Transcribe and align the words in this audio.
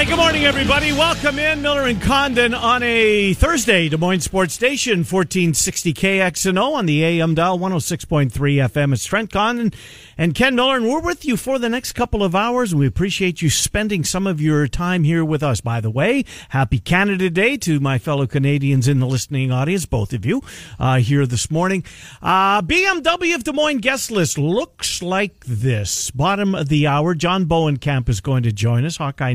Right, 0.00 0.08
good 0.08 0.16
morning, 0.16 0.46
everybody. 0.46 0.92
Welcome 0.92 1.38
in 1.38 1.60
Miller 1.60 1.82
and 1.82 2.00
Condon 2.00 2.54
on 2.54 2.82
a 2.82 3.34
Thursday, 3.34 3.90
Des 3.90 3.98
Moines 3.98 4.20
Sports 4.20 4.54
Station, 4.54 5.00
1460 5.00 5.92
KXNO 5.92 6.72
on 6.72 6.86
the 6.86 7.04
AM 7.04 7.34
dial, 7.34 7.58
106.3 7.58 8.30
FM. 8.30 8.94
It's 8.94 9.04
Trent 9.04 9.30
Condon 9.30 9.74
and 10.16 10.34
Ken 10.34 10.54
Miller, 10.54 10.76
and 10.76 10.88
we're 10.88 11.02
with 11.02 11.26
you 11.26 11.36
for 11.36 11.58
the 11.58 11.68
next 11.68 11.92
couple 11.92 12.22
of 12.22 12.34
hours. 12.34 12.72
And 12.72 12.80
we 12.80 12.86
appreciate 12.86 13.42
you 13.42 13.50
spending 13.50 14.02
some 14.02 14.26
of 14.26 14.40
your 14.40 14.66
time 14.68 15.04
here 15.04 15.22
with 15.22 15.42
us. 15.42 15.60
By 15.60 15.82
the 15.82 15.90
way, 15.90 16.24
happy 16.48 16.78
Canada 16.78 17.28
Day 17.28 17.58
to 17.58 17.78
my 17.78 17.98
fellow 17.98 18.26
Canadians 18.26 18.88
in 18.88 19.00
the 19.00 19.06
listening 19.06 19.52
audience, 19.52 19.84
both 19.84 20.14
of 20.14 20.24
you 20.24 20.42
uh, 20.78 20.96
here 20.96 21.26
this 21.26 21.50
morning. 21.50 21.84
Uh, 22.22 22.62
BMW 22.62 23.34
of 23.34 23.44
Des 23.44 23.52
Moines 23.52 23.82
guest 23.82 24.10
list 24.10 24.38
looks 24.38 25.02
like 25.02 25.44
this. 25.44 26.10
Bottom 26.10 26.54
of 26.54 26.70
the 26.70 26.86
hour, 26.86 27.14
John 27.14 27.44
Bohnenkamp 27.44 28.08
is 28.08 28.22
going 28.22 28.44
to 28.44 28.52
join 28.52 28.86
us, 28.86 28.96
Hawkeye 28.96 29.34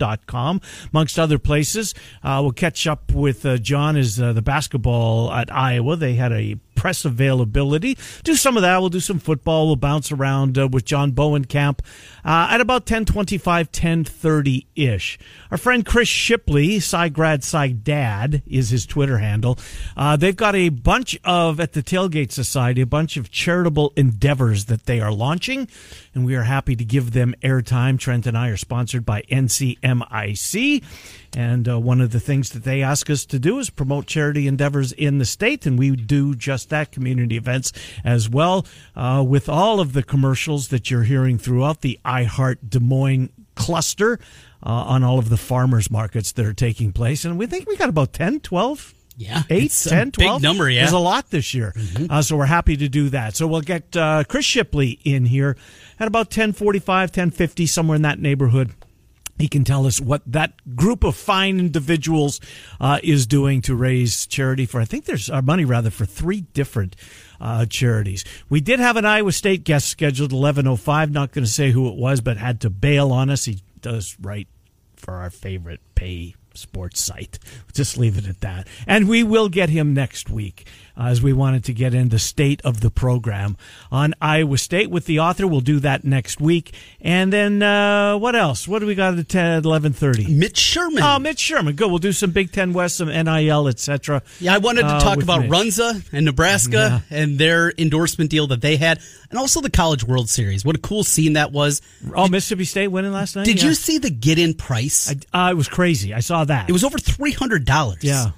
Nation.com, 0.00 0.60
amongst 0.92 1.18
other 1.18 1.38
places. 1.38 1.94
Uh, 2.22 2.40
we'll 2.42 2.52
catch 2.52 2.86
up 2.86 3.12
with 3.12 3.44
uh, 3.44 3.58
John 3.58 3.96
as 3.96 4.20
uh, 4.20 4.32
the 4.32 4.42
basketball 4.42 5.32
at 5.32 5.52
Iowa. 5.52 5.96
They 5.96 6.14
had 6.14 6.32
a 6.32 6.56
press 6.80 7.04
availability. 7.04 7.98
Do 8.24 8.34
some 8.34 8.56
of 8.56 8.62
that. 8.62 8.80
We'll 8.80 8.88
do 8.88 9.00
some 9.00 9.18
football. 9.18 9.66
We'll 9.66 9.76
bounce 9.76 10.10
around 10.10 10.56
uh, 10.56 10.66
with 10.66 10.86
John 10.86 11.12
Bohnenkamp 11.12 11.80
uh, 12.24 12.48
at 12.50 12.62
about 12.62 12.88
1025, 12.88 13.70
1030-ish. 13.70 15.18
Our 15.50 15.58
friend 15.58 15.84
Chris 15.84 16.08
Shipley, 16.08 16.78
Cygrad 16.78 17.44
Cy 17.44 17.68
Dad 17.68 18.42
is 18.46 18.70
his 18.70 18.86
Twitter 18.86 19.18
handle. 19.18 19.58
Uh, 19.94 20.16
they've 20.16 20.34
got 20.34 20.56
a 20.56 20.70
bunch 20.70 21.18
of, 21.22 21.60
at 21.60 21.74
the 21.74 21.82
Tailgate 21.82 22.32
Society, 22.32 22.80
a 22.80 22.86
bunch 22.86 23.18
of 23.18 23.30
charitable 23.30 23.92
endeavors 23.96 24.64
that 24.64 24.86
they 24.86 25.00
are 25.00 25.12
launching, 25.12 25.68
and 26.14 26.24
we 26.24 26.34
are 26.34 26.44
happy 26.44 26.74
to 26.76 26.84
give 26.84 27.12
them 27.12 27.34
airtime. 27.42 27.98
Trent 27.98 28.26
and 28.26 28.38
I 28.38 28.48
are 28.48 28.56
sponsored 28.56 29.04
by 29.04 29.20
NCMIC. 29.30 30.82
And 31.36 31.68
uh, 31.68 31.78
one 31.78 32.00
of 32.00 32.10
the 32.10 32.18
things 32.18 32.50
that 32.50 32.64
they 32.64 32.82
ask 32.82 33.08
us 33.08 33.24
to 33.26 33.38
do 33.38 33.58
is 33.58 33.70
promote 33.70 34.06
charity 34.06 34.48
endeavors 34.48 34.92
in 34.92 35.18
the 35.18 35.24
state, 35.24 35.64
and 35.64 35.78
we 35.78 35.94
do 35.94 36.34
just 36.34 36.69
that 36.70 36.90
community 36.90 37.36
events 37.36 37.72
as 38.04 38.28
well 38.28 38.66
uh, 38.96 39.24
with 39.26 39.48
all 39.48 39.78
of 39.80 39.92
the 39.92 40.02
commercials 40.02 40.68
that 40.68 40.90
you're 40.90 41.02
hearing 41.04 41.38
throughout 41.38 41.82
the 41.82 41.98
iHeart 42.04 42.56
Des 42.68 42.80
Moines 42.80 43.30
cluster 43.54 44.18
uh, 44.64 44.68
on 44.70 45.04
all 45.04 45.18
of 45.18 45.28
the 45.28 45.36
farmers 45.36 45.90
markets 45.90 46.32
that 46.32 46.46
are 46.46 46.54
taking 46.54 46.92
place. 46.92 47.24
And 47.24 47.38
we 47.38 47.46
think 47.46 47.68
we 47.68 47.76
got 47.76 47.88
about 47.88 48.12
10, 48.12 48.40
12 48.40 48.94
Yeah, 49.16 49.42
eight, 49.50 49.70
10, 49.70 50.12
12. 50.12 50.40
big 50.40 50.42
number. 50.42 50.68
Yeah, 50.70 50.80
There's 50.82 50.92
a 50.92 50.98
lot 50.98 51.30
this 51.30 51.52
year. 51.54 51.74
Uh, 52.08 52.22
so 52.22 52.36
we're 52.36 52.46
happy 52.46 52.76
to 52.78 52.88
do 52.88 53.10
that. 53.10 53.36
So 53.36 53.46
we'll 53.46 53.60
get 53.60 53.94
uh, 53.96 54.24
Chris 54.28 54.44
Shipley 54.46 54.98
in 55.04 55.26
here 55.26 55.56
at 55.98 56.08
about 56.08 56.26
1045, 56.28 57.10
1050, 57.10 57.66
somewhere 57.66 57.96
in 57.96 58.02
that 58.02 58.18
neighborhood. 58.18 58.72
He 59.40 59.48
can 59.48 59.64
tell 59.64 59.86
us 59.86 60.00
what 60.00 60.22
that 60.26 60.76
group 60.76 61.02
of 61.02 61.16
fine 61.16 61.58
individuals 61.58 62.40
uh, 62.80 63.00
is 63.02 63.26
doing 63.26 63.62
to 63.62 63.74
raise 63.74 64.26
charity 64.26 64.66
for. 64.66 64.80
I 64.80 64.84
think 64.84 65.06
there's 65.06 65.30
our 65.30 65.42
money 65.42 65.64
rather 65.64 65.90
for 65.90 66.04
three 66.04 66.42
different 66.52 66.94
uh, 67.40 67.64
charities. 67.66 68.24
We 68.48 68.60
did 68.60 68.80
have 68.80 68.96
an 68.96 69.04
Iowa 69.06 69.32
State 69.32 69.64
guest 69.64 69.88
scheduled 69.88 70.32
11:05. 70.32 71.10
Not 71.10 71.32
going 71.32 71.44
to 71.44 71.50
say 71.50 71.70
who 71.70 71.88
it 71.88 71.96
was, 71.96 72.20
but 72.20 72.36
had 72.36 72.60
to 72.60 72.70
bail 72.70 73.12
on 73.12 73.30
us. 73.30 73.46
He 73.46 73.60
does 73.80 74.16
write 74.20 74.48
for 74.94 75.14
our 75.14 75.30
favorite 75.30 75.80
pay 75.94 76.34
sports 76.54 77.00
site. 77.00 77.38
Just 77.72 77.96
leave 77.96 78.18
it 78.18 78.28
at 78.28 78.40
that. 78.40 78.66
And 78.86 79.08
we 79.08 79.22
will 79.22 79.48
get 79.48 79.70
him 79.70 79.94
next 79.94 80.28
week 80.28 80.66
uh, 80.89 80.89
as 81.00 81.22
we 81.22 81.32
wanted 81.32 81.64
to 81.64 81.72
get 81.72 81.94
in 81.94 82.10
the 82.10 82.18
state 82.18 82.60
of 82.64 82.80
the 82.80 82.90
program 82.90 83.56
on 83.90 84.14
Iowa 84.20 84.58
State 84.58 84.90
with 84.90 85.06
the 85.06 85.20
author. 85.20 85.46
We'll 85.46 85.60
do 85.62 85.80
that 85.80 86.04
next 86.04 86.40
week. 86.40 86.74
And 87.00 87.32
then 87.32 87.62
uh, 87.62 88.18
what 88.18 88.36
else? 88.36 88.68
What 88.68 88.80
do 88.80 88.86
we 88.86 88.94
got 88.94 89.18
at 89.18 89.28
10, 89.28 89.62
11.30? 89.62 90.28
Mitch 90.36 90.58
Sherman. 90.58 91.02
Oh, 91.02 91.18
Mitch 91.18 91.38
Sherman. 91.38 91.74
Good. 91.74 91.88
We'll 91.88 91.98
do 91.98 92.12
some 92.12 92.30
Big 92.32 92.52
Ten 92.52 92.72
West, 92.72 92.96
some 92.98 93.08
NIL, 93.08 93.68
etc. 93.68 94.22
yeah, 94.38 94.54
I 94.54 94.58
wanted 94.58 94.82
to 94.82 94.88
uh, 94.88 95.00
talk 95.00 95.16
with 95.16 95.24
about 95.24 95.40
Mitch. 95.42 95.50
Runza 95.50 96.02
and 96.12 96.24
Nebraska 96.26 97.02
and 97.10 97.38
their 97.38 97.72
endorsement 97.78 98.30
deal 98.30 98.46
that 98.48 98.60
they 98.60 98.76
had, 98.76 99.00
and 99.30 99.38
also 99.38 99.60
the 99.60 99.70
College 99.70 100.04
World 100.04 100.28
Series. 100.28 100.64
What 100.64 100.76
a 100.76 100.80
cool 100.80 101.04
scene 101.04 101.32
that 101.34 101.52
was! 101.52 101.80
Oh, 102.14 102.28
Mississippi 102.28 102.64
State 102.64 102.88
winning 102.88 103.12
last 103.12 103.36
night? 103.36 103.46
Did 103.46 103.62
Yeah. 103.62 103.68
you 103.68 103.74
see 103.74 103.98
the 103.98 104.10
get-in 104.10 104.54
price? 104.54 105.14
I, 105.32 105.46
uh, 105.48 105.50
it 105.52 105.56
was 105.56 105.68
crazy. 105.68 106.12
I 106.14 106.20
saw 106.20 106.44
that. 106.44 106.68
it 106.68 106.72
was 106.72 106.84
over 106.84 106.98
three 106.98 107.32
hundred 107.32 107.64
dollars. 107.64 107.98
Yeah. 108.02 108.30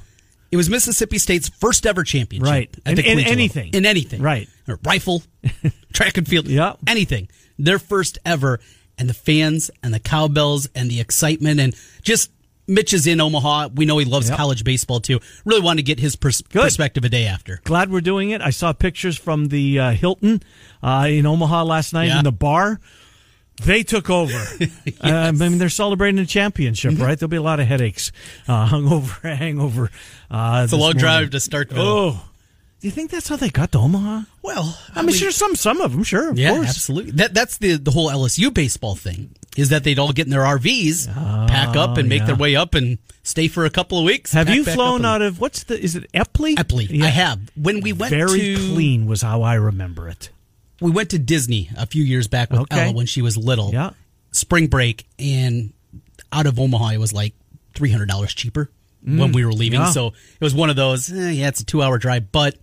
It 0.53 0.57
was 0.57 0.69
Mississippi 0.71 1.19
State's 1.19 1.49
first 1.49 1.87
ever 1.87 2.05
championship. 2.05 2.49
Right. 2.49 2.71
In- 2.87 2.91
in 2.91 2.97
collegiate 2.97 3.17
level. 3.19 3.33
anything. 3.33 3.71
In 3.75 3.87
anything. 3.87 4.23
Right. 4.23 4.49
Or 4.69 4.79
rifle, 4.85 5.23
track 5.93 6.19
and 6.19 6.29
field. 6.29 6.47
Yeah. 6.47 6.75
Anything. 6.87 7.29
Their 7.59 7.79
first 7.81 8.19
ever. 8.25 8.61
And 8.99 9.09
the 9.09 9.15
fans 9.15 9.71
and 9.83 9.93
the 9.93 9.99
cowbells 9.99 10.69
and 10.75 10.91
the 10.91 11.01
excitement 11.01 11.59
and 11.59 11.75
just 12.03 12.31
Mitch 12.69 12.93
is 12.93 13.07
in 13.07 13.21
Omaha. 13.21 13.71
We 13.75 13.87
know 13.87 13.97
he 13.99 14.05
loves 14.05 14.29
Yep. 14.29 14.37
college 14.39 14.63
baseball 14.65 15.01
too. 15.01 15.19
Really 15.45 15.63
wanted 15.63 15.79
to 15.79 15.83
get 15.85 15.99
his 15.99 16.15
pers- 16.15 16.43
perspective 16.43 17.03
a 17.05 17.09
day 17.09 17.25
after. 17.27 17.61
glad 17.65 17.91
we're 17.91 18.01
doing 18.03 18.31
it. 18.31 18.41
I 18.43 18.51
saw 18.51 18.73
pictures 18.75 19.17
from 19.17 19.49
the 19.49 19.79
uh, 19.81 19.91
Hilton 19.93 20.43
uh, 20.83 21.07
in 21.11 21.27
Omaha 21.27 21.65
last 21.65 21.93
night 21.95 22.09
Yeah. 22.09 22.19
in 22.19 22.25
the 22.25 22.31
bar. 22.33 22.79
They 23.63 23.83
took 23.83 24.11
over. 24.11 24.35
uh, 25.03 25.09
I 25.09 25.31
mean, 25.33 25.59
they're 25.59 25.69
celebrating 25.69 26.19
a 26.19 26.27
championship, 26.27 26.93
Mm-hmm. 26.95 27.03
right? 27.03 27.19
There'll 27.19 27.31
be 27.31 27.37
a 27.37 27.43
lot 27.43 27.61
of 27.61 27.67
headaches, 27.67 28.11
uh, 28.49 28.67
hungover, 28.69 29.21
hangover. 29.37 29.91
Uh, 30.31 30.63
It's 30.65 30.73
a 30.73 30.77
long 30.77 30.95
drive 30.95 31.31
to 31.31 31.37
Starkville. 31.39 31.75
Oh, 31.77 32.25
do 32.81 32.89
you 32.89 32.91
think 32.93 33.11
that's 33.13 33.29
how 33.29 33.37
they 33.37 33.51
got 33.51 33.71
to 33.73 33.79
Omaha? 33.79 34.23
Well, 34.43 34.77
I 34.95 35.03
mean, 35.03 35.15
sure, 35.15 35.31
some 35.31 35.55
some 35.55 35.81
of 35.81 35.93
them, 35.93 36.03
sure, 36.03 36.31
of 36.31 36.39
Yeah, 36.39 36.55
course. 36.55 36.69
absolutely. 36.71 37.13
That 37.13 37.33
that's 37.35 37.59
the 37.59 37.77
the 37.77 37.93
whole 37.93 38.11
LSU 38.11 38.53
baseball 38.53 38.97
thing 38.97 39.37
is 39.57 39.69
that 39.69 39.85
they'd 39.85 40.01
all 40.01 40.13
get 40.13 40.27
in 40.27 40.31
their 40.31 40.41
RVs, 40.41 41.07
pack 41.47 41.77
up, 41.77 41.97
and 41.99 42.09
make 42.09 42.21
yeah. 42.21 42.27
their 42.27 42.35
way 42.37 42.57
up 42.57 42.75
and 42.75 42.99
stay 43.23 43.47
for 43.47 43.65
a 43.67 43.71
couple 43.71 43.99
of 43.99 44.05
weeks. 44.05 44.33
Have 44.33 44.49
you 44.49 44.65
flown 44.65 45.05
out 45.05 45.23
of 45.23 45.39
what's 45.41 45.63
the? 45.65 45.79
Is 45.79 45.95
it 45.95 46.11
Eppley? 46.13 46.57
Eppley? 46.57 46.89
Yeah. 46.91 47.05
I 47.05 47.09
have. 47.11 47.39
When 47.55 47.83
we 47.83 47.93
went 47.93 48.11
Very 48.11 48.41
to 48.41 48.57
clean 48.57 49.07
was 49.07 49.23
how 49.23 49.43
I 49.43 49.55
remember 49.55 50.09
it. 50.09 50.31
We 50.83 50.91
went 50.91 51.11
to 51.11 51.19
Disney 51.19 51.71
a 51.77 51.87
few 51.87 52.03
years 52.05 52.29
back 52.29 52.51
with 52.51 52.61
Okay. 52.61 52.85
Ella 52.87 52.93
when 52.93 53.07
she 53.07 53.23
was 53.23 53.37
little. 53.37 53.71
Yeah. 53.73 53.91
Spring 54.33 54.67
break 54.67 55.07
and 55.19 55.73
out 56.33 56.47
of 56.47 56.59
Omaha 56.59 56.89
it 56.91 56.99
was 56.99 57.13
like 57.13 57.35
three 57.75 57.91
hundred 57.91 58.09
dollars 58.09 58.35
cheaper 58.35 58.71
when 59.05 59.33
we 59.33 59.45
were 59.45 59.53
leaving. 59.53 59.81
Mm. 59.81 59.85
yeah. 59.87 59.91
So 59.91 60.07
it 60.09 60.41
was 60.41 60.55
one 60.55 60.71
of 60.71 60.77
those. 60.77 61.11
Eh, 61.13 61.31
yeah, 61.31 61.49
it's 61.49 61.61
a 61.61 61.65
two 61.65 61.83
hour 61.83 61.99
drive, 61.99 62.31
but 62.33 62.57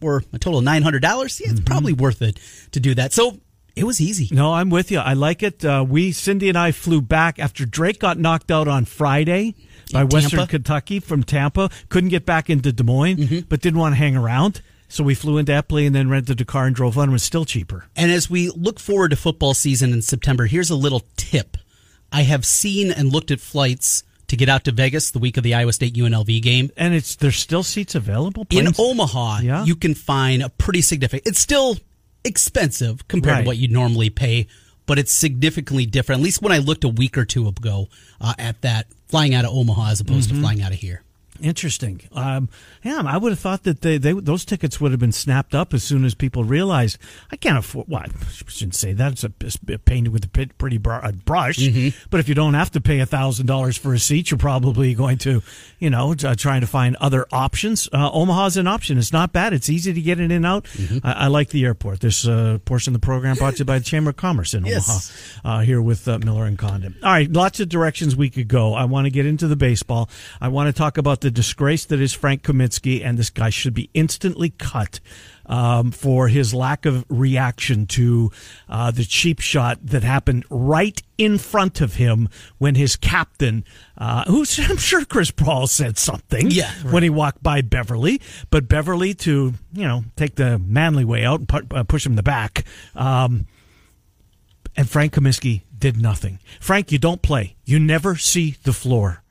for 0.00 0.22
a 0.32 0.38
total 0.38 0.58
of 0.60 0.64
nine 0.64 0.82
hundred 0.82 1.02
dollars, 1.02 1.40
yeah, 1.40 1.50
it's 1.50 1.60
probably 1.60 1.92
Mm-hmm. 1.92 2.02
worth 2.02 2.22
it 2.22 2.38
to 2.72 2.80
do 2.80 2.94
that. 2.94 3.12
So 3.12 3.38
it 3.74 3.84
was 3.84 4.00
easy. 4.00 4.28
No, 4.34 4.54
I'm 4.54 4.70
with 4.70 4.90
you. 4.90 4.98
I 4.98 5.14
like 5.14 5.42
it. 5.42 5.64
Uh, 5.64 5.84
we, 5.88 6.10
Cindy 6.12 6.48
and 6.48 6.58
I, 6.58 6.72
flew 6.72 7.00
back 7.00 7.38
after 7.38 7.64
Drake 7.64 8.00
got 8.00 8.18
knocked 8.18 8.50
out 8.50 8.66
on 8.68 8.84
Friday 8.84 9.54
by 9.92 10.02
Western 10.04 10.46
Kentucky 10.48 10.98
from 11.00 11.22
Tampa. 11.22 11.70
Couldn't 11.88 12.10
get 12.10 12.26
back 12.26 12.50
into 12.50 12.72
Des 12.72 12.82
Moines, 12.82 13.16
Mm-hmm. 13.18 13.38
but 13.48 13.60
didn't 13.60 13.78
want 13.78 13.92
to 13.92 13.96
hang 13.96 14.16
around. 14.16 14.62
So 14.88 15.04
we 15.04 15.14
flew 15.14 15.36
into 15.38 15.52
Eppley 15.52 15.86
and 15.86 15.94
then 15.94 16.08
rented 16.08 16.40
a 16.40 16.44
car 16.46 16.66
and 16.66 16.74
drove 16.74 16.96
on. 16.96 17.10
It 17.10 17.12
was 17.12 17.22
still 17.22 17.44
cheaper. 17.44 17.84
And 17.94 18.10
as 18.10 18.30
we 18.30 18.48
look 18.50 18.80
forward 18.80 19.10
to 19.10 19.16
football 19.16 19.52
season 19.54 19.92
in 19.92 20.00
September, 20.02 20.46
here's 20.46 20.70
a 20.70 20.74
little 20.76 21.02
tip. 21.16 21.56
I 22.10 22.22
have 22.22 22.46
seen 22.46 22.90
and 22.90 23.12
looked 23.12 23.30
at 23.30 23.38
flights 23.40 24.02
to 24.28 24.36
get 24.36 24.48
out 24.48 24.64
to 24.64 24.72
Vegas 24.72 25.10
the 25.10 25.18
week 25.18 25.36
of 25.36 25.42
the 25.44 25.54
Iowa 25.54 25.72
State 25.74 25.94
UNLV 25.94 26.40
game. 26.42 26.70
And 26.76 26.94
it's 26.94 27.16
there's 27.16 27.36
still 27.36 27.62
seats 27.62 27.94
available. 27.94 28.46
In 28.50 28.68
Omaha, 28.78 29.40
Yeah. 29.40 29.64
you 29.66 29.76
can 29.76 29.94
find 29.94 30.42
a 30.42 30.48
pretty 30.48 30.80
significant. 30.80 31.26
It's 31.26 31.40
still 31.40 31.76
expensive 32.24 33.06
compared 33.08 33.34
Right. 33.36 33.42
to 33.42 33.46
what 33.46 33.56
you'd 33.58 33.72
normally 33.72 34.10
pay, 34.10 34.46
but 34.86 34.98
it's 34.98 35.12
significantly 35.12 35.86
different. 35.86 36.20
At 36.20 36.24
least 36.24 36.42
when 36.42 36.52
I 36.52 36.58
looked 36.58 36.84
a 36.84 36.88
week 36.88 37.16
or 37.18 37.24
two 37.24 37.46
ago 37.48 37.88
uh, 38.20 38.34
at 38.38 38.60
that, 38.62 38.86
flying 39.08 39.34
out 39.34 39.44
of 39.44 39.52
Omaha 39.52 39.90
as 39.90 40.00
opposed 40.00 40.28
Mm-hmm. 40.28 40.36
to 40.38 40.42
flying 40.42 40.62
out 40.62 40.72
of 40.72 40.78
here. 40.78 41.02
Interesting. 41.40 42.00
Um, 42.12 42.48
yeah, 42.82 43.02
I 43.06 43.16
would 43.16 43.32
have 43.32 43.38
thought 43.38 43.62
that 43.64 43.80
they, 43.82 43.98
they 43.98 44.12
those 44.12 44.44
tickets 44.44 44.80
would 44.80 44.90
have 44.90 45.00
been 45.00 45.12
snapped 45.12 45.54
up 45.54 45.72
as 45.74 45.84
soon 45.84 46.04
as 46.04 46.14
people 46.14 46.44
realized 46.44 46.98
I 47.30 47.36
can't 47.36 47.58
afford. 47.58 47.86
Well, 47.88 48.02
I 48.02 48.08
shouldn't 48.48 48.74
say 48.74 48.92
that. 48.94 49.12
It's 49.12 49.24
a, 49.24 49.32
it's 49.40 49.58
a 49.68 49.78
painted 49.78 50.12
with 50.12 50.24
a 50.24 50.28
pretty 50.28 50.78
br- 50.78 50.92
a 50.94 51.12
brush. 51.12 51.58
But 52.10 52.20
if 52.20 52.28
you 52.28 52.34
don't 52.34 52.54
have 52.54 52.70
to 52.72 52.80
pay 52.80 53.00
a 53.00 53.06
thousand 53.06 53.46
dollars 53.46 53.76
for 53.76 53.94
a 53.94 53.98
seat, 53.98 54.30
you're 54.30 54.38
probably 54.38 54.94
going 54.94 55.18
to, 55.18 55.42
you 55.78 55.90
know, 55.90 56.14
t- 56.14 56.34
trying 56.34 56.60
to 56.62 56.66
find 56.66 56.96
other 56.96 57.26
options. 57.32 57.88
Uh, 57.92 58.10
Omaha's 58.12 58.56
an 58.56 58.66
option. 58.66 58.98
It's 58.98 59.12
not 59.12 59.32
bad. 59.32 59.52
It's 59.52 59.68
easy 59.70 59.92
to 59.92 60.00
get 60.00 60.18
in 60.20 60.30
and 60.30 60.44
out. 60.46 60.66
I, 61.04 61.12
I 61.12 61.26
like 61.28 61.50
the 61.50 61.64
airport. 61.64 62.00
This 62.00 62.26
uh, 62.26 62.58
portion 62.64 62.94
of 62.94 63.00
the 63.00 63.04
program 63.04 63.36
brought 63.36 63.54
to 63.54 63.58
you 63.60 63.64
by 63.64 63.78
the 63.78 63.84
Chamber 63.84 64.10
of 64.10 64.16
Commerce 64.16 64.54
in 64.54 64.64
Yes. 64.66 65.12
Omaha. 65.44 65.58
Uh, 65.58 65.62
here 65.62 65.80
with 65.80 66.06
uh, 66.08 66.18
Miller 66.18 66.44
and 66.46 66.58
Condon. 66.58 66.96
All 67.02 67.10
right, 67.12 67.30
lots 67.32 67.60
of 67.60 67.68
directions 67.68 68.16
we 68.16 68.30
could 68.30 68.48
go. 68.48 68.74
I 68.74 68.84
want 68.84 69.04
to 69.06 69.10
get 69.10 69.26
into 69.26 69.46
the 69.48 69.56
baseball. 69.56 70.08
I 70.40 70.48
want 70.48 70.66
to 70.68 70.72
talk 70.72 70.98
about 70.98 71.20
the 71.20 71.27
the 71.28 71.32
disgrace 71.32 71.84
that 71.84 72.00
is 72.00 72.14
Frank 72.14 72.42
Kaminsky, 72.42 73.04
and 73.04 73.18
this 73.18 73.28
guy 73.28 73.50
should 73.50 73.74
be 73.74 73.90
instantly 73.92 74.48
cut 74.48 74.98
um, 75.44 75.90
for 75.90 76.28
his 76.28 76.54
lack 76.54 76.86
of 76.86 77.04
reaction 77.10 77.84
to 77.88 78.30
uh, 78.66 78.90
the 78.90 79.04
cheap 79.04 79.40
shot 79.40 79.78
that 79.82 80.02
happened 80.02 80.46
right 80.48 81.02
in 81.18 81.36
front 81.36 81.82
of 81.82 81.96
him 81.96 82.30
when 82.56 82.76
his 82.76 82.96
captain, 82.96 83.62
uh, 83.98 84.24
who's 84.24 84.58
I'm 84.70 84.78
sure 84.78 85.04
Chris 85.04 85.30
Paul 85.30 85.66
said 85.66 85.98
something, 85.98 86.50
Yeah, 86.50 86.72
right. 86.82 86.94
when 86.94 87.02
he 87.02 87.10
walked 87.10 87.42
by 87.42 87.60
Beverley, 87.60 88.22
but 88.48 88.66
Beverley 88.66 89.12
to 89.12 89.52
you 89.74 89.84
know 89.86 90.04
take 90.16 90.36
the 90.36 90.58
manly 90.58 91.04
way 91.04 91.26
out 91.26 91.40
and 91.40 91.48
pu- 91.48 91.66
uh, 91.76 91.82
push 91.84 92.06
him 92.06 92.12
in 92.12 92.16
the 92.16 92.22
back. 92.22 92.64
Um, 92.94 93.46
and 94.78 94.88
Frank 94.88 95.12
Kaminsky 95.12 95.60
did 95.78 96.00
nothing. 96.00 96.38
Frank, 96.58 96.90
you 96.90 96.98
don't 96.98 97.20
play. 97.20 97.56
You 97.66 97.78
never 97.78 98.16
see 98.16 98.56
the 98.62 98.72
floor. 98.72 99.22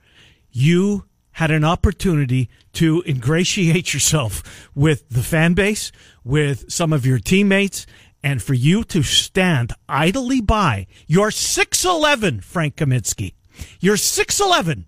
You 0.51 1.05
had 1.37 1.51
an 1.51 1.63
opportunity 1.63 2.49
to 2.73 3.03
ingratiate 3.05 3.93
yourself 3.93 4.69
with 4.73 5.07
the 5.09 5.21
fan 5.21 5.53
base, 5.53 5.91
with 6.23 6.71
some 6.71 6.91
of 6.91 7.05
your 7.05 7.19
teammates, 7.19 7.85
and 8.23 8.41
for 8.41 8.55
you 8.55 8.83
to 8.83 9.03
stand 9.03 9.71
idly 9.87 10.41
by. 10.41 10.87
You're 11.05 11.29
6'11, 11.29 12.43
Frank 12.43 12.75
Kaminsky. 12.75 13.35
You're 13.79 13.97
6'11. 13.97 14.85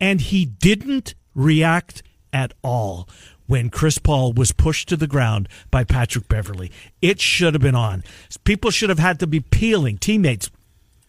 And 0.00 0.20
he 0.20 0.44
didn't 0.44 1.16
react 1.34 2.04
at 2.32 2.52
all 2.62 3.08
when 3.48 3.68
Chris 3.68 3.98
Paul 3.98 4.32
was 4.32 4.52
pushed 4.52 4.88
to 4.90 4.96
the 4.96 5.08
ground 5.08 5.48
by 5.72 5.82
Patrick 5.82 6.28
Beverley. 6.28 6.70
It 7.02 7.20
should 7.20 7.54
have 7.54 7.62
been 7.62 7.74
on. 7.74 8.04
People 8.44 8.70
should 8.70 8.90
have 8.90 9.00
had 9.00 9.18
to 9.18 9.26
be 9.26 9.40
peeling, 9.40 9.98
teammates, 9.98 10.52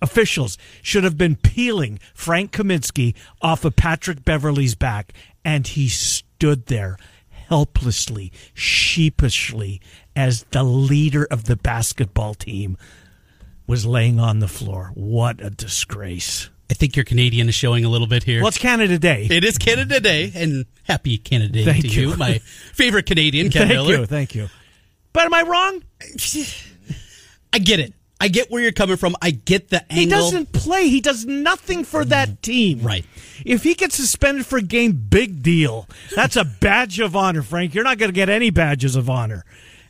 officials 0.01 0.57
should 0.81 1.03
have 1.03 1.17
been 1.17 1.35
peeling 1.35 1.99
Frank 2.13 2.51
Kaminsky 2.51 3.15
off 3.41 3.63
of 3.65 3.75
Patrick 3.75 4.23
Beverley's 4.25 4.75
back, 4.75 5.13
and 5.45 5.67
he 5.67 5.87
stood 5.87 6.65
there 6.67 6.97
helplessly, 7.29 8.31
sheepishly, 8.53 9.81
as 10.15 10.43
the 10.51 10.63
leader 10.63 11.27
of 11.29 11.45
the 11.45 11.55
basketball 11.55 12.33
team 12.33 12.77
was 13.67 13.85
laying 13.85 14.19
on 14.19 14.39
the 14.39 14.47
floor. 14.47 14.91
What 14.95 15.41
a 15.43 15.49
disgrace. 15.49 16.49
I 16.69 16.73
think 16.73 16.95
your 16.95 17.03
Canadian 17.05 17.49
is 17.49 17.55
showing 17.55 17.83
a 17.83 17.89
little 17.89 18.07
bit 18.07 18.23
here. 18.23 18.39
Well, 18.39 18.47
it's 18.47 18.57
Canada 18.57 18.97
Day. 18.97 19.27
it 19.29 19.43
is 19.43 19.57
Canada 19.57 19.99
Day, 19.99 20.31
and 20.33 20.65
happy 20.83 21.17
Canada 21.17 21.51
Day 21.51 21.65
Thank 21.65 21.81
to 21.81 21.87
you. 21.89 22.11
you. 22.11 22.17
my 22.17 22.37
favorite 22.73 23.05
Canadian, 23.05 23.49
Ken 23.49 23.67
thank 23.67 23.73
Miller. 23.73 23.97
you, 23.99 24.05
thank 24.05 24.33
you. 24.35 24.47
But 25.13 25.25
am 25.25 25.33
I 25.33 25.41
wrong? 25.41 25.83
I 27.53 27.59
get 27.59 27.81
it. 27.81 27.93
I 28.21 28.27
get 28.27 28.51
where 28.51 28.61
you're 28.61 28.71
coming 28.71 28.97
from. 28.97 29.15
I 29.21 29.31
get 29.31 29.69
the 29.69 29.81
angle. 29.91 29.95
He 29.97 30.05
doesn't 30.05 30.53
play. 30.53 30.87
He 30.89 31.01
does 31.01 31.25
nothing 31.25 31.83
for 31.83 32.05
that 32.05 32.41
team. 32.41 32.79
Right. 32.81 33.05
If 33.45 33.63
he 33.63 33.73
gets 33.73 33.95
suspended 33.95 34.45
for 34.45 34.57
a 34.57 34.61
game, 34.61 34.91
big 34.93 35.41
deal. 35.43 35.87
That's 36.15 36.35
a 36.35 36.45
badge 36.45 36.99
of 36.99 37.15
honor, 37.15 37.41
Frank. 37.41 37.73
You're 37.73 37.83
not 37.83 37.97
going 37.97 38.09
to 38.11 38.15
get 38.15 38.29
any 38.29 38.51
badges 38.51 38.95
of 38.95 39.09
honor. 39.09 39.43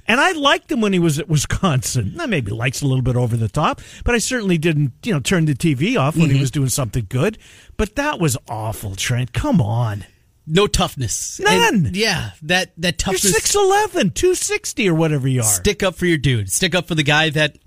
And 0.07 0.19
I 0.19 0.31
liked 0.31 0.71
him 0.71 0.81
when 0.81 0.93
he 0.93 0.99
was 0.99 1.19
at 1.19 1.29
Wisconsin. 1.29 2.13
Now, 2.15 2.25
maybe 2.25 2.51
likes 2.51 2.81
a 2.81 2.87
little 2.87 3.03
bit 3.03 3.15
over 3.15 3.37
the 3.37 3.47
top, 3.47 3.81
but 4.03 4.15
I 4.15 4.17
certainly 4.17 4.57
didn't, 4.57 4.93
you 5.03 5.13
know, 5.13 5.19
turn 5.19 5.45
the 5.45 5.53
TV 5.53 5.97
off 5.97 6.15
when 6.15 6.27
he 6.27 6.31
Mm-hmm. 6.33 6.41
was 6.41 6.51
doing 6.51 6.69
something 6.69 7.05
good. 7.09 7.37
But 7.77 7.95
that 7.97 8.19
was 8.19 8.37
awful, 8.49 8.95
Trent. 8.95 9.31
Come 9.33 9.61
on. 9.61 10.05
no 10.47 10.65
toughness. 10.67 11.39
None. 11.39 11.85
And, 11.85 11.95
yeah, 11.95 12.31
that 12.41 12.71
that 12.77 12.97
toughness. 12.97 13.23
You're 13.25 13.33
toughness. 13.33 13.93
6'11, 13.93 14.13
260 14.15 14.89
or 14.89 14.95
whatever 14.95 15.27
you 15.27 15.41
are. 15.41 15.43
Stick 15.43 15.83
up 15.83 15.95
for 15.95 16.05
your 16.07 16.17
dude. 16.17 16.51
Stick 16.51 16.73
up 16.73 16.87
for 16.87 16.95
the 16.95 17.03
guy 17.03 17.29
that 17.29 17.57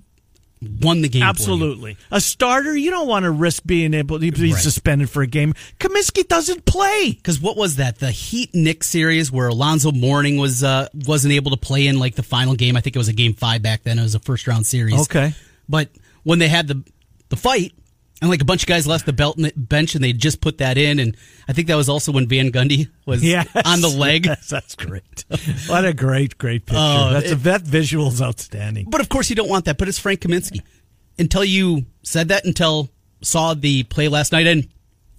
won 0.83 1.01
the 1.03 1.09
game. 1.09 1.23
Absolutely. 1.23 1.97
A 2.11 2.21
starter, 2.21 2.77
you 2.77 2.91
don't 2.91 3.07
want 3.09 3.25
to 3.25 3.31
risk 3.31 3.63
being 3.65 3.95
able 3.95 4.19
to 4.21 4.31
be 4.33 4.53
Right. 4.53 4.61
suspended 4.63 5.11
for 5.11 5.23
a 5.23 5.27
game. 5.27 5.55
Kaminsky 5.79 6.27
doesn't 6.27 6.65
play. 6.65 7.13
Because 7.13 7.41
what 7.41 7.57
was 7.57 7.77
that? 7.77 7.99
The 7.99 8.11
Heat 8.11 8.55
Knicks 8.55 8.87
series 8.89 9.31
where 9.33 9.49
Alonzo 9.49 9.93
Mourning 9.93 10.37
was 10.39 10.63
uh, 10.65 10.89
wasn't 11.07 11.33
able 11.35 11.51
to 11.53 11.57
play 11.57 11.87
in 11.87 11.99
like 11.99 12.15
the 12.15 12.23
final 12.23 12.55
game. 12.55 12.77
I 12.77 12.81
think 12.81 12.97
it 12.97 12.99
was 12.99 13.09
a 13.09 13.13
game 13.13 13.35
five 13.35 13.63
back 13.63 13.83
then. 13.83 13.99
It 13.99 14.03
was 14.03 14.15
a 14.15 14.21
first 14.21 14.47
round 14.47 14.67
series. 14.67 15.01
Okay. 15.03 15.35
but 15.69 15.89
when 16.23 16.39
they 16.39 16.49
had 16.49 16.67
the 16.69 16.83
the 17.29 17.37
fight 17.37 17.73
and 18.25 18.31
like 18.31 18.41
a 18.41 18.45
bunch 18.45 18.63
of 18.63 18.67
guys 18.69 18.87
left 18.87 19.05
the 19.07 19.13
belt 19.13 19.39
bench 19.55 19.95
and 19.95 20.03
they 20.03 20.13
just 20.13 20.41
put 20.41 20.59
that 20.59 20.79
in, 20.79 20.99
and 20.99 21.17
I 21.47 21.53
think 21.53 21.69
that 21.69 21.77
was 21.77 21.89
also 21.89 22.11
when 22.11 22.27
Van 22.27 22.51
Gundy 22.51 22.89
was 23.07 23.23
Yes. 23.25 23.47
on 23.65 23.81
the 23.83 23.89
leg. 23.89 24.27
Yes, 24.27 24.49
that's 24.49 24.75
great. 24.75 25.25
what 25.67 25.85
a 25.85 25.93
great, 25.93 26.39
great 26.39 26.65
picture. 26.67 26.79
Oh, 26.81 27.11
that's 27.13 27.29
a, 27.31 27.33
it- 27.33 27.43
that 27.45 27.63
visual's 27.63 28.23
outstanding. 28.23 28.87
But 28.89 29.01
of 29.01 29.09
course, 29.09 29.29
you 29.31 29.37
don't 29.37 29.49
want 29.51 29.67
that. 29.67 29.79
But 29.79 29.89
it's 29.89 29.99
Frank 29.99 30.21
Kaminsky. 30.21 30.63
Until 31.19 31.45
you 31.45 31.85
said 32.03 32.29
that, 32.29 32.45
until 32.45 32.89
saw 33.23 33.55
the 33.55 33.83
play 33.85 34.09
last 34.09 34.33
night 34.33 34.47
and 34.47 34.69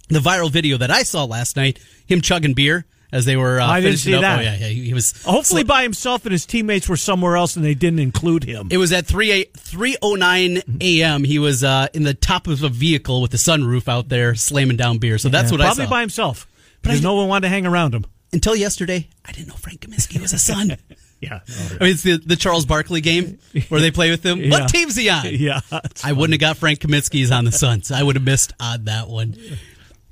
the 0.08 0.18
viral 0.20 0.50
video 0.50 0.76
that 0.78 0.90
I 0.90 1.02
saw 1.04 1.24
last 1.24 1.56
night, 1.56 1.78
him 2.06 2.20
chugging 2.20 2.54
beer 2.54 2.84
as 3.12 3.24
they 3.24 3.36
were. 3.36 3.60
Uh, 3.60 3.66
I 3.66 3.80
didn't 3.80 3.98
see 3.98 4.14
up. 4.14 4.22
that. 4.22 4.38
Oh 4.38 4.42
yeah, 4.42 4.56
yeah. 4.56 4.66
He, 4.66 4.84
he 4.86 4.94
was 4.94 5.12
Hopefully 5.24 5.64
by 5.64 5.82
himself 5.82 6.24
and 6.24 6.32
his 6.32 6.46
teammates 6.46 6.88
were 6.88 6.96
somewhere 6.96 7.36
else 7.36 7.56
and 7.56 7.64
they 7.64 7.74
didn't 7.74 7.98
include 8.00 8.44
him. 8.44 8.68
It 8.70 8.78
was 8.78 8.92
at 8.92 9.06
3 9.06 9.44
309 9.56 10.62
a.m. 10.80 11.24
He 11.24 11.38
was 11.38 11.64
uh, 11.64 11.88
in 11.94 12.02
the 12.02 12.14
top 12.14 12.46
of 12.46 12.62
a 12.62 12.68
vehicle 12.68 13.22
with 13.22 13.30
the 13.30 13.36
sunroof 13.36 13.88
out 13.88 14.08
there 14.08 14.34
slamming 14.34 14.76
down 14.76 14.98
beer. 14.98 15.18
So 15.18 15.28
that's 15.28 15.50
Yeah, 15.50 15.58
what 15.58 15.60
I 15.60 15.64
Probably 15.66 15.86
by 15.86 16.00
himself. 16.00 16.46
Because 16.82 17.02
no 17.02 17.14
one 17.14 17.28
wanted 17.28 17.42
to 17.42 17.48
hang 17.48 17.66
around 17.66 17.94
him. 17.94 18.04
Until 18.32 18.54
yesterday, 18.54 19.08
I 19.24 19.32
didn't 19.32 19.48
know 19.48 19.54
Frank 19.54 19.80
Kaminsky 19.80 20.20
was 20.20 20.32
a 20.32 20.38
Sun. 20.38 20.76
Yeah. 21.18 21.40
I 21.48 21.82
mean, 21.82 21.92
it's 21.92 22.02
the, 22.02 22.18
the 22.18 22.36
Charles 22.36 22.66
Barkley 22.66 23.00
game 23.00 23.38
where 23.70 23.80
they 23.80 23.90
play 23.90 24.10
with 24.10 24.24
him. 24.24 24.38
Yeah. 24.38 24.50
What 24.50 24.68
team's 24.68 24.94
he 24.96 25.08
on? 25.08 25.24
Yeah. 25.32 25.60
I 26.04 26.12
wouldn't 26.12 26.34
have 26.34 26.40
got 26.40 26.58
Frank 26.58 26.80
Kaminsky's 26.80 27.30
on 27.32 27.46
the 27.46 27.52
Suns. 27.52 27.90
I 27.90 28.02
would 28.02 28.16
have 28.16 28.22
missed 28.24 28.52
on 28.60 28.84
that 28.84 29.08
one. 29.08 29.34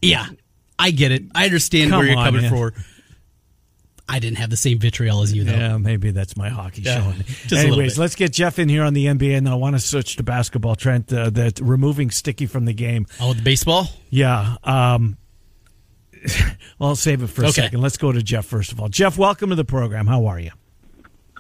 Yeah, 0.01 0.27
I 0.79 0.91
get 0.91 1.13
it. 1.13 1.25
I 1.35 1.45
understand 1.45 1.91
Come 1.91 2.01
where 2.01 2.09
you're 2.09 2.19
on, 2.19 2.25
coming 2.27 2.49
from. 2.49 2.73
I 4.07 4.19
didn't 4.19 4.37
have 4.39 4.51
the 4.51 4.57
same 4.57 4.79
vitriol 4.79 5.23
as 5.23 5.33
you, 5.33 5.45
though. 5.45 5.53
Yeah, 5.53 5.77
maybe 5.79 6.11
that's 6.11 6.37
my 6.37 6.51
hockey 6.51 6.83
Yeah, 6.83 7.03
showing. 7.03 7.17
just 7.47 7.53
Anyways, 7.55 7.99
let's 7.99 8.15
get 8.15 8.33
Jeff 8.33 8.59
in 8.59 8.69
here 8.69 8.83
on 8.83 8.93
the 8.93 9.07
NBA, 9.07 9.37
and 9.39 9.49
I 9.49 9.55
want 9.55 9.77
to 9.77 9.81
switch 9.81 10.17
to 10.17 10.23
basketball. 10.23 10.75
Trent, 10.77 11.11
uh, 11.13 11.31
that 11.31 11.59
removing 11.61 12.11
Sticky 12.11 12.47
from 12.47 12.67
the 12.67 12.75
game. 12.75 13.07
Oh, 13.21 13.33
the 13.33 13.41
baseball? 13.43 13.87
Yeah. 14.11 14.57
Um, 14.63 15.17
well, 16.79 16.91
I'll 16.91 16.97
save 16.97 17.23
it 17.23 17.29
for 17.29 17.43
a 17.45 17.47
Okay. 17.47 17.63
second. 17.63 17.81
Let's 17.81 17.97
go 17.97 18.13
to 18.13 18.23
Jeff 18.23 18.45
first 18.45 18.73
of 18.73 18.81
all. 18.81 18.89
Jeff, 18.91 19.17
welcome 19.17 19.51
to 19.51 19.57
the 19.57 19.65
program. 19.65 20.07
How 20.07 20.27
are 20.27 20.39
you? 20.39 20.51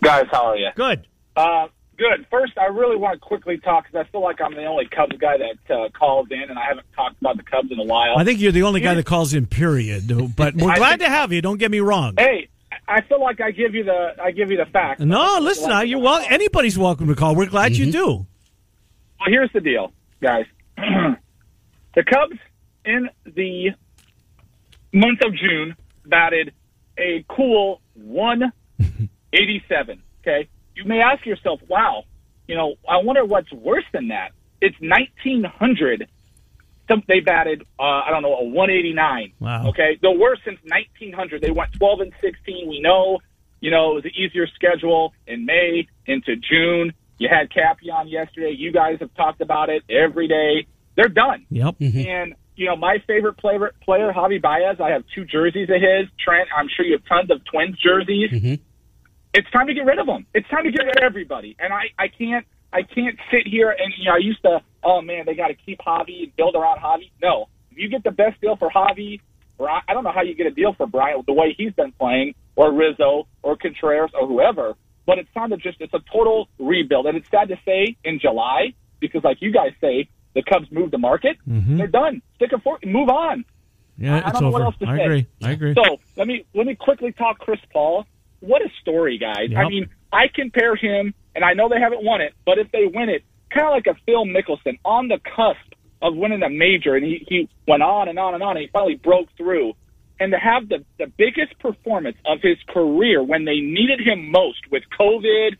Guys, 0.02 0.26
how 0.30 0.46
are 0.46 0.56
you? 0.56 0.68
Good. 0.74 1.06
Uh, 1.36 1.68
good. 1.96 2.26
First, 2.30 2.56
I 2.58 2.66
really 2.66 2.96
want 2.96 3.20
to 3.20 3.26
quickly 3.26 3.58
talk 3.58 3.84
because 3.86 4.06
I 4.06 4.10
feel 4.10 4.22
like 4.22 4.40
I'm 4.40 4.54
the 4.54 4.64
only 4.66 4.86
Cubs 4.86 5.16
guy 5.18 5.36
that 5.38 5.74
uh, 5.74 5.88
calls 5.90 6.28
in, 6.30 6.42
and 6.42 6.58
I 6.58 6.66
haven't 6.66 6.86
talked 6.94 7.20
about 7.20 7.36
the 7.36 7.42
Cubs 7.42 7.70
in 7.72 7.78
a 7.78 7.84
while. 7.84 8.16
I 8.18 8.24
think 8.24 8.40
you're 8.40 8.52
the 8.52 8.62
only 8.64 8.80
guy 8.80 8.94
that 8.94 9.06
calls 9.06 9.34
in. 9.34 9.46
Period. 9.46 10.04
But 10.36 10.54
we're 10.54 10.74
glad 10.74 10.98
think- 10.98 11.02
to 11.02 11.08
have 11.08 11.32
you. 11.32 11.40
Don't 11.42 11.58
get 11.58 11.70
me 11.70 11.80
wrong. 11.80 12.14
hey, 12.18 12.48
I 12.88 13.00
feel 13.02 13.20
like 13.20 13.40
I 13.40 13.50
give 13.50 13.74
you 13.74 13.84
the 13.84 14.14
I 14.22 14.30
give 14.32 14.50
you 14.50 14.56
the 14.56 14.66
facts. 14.66 15.00
No, 15.00 15.38
listen. 15.40 15.70
uh, 15.70 15.80
You're 15.80 16.00
well. 16.00 16.24
Anybody's 16.28 16.78
welcome 16.78 17.06
to 17.08 17.14
call. 17.14 17.34
We're 17.34 17.46
glad 17.46 17.72
Mm-hmm. 17.72 17.84
you 17.84 17.92
do. 17.92 18.06
Well, 18.06 19.28
here's 19.28 19.50
the 19.52 19.60
deal, 19.60 19.92
guys. 20.20 20.46
the 20.76 22.02
Cubs 22.04 22.38
in 22.84 23.08
the 23.24 23.70
month 24.92 25.20
of 25.24 25.34
June 25.34 25.76
batted 26.04 26.52
a 26.98 27.24
cool 27.28 27.80
187. 27.94 30.02
Okay, 30.20 30.48
you 30.76 30.84
may 30.84 31.00
ask 31.00 31.24
yourself, 31.24 31.60
"Wow, 31.68 32.04
you 32.46 32.54
know, 32.54 32.74
I 32.88 32.98
wonder 32.98 33.24
what's 33.24 33.52
worse 33.52 33.84
than 33.92 34.08
that." 34.08 34.32
It's 34.60 34.76
1900. 34.80 36.08
They 37.08 37.20
batted, 37.20 37.62
uh, 37.78 37.82
I 37.82 38.10
don't 38.10 38.22
know, 38.22 38.34
a 38.34 38.44
189. 38.44 39.32
Wow. 39.40 39.68
Okay, 39.68 39.98
the 40.02 40.10
worst 40.10 40.42
since 40.44 40.58
1900. 40.64 41.40
They 41.40 41.50
went 41.50 41.72
12 41.72 42.00
and 42.00 42.12
16. 42.20 42.68
We 42.68 42.80
know, 42.80 43.18
you 43.60 43.70
know, 43.70 43.92
it 43.92 43.94
was 43.94 44.04
an 44.04 44.12
easier 44.14 44.46
schedule 44.48 45.14
in 45.26 45.46
May 45.46 45.86
into 46.06 46.36
June. 46.36 46.92
You 47.18 47.28
had 47.30 47.50
Cappy 47.52 47.90
on 47.90 48.08
yesterday. 48.08 48.54
You 48.56 48.70
guys 48.72 48.98
have 49.00 49.14
talked 49.14 49.40
about 49.40 49.70
it 49.70 49.82
every 49.88 50.28
day. 50.28 50.66
They're 50.96 51.08
done. 51.08 51.46
Yep. 51.50 51.76
And 52.06 52.34
you 52.56 52.66
know, 52.66 52.76
my 52.76 52.98
favorite 53.06 53.36
player, 53.38 53.72
player 53.82 54.12
Javi 54.12 54.40
Baez. 54.40 54.80
I 54.80 54.90
have 54.90 55.04
two 55.14 55.24
jerseys 55.24 55.68
of 55.68 55.80
his. 55.80 56.08
Trent, 56.24 56.48
I'm 56.56 56.68
sure 56.68 56.84
you 56.84 56.92
have 56.92 57.04
tons 57.06 57.30
of 57.30 57.44
Twins 57.44 57.76
jerseys. 57.78 58.30
It's 59.34 59.50
time 59.50 59.66
to 59.66 59.74
get 59.74 59.84
rid 59.84 59.98
of 59.98 60.06
them. 60.06 60.26
It's 60.32 60.48
time 60.48 60.64
to 60.64 60.70
get 60.70 60.84
rid 60.84 60.96
of 60.96 61.02
everybody. 61.02 61.56
And 61.58 61.72
I, 61.72 61.86
I 61.98 62.08
can't, 62.08 62.46
I 62.72 62.82
can't 62.82 63.18
sit 63.30 63.46
here 63.46 63.70
and 63.70 63.92
you 63.98 64.04
know, 64.06 64.14
I 64.14 64.18
used 64.18 64.42
to, 64.42 64.60
oh 64.84 65.02
man, 65.02 65.24
they 65.26 65.34
got 65.34 65.48
to 65.48 65.54
keep 65.54 65.78
Javi 65.80 66.22
and 66.24 66.36
build 66.36 66.54
around 66.54 66.78
Javi. 66.78 67.10
No, 67.20 67.48
if 67.70 67.78
you 67.78 67.88
get 67.88 68.04
the 68.04 68.10
best 68.12 68.40
deal 68.40 68.56
for 68.56 68.70
Javi, 68.70 69.20
Bri- 69.58 69.82
I 69.88 69.92
don't 69.92 70.04
know 70.04 70.12
how 70.12 70.22
you 70.22 70.34
get 70.34 70.46
a 70.46 70.50
deal 70.50 70.72
for 70.74 70.86
Bryant 70.86 71.26
the 71.26 71.32
way 71.32 71.54
he's 71.56 71.72
been 71.72 71.92
playing, 71.92 72.34
or 72.56 72.72
Rizzo, 72.72 73.26
or 73.42 73.56
Contreras, 73.56 74.10
or 74.18 74.26
whoever. 74.26 74.74
But 75.06 75.18
it's 75.18 75.32
time 75.34 75.50
to 75.50 75.56
just, 75.56 75.80
it's 75.80 75.94
a 75.94 76.00
total 76.12 76.48
rebuild. 76.58 77.06
And 77.06 77.16
it's 77.16 77.28
sad 77.30 77.48
to 77.48 77.56
say 77.64 77.96
in 78.04 78.20
July, 78.20 78.74
because 79.00 79.22
like 79.22 79.38
you 79.40 79.52
guys 79.52 79.72
say, 79.80 80.08
the 80.34 80.42
Cubs 80.42 80.66
moved 80.72 80.92
the 80.92 80.98
market. 80.98 81.36
Mm-hmm. 81.48 81.76
They're 81.76 81.86
done. 81.86 82.22
Stick 82.36 82.52
a 82.52 82.58
fork, 82.58 82.84
move 82.86 83.08
on. 83.08 83.44
Yeah, 83.96 84.16
I 84.16 84.18
it's 84.18 84.32
don't 84.32 84.42
know 84.42 84.48
over. 84.48 84.52
what 84.58 84.62
else 84.62 84.76
to 84.78 84.86
I 84.86 84.96
say. 84.96 85.04
agree. 85.04 85.26
I 85.42 85.50
agree. 85.52 85.74
So 85.74 85.98
let 86.16 86.26
me 86.26 86.44
let 86.54 86.66
me 86.66 86.74
quickly 86.74 87.12
talk 87.12 87.38
Chris 87.38 87.60
Paul. 87.72 88.06
What 88.40 88.62
a 88.62 88.68
story, 88.80 89.18
guys! 89.18 89.50
Yep. 89.50 89.58
I 89.58 89.68
mean, 89.68 89.88
I 90.12 90.24
compare 90.34 90.76
him, 90.76 91.14
and 91.34 91.44
I 91.44 91.54
know 91.54 91.68
they 91.68 91.80
haven't 91.80 92.04
won 92.04 92.20
it, 92.20 92.34
but 92.44 92.58
if 92.58 92.70
they 92.72 92.86
win 92.86 93.08
it, 93.08 93.22
kind 93.52 93.66
of 93.66 93.72
like 93.72 93.86
a 93.86 93.98
Phil 94.06 94.24
Mickelson 94.24 94.78
on 94.84 95.08
the 95.08 95.18
cusp 95.18 95.74
of 96.02 96.14
winning 96.14 96.42
a 96.42 96.50
major, 96.50 96.94
and 96.96 97.04
he 97.04 97.24
he 97.28 97.48
went 97.66 97.82
on 97.82 98.08
and 98.08 98.18
on 98.18 98.34
and 98.34 98.42
on, 98.42 98.56
and 98.56 98.64
he 98.64 98.70
finally 98.72 98.96
broke 98.96 99.28
through. 99.36 99.74
and 100.20 100.32
to 100.32 100.38
have 100.38 100.68
the, 100.68 100.84
the 100.98 101.06
biggest 101.06 101.58
performance 101.58 102.16
of 102.26 102.38
his 102.42 102.56
career 102.68 103.22
when 103.22 103.44
they 103.44 103.60
needed 103.60 104.00
him 104.00 104.30
most 104.30 104.60
with 104.70 104.82
COVID 104.98 105.56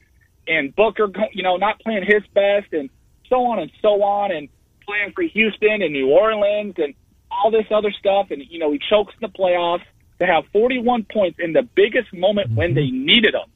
and 0.47 0.75
Booker, 0.77 1.09
you 1.33 1.43
know, 1.43 1.57
not 1.57 1.81
playing 1.81 2.05
his 2.05 2.23
best 2.35 2.73
and 2.73 2.91
so 3.29 3.47
on 3.47 3.59
and 3.59 3.71
so 3.83 4.03
on 4.03 4.31
and 4.31 4.49
playing 4.87 5.13
for 5.15 5.23
Houston 5.23 5.83
and 5.83 5.93
New 5.93 6.09
Orleans 6.11 6.75
and 6.77 6.95
all 7.31 7.51
this 7.51 7.67
other 7.75 7.91
stuff. 7.99 8.29
And, 8.31 8.43
you 8.49 8.59
know, 8.59 8.71
he 8.71 8.79
chokes 8.91 9.15
in 9.21 9.29
the 9.29 9.39
playoffs 9.39 9.85
to 10.21 10.27
have 10.27 10.45
41 10.53 11.07
points 11.13 11.39
in 11.41 11.53
the 11.53 11.63
biggest 11.75 12.13
moment 12.13 12.49
mm-hmm. 12.49 12.57
when 12.57 12.75
they 12.75 12.91
needed 12.91 13.35
them. 13.35 13.51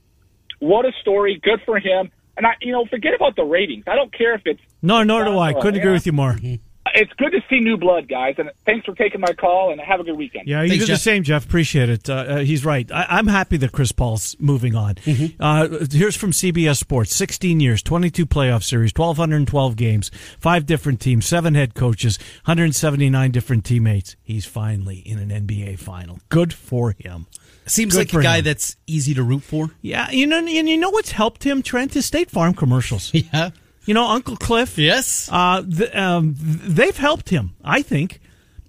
What 0.59 0.85
a 0.85 0.93
story. 1.01 1.41
Good 1.43 1.61
for 1.65 1.79
him. 1.79 2.11
And 2.37 2.47
I, 2.47 2.53
you 2.61 2.73
know, 2.73 2.87
forget 2.87 3.15
about 3.15 3.37
the 3.37 3.45
ratings. 3.45 3.85
I 3.87 3.97
don't 3.97 4.13
care 4.13 4.35
if 4.35 4.43
it's. 4.45 4.61
No, 4.81 5.03
nor 5.03 5.25
do 5.25 5.39
I. 5.39 5.55
Couldn't 5.55 5.81
agree 5.81 5.93
with 5.93 6.07
you 6.07 6.13
more. 6.13 6.35
Mm-hmm 6.35 6.68
it's 6.95 7.13
good 7.15 7.31
to 7.31 7.41
see 7.49 7.61
new 7.61 7.77
blood, 7.77 8.09
guys. 8.09 8.35
And 8.39 8.51
thanks 8.65 8.87
for 8.87 8.95
taking 8.95 9.21
my 9.21 9.33
call. 9.33 9.71
And 9.71 9.81
have 9.81 10.01
a 10.01 10.05
good 10.05 10.17
weekend. 10.17 10.49
Yeah, 10.49 10.63
you 10.63 10.69
thanks, 10.69 10.85
do 10.85 10.89
Jeff. 10.89 10.99
the 10.99 11.03
same, 11.03 11.23
Jeff. 11.23 11.45
Appreciate 11.45 11.89
it. 11.89 12.09
Uh, 12.09 12.15
uh, 12.15 12.39
he's 12.39 12.65
right. 12.65 12.91
I, 12.93 13.19
am 13.19 13.27
happy 13.27 13.57
that 13.59 13.73
Chris 13.73 13.93
Paul's 13.93 14.37
moving 14.39 14.75
on. 14.75 14.97
Mm-hmm. 14.97 15.43
Uh, 15.43 15.87
here's 15.91 16.17
from 16.17 16.33
CBS 16.33 16.79
Sports: 16.79 17.15
16 17.15 17.61
years, 17.61 17.83
22 17.83 18.27
playoff 18.27 18.63
series, 18.63 18.93
1,212 18.97 19.77
games, 19.77 20.11
five 20.39 20.67
different 20.67 21.01
teams, 21.01 21.27
seven 21.27 21.55
head 21.55 21.75
coaches, 21.75 22.19
179 22.45 23.31
different 23.31 23.65
teammates. 23.65 24.17
He's 24.23 24.47
finally 24.47 24.99
in 24.99 25.19
an 25.19 25.47
NBA 25.47 25.79
final. 25.79 26.21
Good 26.29 26.53
for 26.53 26.95
him. 26.99 27.27
Seems 27.67 27.95
Good 27.95 28.13
like 28.13 28.15
a 28.15 28.23
guy 28.23 28.39
him. 28.39 28.45
that's 28.45 28.77
easy 28.87 29.15
to 29.15 29.23
root 29.23 29.43
for. 29.43 29.71
Yeah, 29.83 30.11
you 30.11 30.27
know, 30.27 30.39
and 30.39 30.49
you 30.49 30.77
know 30.77 30.91
what's 30.91 31.13
helped 31.13 31.45
him, 31.45 31.63
Trent? 31.63 31.95
His 31.95 32.07
State 32.07 32.31
Farm 32.31 32.55
commercials. 32.55 33.13
Yeah. 33.33 33.51
You 33.89 33.95
know, 33.95 34.07
Uncle 34.07 34.37
Cliff. 34.37 34.77
Yes. 34.77 35.31
Uh, 35.33 35.65
um, 35.95 36.35
they've 36.37 36.97
helped 36.97 37.31
him, 37.31 37.55
I 37.65 37.81
think. 37.81 38.21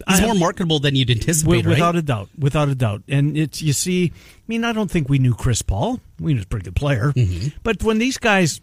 He's 0.08 0.22
more 0.22 0.34
marketable 0.34 0.80
than 0.80 0.96
you'd 0.96 1.12
anticipate, 1.12 1.66
without 1.66 1.94
right? 1.94 1.96
a 1.96 2.02
doubt, 2.02 2.30
without 2.38 2.70
a 2.70 2.74
doubt. 2.74 3.04
And 3.10 3.38
it's 3.38 3.62
you 3.62 3.74
see, 3.74 4.14
I 4.16 4.42
mean, 4.48 4.64
I 4.64 4.72
don't 4.72 4.90
think 4.90 5.10
we 5.10 5.20
knew 5.20 5.36
Chris 5.36 5.62
Paul. 5.62 6.00
We 6.22 6.32
knew 6.32 6.38
he's 6.38 6.46
a 6.46 6.48
pretty 6.48 6.64
good 6.64 6.78
player, 6.78 7.12
mm-hmm. 7.12 7.50
but 7.64 7.84
when 7.84 7.98
these 7.98 8.18
guys 8.18 8.62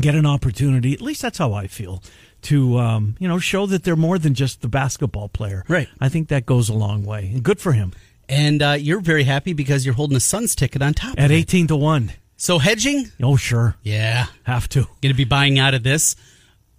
get 0.00 0.14
an 0.14 0.24
opportunity, 0.24 0.94
at 0.94 1.02
least 1.02 1.20
that's 1.20 1.38
how 1.38 1.52
I 1.52 1.66
feel 1.66 2.00
to 2.42 2.78
um, 2.78 3.16
you 3.18 3.26
know 3.26 3.40
show 3.40 3.66
that 3.66 3.82
they're 3.82 3.96
more 3.96 4.20
than 4.20 4.34
just 4.34 4.62
the 4.62 4.68
basketball 4.68 5.28
player. 5.28 5.64
Right. 5.66 5.88
I 6.00 6.08
think 6.08 6.28
that 6.28 6.46
goes 6.46 6.68
a 6.68 6.74
long 6.74 7.04
way, 7.04 7.28
and 7.34 7.42
good 7.42 7.60
for 7.60 7.72
him. 7.72 7.92
And 8.28 8.62
uh, 8.62 8.76
you're 8.78 9.00
very 9.00 9.24
happy 9.24 9.52
because 9.52 9.84
you're 9.84 9.96
holding 9.96 10.16
a 10.16 10.20
Suns 10.20 10.54
ticket 10.54 10.80
on 10.80 10.94
top 10.94 11.16
at 11.18 11.32
eighteen 11.32 11.66
to 11.66 11.76
one. 11.76 12.12
So 12.40 12.58
hedging? 12.58 13.10
Oh 13.20 13.36
sure, 13.36 13.74
yeah, 13.82 14.26
have 14.44 14.68
to. 14.70 14.84
Going 15.02 15.12
to 15.12 15.14
be 15.14 15.24
buying 15.24 15.58
out 15.58 15.74
of 15.74 15.82
this. 15.82 16.14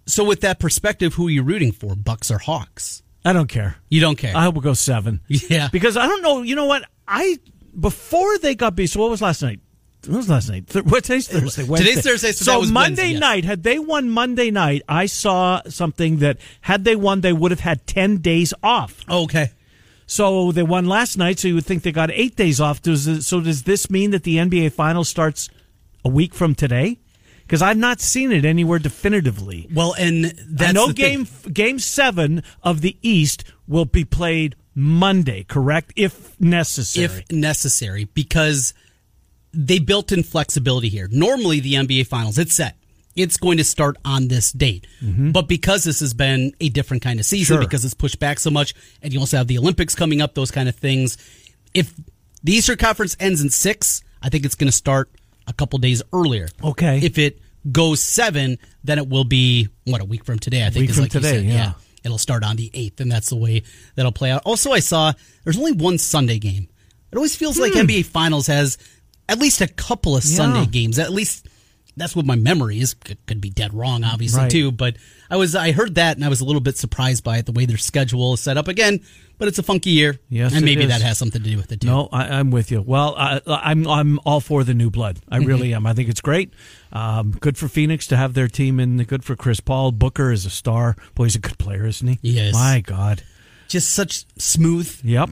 So 0.06 0.24
with 0.24 0.40
that 0.40 0.58
perspective, 0.58 1.14
who 1.14 1.28
are 1.28 1.30
you 1.30 1.42
rooting 1.42 1.70
for, 1.70 1.94
Bucks 1.94 2.30
or 2.30 2.38
Hawks? 2.38 3.02
I 3.26 3.34
don't 3.34 3.46
care. 3.48 3.76
You 3.90 4.00
don't 4.00 4.16
care. 4.16 4.34
I 4.34 4.48
will 4.48 4.62
go 4.62 4.72
seven. 4.72 5.20
Yeah, 5.28 5.68
because 5.70 5.98
I 5.98 6.06
don't 6.06 6.22
know. 6.22 6.40
You 6.40 6.56
know 6.56 6.64
what? 6.64 6.84
I 7.06 7.36
before 7.78 8.38
they 8.38 8.54
got 8.54 8.74
beat. 8.74 8.88
So 8.88 9.00
what 9.00 9.10
was 9.10 9.20
last 9.20 9.42
night? 9.42 9.60
What 10.06 10.16
was 10.16 10.30
last 10.30 10.48
night? 10.48 10.66
Th- 10.68 10.82
what 10.82 11.04
today's 11.04 11.28
Thursday? 11.28 11.64
Wednesday. 11.64 11.90
Today's 11.90 12.04
Thursday. 12.04 12.32
So, 12.32 12.62
so 12.62 12.72
Monday 12.72 13.02
Wednesday, 13.02 13.18
night, 13.18 13.44
had 13.44 13.62
they 13.62 13.78
won 13.78 14.08
Monday 14.08 14.50
night, 14.50 14.80
I 14.88 15.04
saw 15.04 15.60
something 15.68 16.20
that 16.20 16.38
had 16.62 16.84
they 16.84 16.96
won, 16.96 17.20
they 17.20 17.34
would 17.34 17.50
have 17.50 17.60
had 17.60 17.86
ten 17.86 18.16
days 18.16 18.54
off. 18.62 18.98
Oh, 19.08 19.24
okay. 19.24 19.50
So 20.10 20.50
they 20.50 20.64
won 20.64 20.86
last 20.86 21.16
night, 21.16 21.38
so 21.38 21.46
you 21.46 21.54
would 21.54 21.64
think 21.64 21.84
they 21.84 21.92
got 21.92 22.10
eight 22.10 22.34
days 22.34 22.60
off. 22.60 22.82
Does 22.82 23.24
so? 23.24 23.40
Does 23.40 23.62
this 23.62 23.88
mean 23.88 24.10
that 24.10 24.24
the 24.24 24.38
NBA 24.38 24.72
Finals 24.72 25.08
starts 25.08 25.48
a 26.04 26.08
week 26.08 26.34
from 26.34 26.56
today? 26.56 26.98
because 27.50 27.62
I've 27.62 27.76
not 27.76 28.00
seen 28.00 28.30
it 28.30 28.44
anywhere 28.44 28.78
definitively. 28.78 29.68
Well, 29.72 29.92
and 29.94 30.26
that's 30.48 30.72
no 30.72 30.92
game 30.92 31.24
thing. 31.24 31.52
game 31.52 31.78
seven 31.78 32.44
of 32.62 32.80
the 32.80 32.96
East 33.02 33.42
will 33.68 33.84
be 33.84 34.04
played 34.04 34.56
Monday, 34.74 35.44
correct? 35.44 35.92
If 35.94 36.40
necessary, 36.40 37.04
if 37.06 37.32
necessary, 37.32 38.04
because 38.04 38.74
they 39.52 39.78
built 39.78 40.10
in 40.10 40.24
flexibility 40.24 40.88
here. 40.88 41.08
Normally, 41.10 41.60
the 41.60 41.74
NBA 41.74 42.06
Finals 42.06 42.36
it's 42.36 42.54
set. 42.54 42.76
It's 43.16 43.36
going 43.36 43.58
to 43.58 43.64
start 43.64 43.96
on 44.04 44.28
this 44.28 44.52
date. 44.52 44.86
Mm-hmm. 45.02 45.32
But 45.32 45.48
because 45.48 45.84
this 45.84 46.00
has 46.00 46.14
been 46.14 46.52
a 46.60 46.68
different 46.68 47.02
kind 47.02 47.18
of 47.18 47.26
season, 47.26 47.56
sure. 47.56 47.60
because 47.60 47.84
it's 47.84 47.94
pushed 47.94 48.18
back 48.20 48.38
so 48.38 48.50
much, 48.50 48.74
and 49.02 49.12
you 49.12 49.20
also 49.20 49.36
have 49.36 49.48
the 49.48 49.58
Olympics 49.58 49.94
coming 49.94 50.20
up, 50.20 50.34
those 50.34 50.50
kind 50.50 50.68
of 50.68 50.76
things. 50.76 51.16
If 51.74 51.92
the 52.42 52.52
Eastern 52.52 52.76
Conference 52.76 53.16
ends 53.18 53.42
in 53.42 53.50
six, 53.50 54.02
I 54.22 54.28
think 54.28 54.44
it's 54.44 54.54
going 54.54 54.68
to 54.68 54.76
start 54.76 55.10
a 55.46 55.52
couple 55.52 55.78
days 55.78 56.02
earlier. 56.12 56.48
Okay. 56.62 57.00
If 57.02 57.18
it 57.18 57.40
goes 57.70 58.00
seven, 58.00 58.58
then 58.84 58.98
it 58.98 59.08
will 59.08 59.24
be 59.24 59.68
what 59.84 60.00
a 60.00 60.04
week 60.04 60.24
from 60.24 60.38
today. 60.38 60.64
I 60.64 60.70
think 60.70 60.88
is 60.88 60.96
from 60.96 61.04
like 61.04 61.12
today. 61.12 61.38
Said, 61.38 61.44
yeah. 61.44 61.54
yeah. 61.54 61.72
It'll 62.02 62.18
start 62.18 62.44
on 62.44 62.56
the 62.56 62.70
eighth, 62.72 63.00
and 63.00 63.12
that's 63.12 63.28
the 63.28 63.36
way 63.36 63.62
that'll 63.94 64.12
play 64.12 64.30
out. 64.30 64.42
Also, 64.46 64.72
I 64.72 64.78
saw 64.78 65.12
there's 65.44 65.58
only 65.58 65.72
one 65.72 65.98
Sunday 65.98 66.38
game. 66.38 66.68
It 67.12 67.16
always 67.16 67.36
feels 67.36 67.56
hmm. 67.56 67.62
like 67.62 67.72
NBA 67.72 68.06
Finals 68.06 68.46
has 68.46 68.78
at 69.28 69.38
least 69.38 69.60
a 69.60 69.68
couple 69.68 70.16
of 70.16 70.24
yeah. 70.24 70.36
Sunday 70.36 70.66
games. 70.66 70.98
At 70.98 71.12
least 71.12 71.46
that's 71.96 72.16
what 72.16 72.26
my 72.26 72.36
memory 72.36 72.80
is. 72.80 72.94
Could, 72.94 73.24
could 73.26 73.40
be 73.40 73.50
dead 73.50 73.74
wrong, 73.74 74.04
obviously 74.04 74.42
right. 74.42 74.50
too. 74.50 74.72
But 74.72 74.96
I 75.30 75.36
was 75.36 75.54
I 75.54 75.72
heard 75.72 75.96
that 75.96 76.16
and 76.16 76.24
I 76.24 76.28
was 76.28 76.40
a 76.40 76.44
little 76.44 76.60
bit 76.60 76.76
surprised 76.76 77.24
by 77.24 77.38
it, 77.38 77.46
the 77.46 77.52
way 77.52 77.66
their 77.66 77.78
schedule 77.78 78.34
is 78.34 78.40
set 78.40 78.56
up. 78.56 78.68
Again, 78.68 79.00
but 79.38 79.48
it's 79.48 79.58
a 79.58 79.62
funky 79.62 79.90
year. 79.90 80.18
Yes, 80.28 80.54
and 80.54 80.64
maybe 80.64 80.86
that 80.86 81.00
has 81.02 81.18
something 81.18 81.42
to 81.42 81.50
do 81.50 81.56
with 81.56 81.72
it 81.72 81.80
too. 81.80 81.86
No, 81.86 82.08
I, 82.12 82.38
am 82.38 82.50
with 82.50 82.70
you. 82.70 82.82
Well, 82.82 83.14
I, 83.16 83.36
am 83.36 83.40
I'm, 83.46 83.88
I'm 83.88 84.20
all 84.24 84.40
for 84.40 84.64
the 84.64 84.74
new 84.74 84.90
blood. 84.90 85.20
I 85.28 85.38
mm-hmm. 85.38 85.46
really 85.46 85.74
am. 85.74 85.86
I 85.86 85.94
think 85.94 86.08
it's 86.08 86.20
great. 86.20 86.52
Um, 86.92 87.32
good 87.32 87.56
for 87.56 87.66
Phoenix 87.66 88.06
to 88.08 88.16
have 88.16 88.34
their 88.34 88.48
team 88.48 88.78
and 88.78 89.06
good 89.06 89.24
for 89.24 89.36
Chris 89.36 89.60
Paul. 89.60 89.92
Booker 89.92 90.30
is 90.30 90.44
a 90.46 90.50
star. 90.50 90.96
Boy, 91.14 91.24
he's 91.24 91.36
a 91.36 91.40
good 91.40 91.58
player, 91.58 91.86
isn't 91.86 92.06
he? 92.06 92.18
Yes. 92.22 92.52
My 92.52 92.82
God, 92.84 93.22
just 93.68 93.90
such 93.90 94.26
smooth. 94.36 95.00
Yep. 95.02 95.30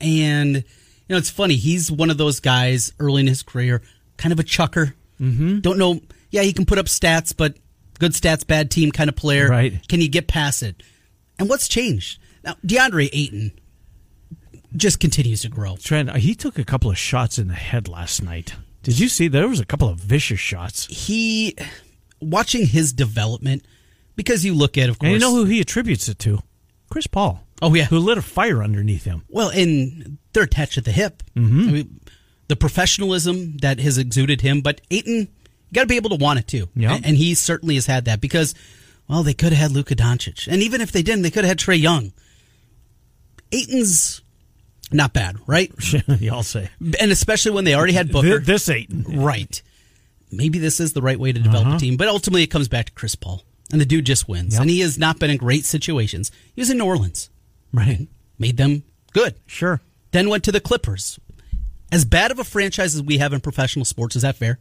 And 0.00 0.56
you 0.56 0.62
know, 1.08 1.16
it's 1.16 1.30
funny. 1.30 1.56
He's 1.56 1.90
one 1.90 2.10
of 2.10 2.18
those 2.18 2.38
guys 2.38 2.92
early 3.00 3.20
in 3.20 3.26
his 3.26 3.42
career, 3.42 3.82
kind 4.18 4.32
of 4.32 4.38
a 4.38 4.44
chucker. 4.44 4.94
Mm-hmm. 5.20 5.60
Don't 5.60 5.78
know. 5.78 6.00
Yeah, 6.30 6.42
he 6.42 6.52
can 6.52 6.66
put 6.66 6.78
up 6.78 6.86
stats, 6.86 7.34
but 7.36 7.56
good 7.98 8.12
stats, 8.12 8.46
bad 8.46 8.70
team 8.70 8.92
kind 8.92 9.08
of 9.08 9.16
player. 9.16 9.48
Right. 9.48 9.86
Can 9.88 10.00
you 10.00 10.08
get 10.08 10.28
past 10.28 10.62
it? 10.62 10.82
And 11.38 11.48
what's 11.48 11.68
changed? 11.68 12.20
Now, 12.44 12.56
DeAndre 12.66 13.08
Ayton 13.12 13.52
just 14.76 15.00
continues 15.00 15.42
to 15.42 15.48
grow. 15.48 15.76
Trent, 15.76 16.14
he 16.16 16.34
took 16.34 16.58
a 16.58 16.64
couple 16.64 16.90
of 16.90 16.98
shots 16.98 17.38
in 17.38 17.48
the 17.48 17.54
head 17.54 17.88
last 17.88 18.22
night. 18.22 18.54
Did 18.82 18.98
you 18.98 19.08
see? 19.08 19.28
There 19.28 19.48
was 19.48 19.60
a 19.60 19.66
couple 19.66 19.88
of 19.88 19.98
vicious 19.98 20.40
shots. 20.40 20.86
He, 20.86 21.56
watching 22.20 22.66
his 22.66 22.92
development, 22.92 23.64
because 24.14 24.44
you 24.44 24.54
look 24.54 24.78
at, 24.78 24.88
of 24.88 24.98
course. 24.98 25.08
And 25.08 25.14
you 25.14 25.18
know 25.20 25.34
who 25.34 25.44
he 25.44 25.60
attributes 25.60 26.08
it 26.08 26.18
to? 26.20 26.40
Chris 26.90 27.06
Paul. 27.06 27.44
Oh, 27.60 27.74
yeah. 27.74 27.86
Who 27.86 27.98
lit 27.98 28.18
a 28.18 28.22
fire 28.22 28.62
underneath 28.62 29.04
him. 29.04 29.24
Well, 29.28 29.50
and 29.50 30.18
they're 30.32 30.44
attached 30.44 30.78
at 30.78 30.84
the 30.84 30.92
hip. 30.92 31.22
Mm-hmm. 31.34 31.60
I 31.60 31.72
mean, 31.72 32.00
the 32.48 32.56
professionalism 32.56 33.58
that 33.58 33.78
has 33.78 33.98
exuded 33.98 34.40
him, 34.40 34.60
but 34.60 34.80
Ayton, 34.90 35.28
you 35.70 35.74
got 35.74 35.82
to 35.82 35.86
be 35.86 35.96
able 35.96 36.10
to 36.10 36.16
want 36.16 36.38
it 36.38 36.48
too. 36.48 36.68
Yeah. 36.74 36.98
And, 37.02 37.16
he 37.16 37.34
certainly 37.34 37.74
has 37.76 37.86
had 37.86 38.06
that 38.06 38.20
because, 38.20 38.54
well, 39.08 39.22
they 39.22 39.34
could 39.34 39.52
have 39.52 39.70
had 39.70 39.72
Luka 39.72 39.94
Doncic. 39.94 40.48
And 40.50 40.62
even 40.62 40.80
if 40.80 40.90
they 40.90 41.02
didn't, 41.02 41.22
they 41.22 41.30
could 41.30 41.44
have 41.44 41.50
had 41.50 41.58
Trae 41.58 41.80
Young. 41.80 42.12
Ayton's 43.52 44.22
not 44.90 45.12
bad, 45.12 45.36
right? 45.46 45.72
Y'all 46.20 46.42
say. 46.42 46.70
And 47.00 47.12
especially 47.12 47.52
when 47.52 47.64
they 47.64 47.74
already 47.74 47.92
had 47.92 48.10
Booker. 48.10 48.38
This 48.38 48.68
Ayton. 48.68 49.04
Right. 49.20 49.62
Maybe 50.30 50.58
this 50.58 50.80
is 50.80 50.92
the 50.92 51.02
right 51.02 51.18
way 51.18 51.32
to 51.32 51.40
develop 51.40 51.66
uh-huh. 51.68 51.76
a 51.76 51.80
team, 51.80 51.96
but 51.96 52.08
ultimately 52.08 52.42
it 52.42 52.48
comes 52.48 52.68
back 52.68 52.86
to 52.86 52.92
Chris 52.92 53.14
Paul. 53.14 53.42
And 53.70 53.80
the 53.80 53.86
dude 53.86 54.06
just 54.06 54.28
wins. 54.28 54.54
Yep. 54.54 54.62
And 54.62 54.70
he 54.70 54.80
has 54.80 54.96
not 54.96 55.18
been 55.18 55.30
in 55.30 55.36
great 55.36 55.66
situations. 55.66 56.32
He 56.54 56.60
was 56.62 56.70
in 56.70 56.78
New 56.78 56.86
Orleans. 56.86 57.28
Right. 57.70 58.08
Made 58.38 58.56
them 58.56 58.82
good. 59.12 59.34
Sure. 59.46 59.82
Then 60.12 60.30
went 60.30 60.44
to 60.44 60.52
the 60.52 60.60
Clippers. 60.60 61.18
As 61.90 62.04
bad 62.04 62.30
of 62.30 62.38
a 62.38 62.44
franchise 62.44 62.94
as 62.94 63.02
we 63.02 63.18
have 63.18 63.32
in 63.32 63.40
professional 63.40 63.84
sports, 63.84 64.16
is 64.16 64.22
that 64.22 64.36
fair? 64.36 64.58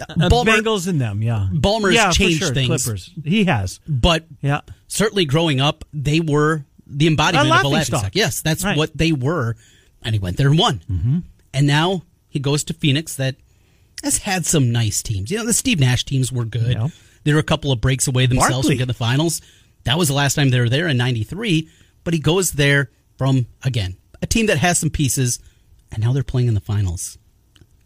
Uh, 0.00 0.28
Ballmer, 0.28 0.58
Bengals 0.58 0.88
and 0.88 1.00
them, 1.00 1.22
yeah. 1.22 1.48
Ballmer's 1.52 1.94
yeah, 1.94 2.10
changed 2.10 2.40
sure. 2.40 2.54
things. 2.54 2.84
Clippers. 2.84 3.10
He 3.24 3.44
has. 3.44 3.80
But 3.86 4.24
yeah. 4.40 4.60
certainly 4.88 5.24
growing 5.24 5.60
up, 5.60 5.84
they 5.92 6.20
were 6.20 6.64
the 6.86 7.06
embodiment 7.06 7.50
of 7.54 7.64
a 7.64 7.68
laughing 7.68 7.98
stock. 7.98 8.14
Yes, 8.14 8.40
that's 8.40 8.64
right. 8.64 8.76
what 8.76 8.96
they 8.96 9.12
were. 9.12 9.56
And 10.02 10.14
he 10.14 10.18
went 10.18 10.36
there 10.36 10.48
and 10.48 10.58
won. 10.58 10.80
Mm-hmm. 10.90 11.18
And 11.52 11.66
now 11.66 12.02
he 12.28 12.40
goes 12.40 12.64
to 12.64 12.74
Phoenix 12.74 13.16
that 13.16 13.36
has 14.02 14.18
had 14.18 14.44
some 14.44 14.72
nice 14.72 15.02
teams. 15.02 15.30
You 15.30 15.38
know, 15.38 15.46
the 15.46 15.52
Steve 15.52 15.80
Nash 15.80 16.04
teams 16.04 16.32
were 16.32 16.44
good. 16.44 16.72
Yeah. 16.72 16.88
They 17.22 17.32
were 17.32 17.38
a 17.38 17.44
couple 17.44 17.72
of 17.72 17.80
breaks 17.80 18.06
away 18.06 18.26
themselves 18.26 18.52
Barkley. 18.52 18.70
from 18.70 18.78
getting 18.78 18.88
the 18.88 18.94
finals. 18.94 19.40
That 19.84 19.96
was 19.96 20.08
the 20.08 20.14
last 20.14 20.34
time 20.34 20.50
they 20.50 20.60
were 20.60 20.68
there 20.68 20.88
in 20.88 20.96
93. 20.96 21.68
But 22.02 22.12
he 22.12 22.20
goes 22.20 22.52
there 22.52 22.90
from, 23.16 23.46
again, 23.62 23.96
a 24.20 24.26
team 24.26 24.46
that 24.46 24.58
has 24.58 24.78
some 24.78 24.90
pieces, 24.90 25.38
and 25.92 26.02
now 26.02 26.12
they're 26.12 26.22
playing 26.22 26.48
in 26.48 26.54
the 26.54 26.60
finals. 26.60 27.18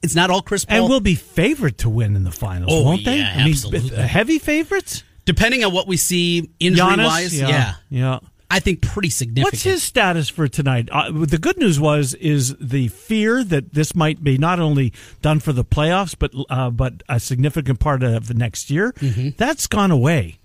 It's 0.02 0.14
not 0.14 0.30
all 0.30 0.42
Chris 0.42 0.64
Paul. 0.64 0.76
And 0.78 0.88
will 0.88 1.00
be 1.00 1.14
favored 1.14 1.78
to 1.78 1.88
win 1.88 2.14
in 2.14 2.24
the 2.24 2.30
finals, 2.30 2.70
oh, 2.72 2.84
won't 2.84 3.04
they? 3.04 3.18
Yeah, 3.18 3.32
I 3.34 3.38
mean, 3.38 3.48
absolutely. 3.48 3.96
heavy 3.96 4.38
favorites? 4.38 5.02
Depending 5.24 5.64
on 5.64 5.72
what 5.72 5.86
we 5.86 5.96
see 5.96 6.50
injury 6.60 6.86
Giannis? 6.86 7.06
wise, 7.06 7.38
yeah. 7.38 7.48
yeah. 7.48 7.74
yeah. 7.90 8.18
I 8.50 8.60
think 8.60 8.80
pretty 8.80 9.10
significant. 9.10 9.52
What's 9.52 9.62
his 9.62 9.82
status 9.82 10.28
for 10.30 10.48
tonight? 10.48 10.88
Uh, 10.90 11.10
the 11.12 11.36
good 11.36 11.58
news 11.58 11.78
was 11.78 12.14
is 12.14 12.56
the 12.58 12.88
fear 12.88 13.44
that 13.44 13.74
this 13.74 13.94
might 13.94 14.24
be 14.24 14.38
not 14.38 14.58
only 14.58 14.94
done 15.20 15.40
for 15.40 15.52
the 15.52 15.64
playoffs, 15.64 16.14
but 16.18 16.32
uh, 16.48 16.70
but 16.70 17.02
a 17.08 17.20
significant 17.20 17.78
part 17.78 18.02
of 18.02 18.26
the 18.26 18.34
next 18.34 18.70
year. 18.70 18.92
Mm-hmm. 18.92 19.30
That's 19.36 19.66
gone 19.66 19.90
away. 19.90 20.37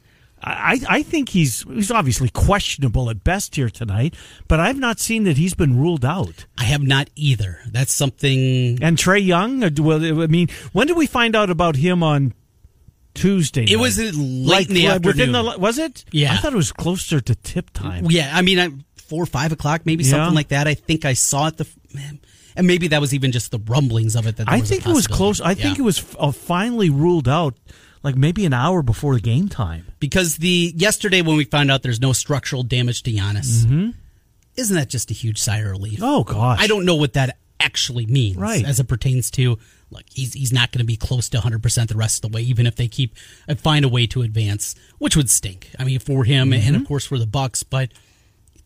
I, 0.46 0.80
I 0.90 1.04
think 1.04 1.30
he's 1.30 1.64
he's 1.64 1.90
obviously 1.92 2.30
questionable 2.30 3.10
at 3.10 3.24
best 3.24 3.56
here 3.56 3.70
tonight, 3.70 4.16
but 4.48 4.60
I've 4.60 4.78
not 4.78 5.00
seen 5.00 5.24
that 5.24 5.38
he's 5.38 5.54
been 5.54 5.80
ruled 5.80 6.04
out. 6.04 6.46
I 6.58 6.66
have 6.66 6.82
not 6.84 7.10
either. 7.16 7.60
That's 7.72 7.94
something. 7.94 8.84
And 8.84 8.98
Trae 8.98 9.26
Young, 9.26 9.64
uh, 9.64 9.70
well, 9.80 10.04
I 10.04 10.28
mean, 10.28 10.50
when 10.74 10.88
did 10.88 10.98
we 10.98 11.08
find 11.08 11.36
out 11.36 11.50
about 11.50 11.78
him 11.78 12.04
on 12.04 12.34
Tuesday? 13.14 13.66
It 13.70 13.78
was 13.78 13.98
late 13.98 14.14
like 14.16 14.68
in 14.68 14.76
the 14.76 14.88
uh, 14.88 14.96
afternoon. 14.96 15.18
within 15.18 15.32
the 15.32 15.56
was 15.60 15.78
it? 15.78 16.04
Yeah. 16.12 16.34
I 16.34 16.38
thought 16.38 16.54
it 16.54 16.58
was 16.58 16.72
closer 16.72 17.22
to 17.22 17.36
tip 17.36 17.70
time. 17.72 18.08
Yeah, 18.10 18.32
I 18.34 18.42
mean, 18.42 18.60
I, 18.60 18.70
four 18.98 19.24
or 19.24 19.28
five 19.28 19.52
o'clock, 19.52 19.86
maybe 19.86 20.04
Yeah. 20.04 20.12
something 20.12 20.36
like 20.36 20.50
that. 20.50 20.68
I 20.68 20.74
think 20.74 21.06
I 21.06 21.14
saw 21.14 21.48
it. 21.48 21.58
The 21.58 21.68
man, 21.94 22.20
and 22.56 22.68
maybe 22.68 22.88
that 22.90 23.02
was 23.02 23.14
even 23.14 23.32
just 23.32 23.52
the 23.52 23.60
rumblings 23.60 24.16
of 24.16 24.28
it. 24.28 24.38
That 24.38 24.50
I 24.50 24.60
think 24.60 24.86
it 24.86 24.94
was 24.94 25.08
close. 25.08 25.40
I 25.42 25.54
think 25.54 25.80
it 25.80 25.84
was 25.84 26.04
uh, 26.20 26.32
finally 26.32 26.90
ruled 26.90 27.28
out, 27.28 27.56
like 28.04 28.16
maybe 28.16 28.46
an 28.46 28.54
hour 28.54 28.82
before 28.84 29.16
the 29.16 29.22
game 29.22 29.48
time. 29.50 29.86
because 30.00 30.38
the 30.38 30.74
yesterday 30.76 31.22
when 31.22 31.38
we 31.38 31.46
found 31.46 31.72
out 31.72 31.82
there's 31.84 32.02
no 32.02 32.14
structural 32.14 32.62
damage 32.64 33.04
to 33.04 33.12
Giannis, 33.12 33.66
isn't 34.56 34.76
that 34.76 34.90
just 34.90 35.10
a 35.10 35.14
huge 35.14 35.40
sigh 35.40 35.58
of 35.60 35.72
relief? 35.72 35.94
Mm-hmm. 36.00 36.04
Oh 36.04 36.24
gosh, 36.24 36.60
I 36.62 36.68
don't 36.68 36.86
know 36.86 36.96
what 36.96 37.14
that 37.14 37.38
actually 37.60 38.06
means 38.06 38.36
Right. 38.38 38.66
as 38.66 38.80
it 38.82 38.88
pertains 38.90 39.32
to 39.32 39.58
like 39.90 40.06
he's 40.12 40.34
he's 40.34 40.52
not 40.52 40.72
going 40.72 40.80
to 40.80 40.86
be 40.86 40.98
close 40.98 41.30
to 41.30 41.38
100% 41.38 41.88
the 41.88 41.96
rest 41.96 42.24
of 42.26 42.32
the 42.32 42.36
way 42.36 42.42
even 42.42 42.68
if 42.68 42.76
they 42.76 42.90
keep 42.90 43.16
uh, 43.48 43.56
find 43.56 43.86
a 43.86 43.88
way 43.90 44.06
to 44.08 44.22
advance 44.22 44.76
which 44.98 45.16
would 45.16 45.30
stink 45.30 45.70
i 45.80 45.84
mean 45.86 45.98
for 46.00 46.26
him 46.26 46.52
and 46.52 46.62
Mm-hmm. 46.64 46.76
of 46.76 46.88
course 46.88 47.06
for 47.06 47.18
the 47.18 47.28
bucks 47.28 47.64
but 47.64 47.90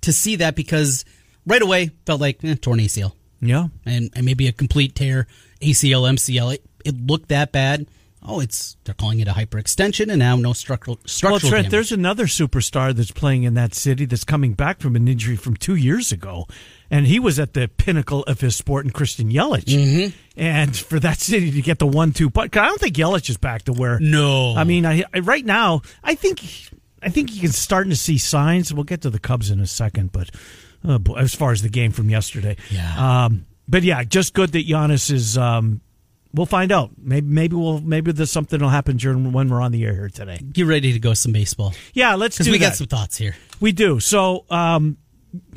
to 0.01 0.11
see 0.11 0.37
that 0.37 0.55
because 0.55 1.05
right 1.45 1.61
away 1.61 1.91
felt 2.07 2.19
like 2.21 2.43
eh, 2.43 2.55
torn 2.59 2.79
acl 2.79 3.11
Yeah, 3.39 3.67
and, 3.85 4.09
and 4.15 4.25
maybe 4.25 4.47
a 4.47 4.51
complete 4.51 4.95
tear 4.95 5.27
acl 5.61 6.09
mcl 6.13 6.55
it, 6.55 6.65
it 6.83 6.95
looked 7.05 7.27
that 7.29 7.51
bad 7.51 7.85
oh 8.27 8.39
it's 8.39 8.77
they're 8.83 8.93
calling 8.93 9.19
it 9.19 9.27
a 9.27 9.31
hyperextension 9.31 10.09
and 10.09 10.19
now 10.19 10.35
no 10.35 10.53
structural 10.53 10.99
structural 11.05 11.33
well, 11.33 11.39
Trent, 11.39 11.63
damage. 11.63 11.71
there's 11.71 11.91
another 11.91 12.25
superstar 12.25 12.93
that's 12.93 13.11
playing 13.11 13.43
in 13.43 13.53
that 13.55 13.73
city 13.73 14.05
that's 14.05 14.23
coming 14.23 14.53
back 14.53 14.79
from 14.79 14.95
an 14.95 15.07
injury 15.07 15.35
from 15.35 15.55
two 15.55 15.75
years 15.75 16.11
ago, 16.11 16.45
and 16.91 17.07
he 17.07 17.19
was 17.19 17.39
at 17.39 17.53
the 17.53 17.67
pinnacle 17.67 18.23
of 18.23 18.41
his 18.41 18.55
sport 18.55 18.85
in 18.85 18.91
Christian 18.91 19.31
Yelich. 19.31 19.65
Mm-hmm. 19.65 20.17
And 20.35 20.75
for 20.77 20.99
that 20.99 21.19
city 21.19 21.51
to 21.51 21.61
get 21.61 21.79
the 21.79 21.87
one-two, 21.87 22.29
but 22.29 22.55
I 22.55 22.67
don't 22.67 22.79
think 22.79 22.95
Yelich 22.95 23.29
is 23.29 23.37
back 23.37 23.63
to 23.63 23.73
where. 23.73 23.99
No. 23.99 24.55
I 24.55 24.63
mean, 24.65 24.85
I, 24.85 25.03
I 25.13 25.19
right 25.19 25.43
now, 25.43 25.81
I 26.03 26.15
think, 26.15 26.41
I 27.01 27.09
think 27.09 27.33
you 27.33 27.41
can 27.41 27.51
starting 27.51 27.89
to 27.89 27.95
see 27.95 28.17
signs. 28.17 28.73
We'll 28.73 28.83
get 28.83 29.01
to 29.01 29.09
the 29.09 29.19
Cubs 29.19 29.49
in 29.49 29.59
a 29.59 29.67
second, 29.67 30.11
but 30.11 30.29
uh, 30.87 30.99
boy, 30.99 31.15
as 31.15 31.33
far 31.33 31.51
as 31.51 31.61
the 31.61 31.69
game 31.69 31.91
from 31.91 32.09
yesterday, 32.09 32.57
Yeah. 32.69 33.25
Um, 33.25 33.45
but 33.67 33.83
yeah, 33.83 34.03
just 34.03 34.33
good 34.33 34.51
that 34.51 34.67
Giannis 34.67 35.11
is. 35.11 35.37
Um, 35.37 35.81
we'll 36.33 36.45
find 36.45 36.71
out. 36.71 36.91
Maybe 36.97 37.27
maybe 37.27 37.55
we'll 37.55 37.79
maybe 37.81 38.11
there's 38.11 38.31
something 38.31 38.59
will 38.59 38.69
happen 38.69 38.97
during 38.97 39.31
when 39.31 39.49
we're 39.49 39.61
on 39.61 39.71
the 39.71 39.83
air 39.85 39.93
here 39.93 40.09
today. 40.09 40.39
get 40.51 40.65
ready 40.65 40.93
to 40.93 40.99
go 40.99 41.13
some 41.13 41.31
baseball 41.33 41.73
Yeah, 41.93 42.15
let's 42.15 42.37
do 42.37 42.51
we 42.51 42.57
that. 42.57 42.65
got 42.69 42.75
some 42.75 42.87
thoughts 42.87 43.17
here 43.17 43.35
We 43.59 43.71
do. 43.71 43.99
So, 43.99 44.45
um, 44.49 44.97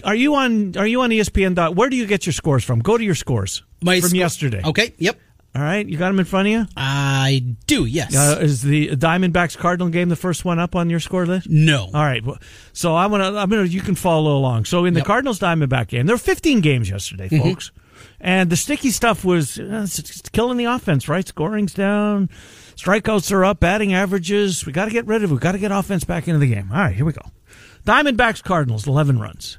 are 0.04 0.14
you 0.14 0.34
on? 0.34 0.76
Are 0.76 0.86
you 0.86 1.00
on 1.02 1.10
ESPN? 1.10 1.54
Dot, 1.54 1.74
where 1.76 1.88
do 1.88 1.96
you 1.96 2.06
get 2.06 2.26
your 2.26 2.32
scores 2.32 2.64
from? 2.64 2.80
Go 2.80 2.98
to 2.98 3.04
your 3.04 3.14
scores 3.14 3.62
My 3.82 4.00
from 4.00 4.10
sco- 4.10 4.18
yesterday. 4.18 4.60
okay 4.64 4.94
yep 4.98 5.18
All 5.54 5.62
right, 5.62 5.86
you 5.86 5.96
got 5.96 6.08
them 6.08 6.18
in 6.20 6.24
front 6.26 6.46
of 6.48 6.52
you. 6.52 6.66
i 6.76 7.42
do 7.66 7.84
yes 7.84 8.14
Uh, 8.16 8.38
is 8.40 8.62
the 8.62 8.90
Diamondbacks 8.90 9.56
Cardinal 9.56 9.88
game 9.88 10.08
the 10.08 10.16
first 10.16 10.44
one 10.44 10.58
up 10.60 10.74
on 10.76 10.90
your 10.90 11.00
score 11.00 11.26
list? 11.26 11.48
no 11.50 11.84
All 11.94 12.04
right. 12.04 12.22
So 12.72 12.96
I'm 12.96 13.10
gonna. 13.10 13.34
I'm 13.36 13.48
gonna. 13.50 13.64
You 13.64 13.80
can 13.80 13.94
follow 13.96 14.36
along. 14.36 14.64
So 14.66 14.84
in 14.84 14.94
the 14.94 15.00
Yep. 15.00 15.06
Cardinals 15.06 15.38
Diamondback 15.40 15.88
game, 15.88 16.06
there 16.06 16.14
were 16.14 16.18
15 16.18 16.60
games 16.60 16.88
yesterday, 16.90 17.28
folks, 17.28 17.72
and 18.20 18.50
the 18.50 18.56
sticky 18.56 18.90
stuff 18.90 19.24
was 19.24 19.58
uh, 19.58 19.82
it's, 19.84 19.98
it's 19.98 20.28
killing 20.28 20.56
the 20.56 20.66
offense. 20.66 21.08
Right, 21.08 21.26
scoring's 21.26 21.74
down, 21.74 22.28
strikeouts 22.76 23.32
are 23.32 23.44
up, 23.44 23.60
batting 23.60 23.94
averages. 23.94 24.64
We 24.66 24.72
got 24.72 24.86
to 24.86 24.90
get 24.90 25.06
rid 25.06 25.22
of. 25.24 25.30
it. 25.30 25.34
We 25.34 25.40
got 25.40 25.52
to 25.52 25.58
get 25.58 25.72
offense 25.72 26.04
back 26.04 26.28
into 26.28 26.38
the 26.38 26.52
game. 26.52 26.70
All 26.72 26.78
right, 26.78 26.94
here 26.94 27.04
we 27.04 27.12
go. 27.12 27.22
Diamondbacks 27.84 28.42
Cardinals 28.42 28.86
11 28.86 29.18
runs. 29.18 29.58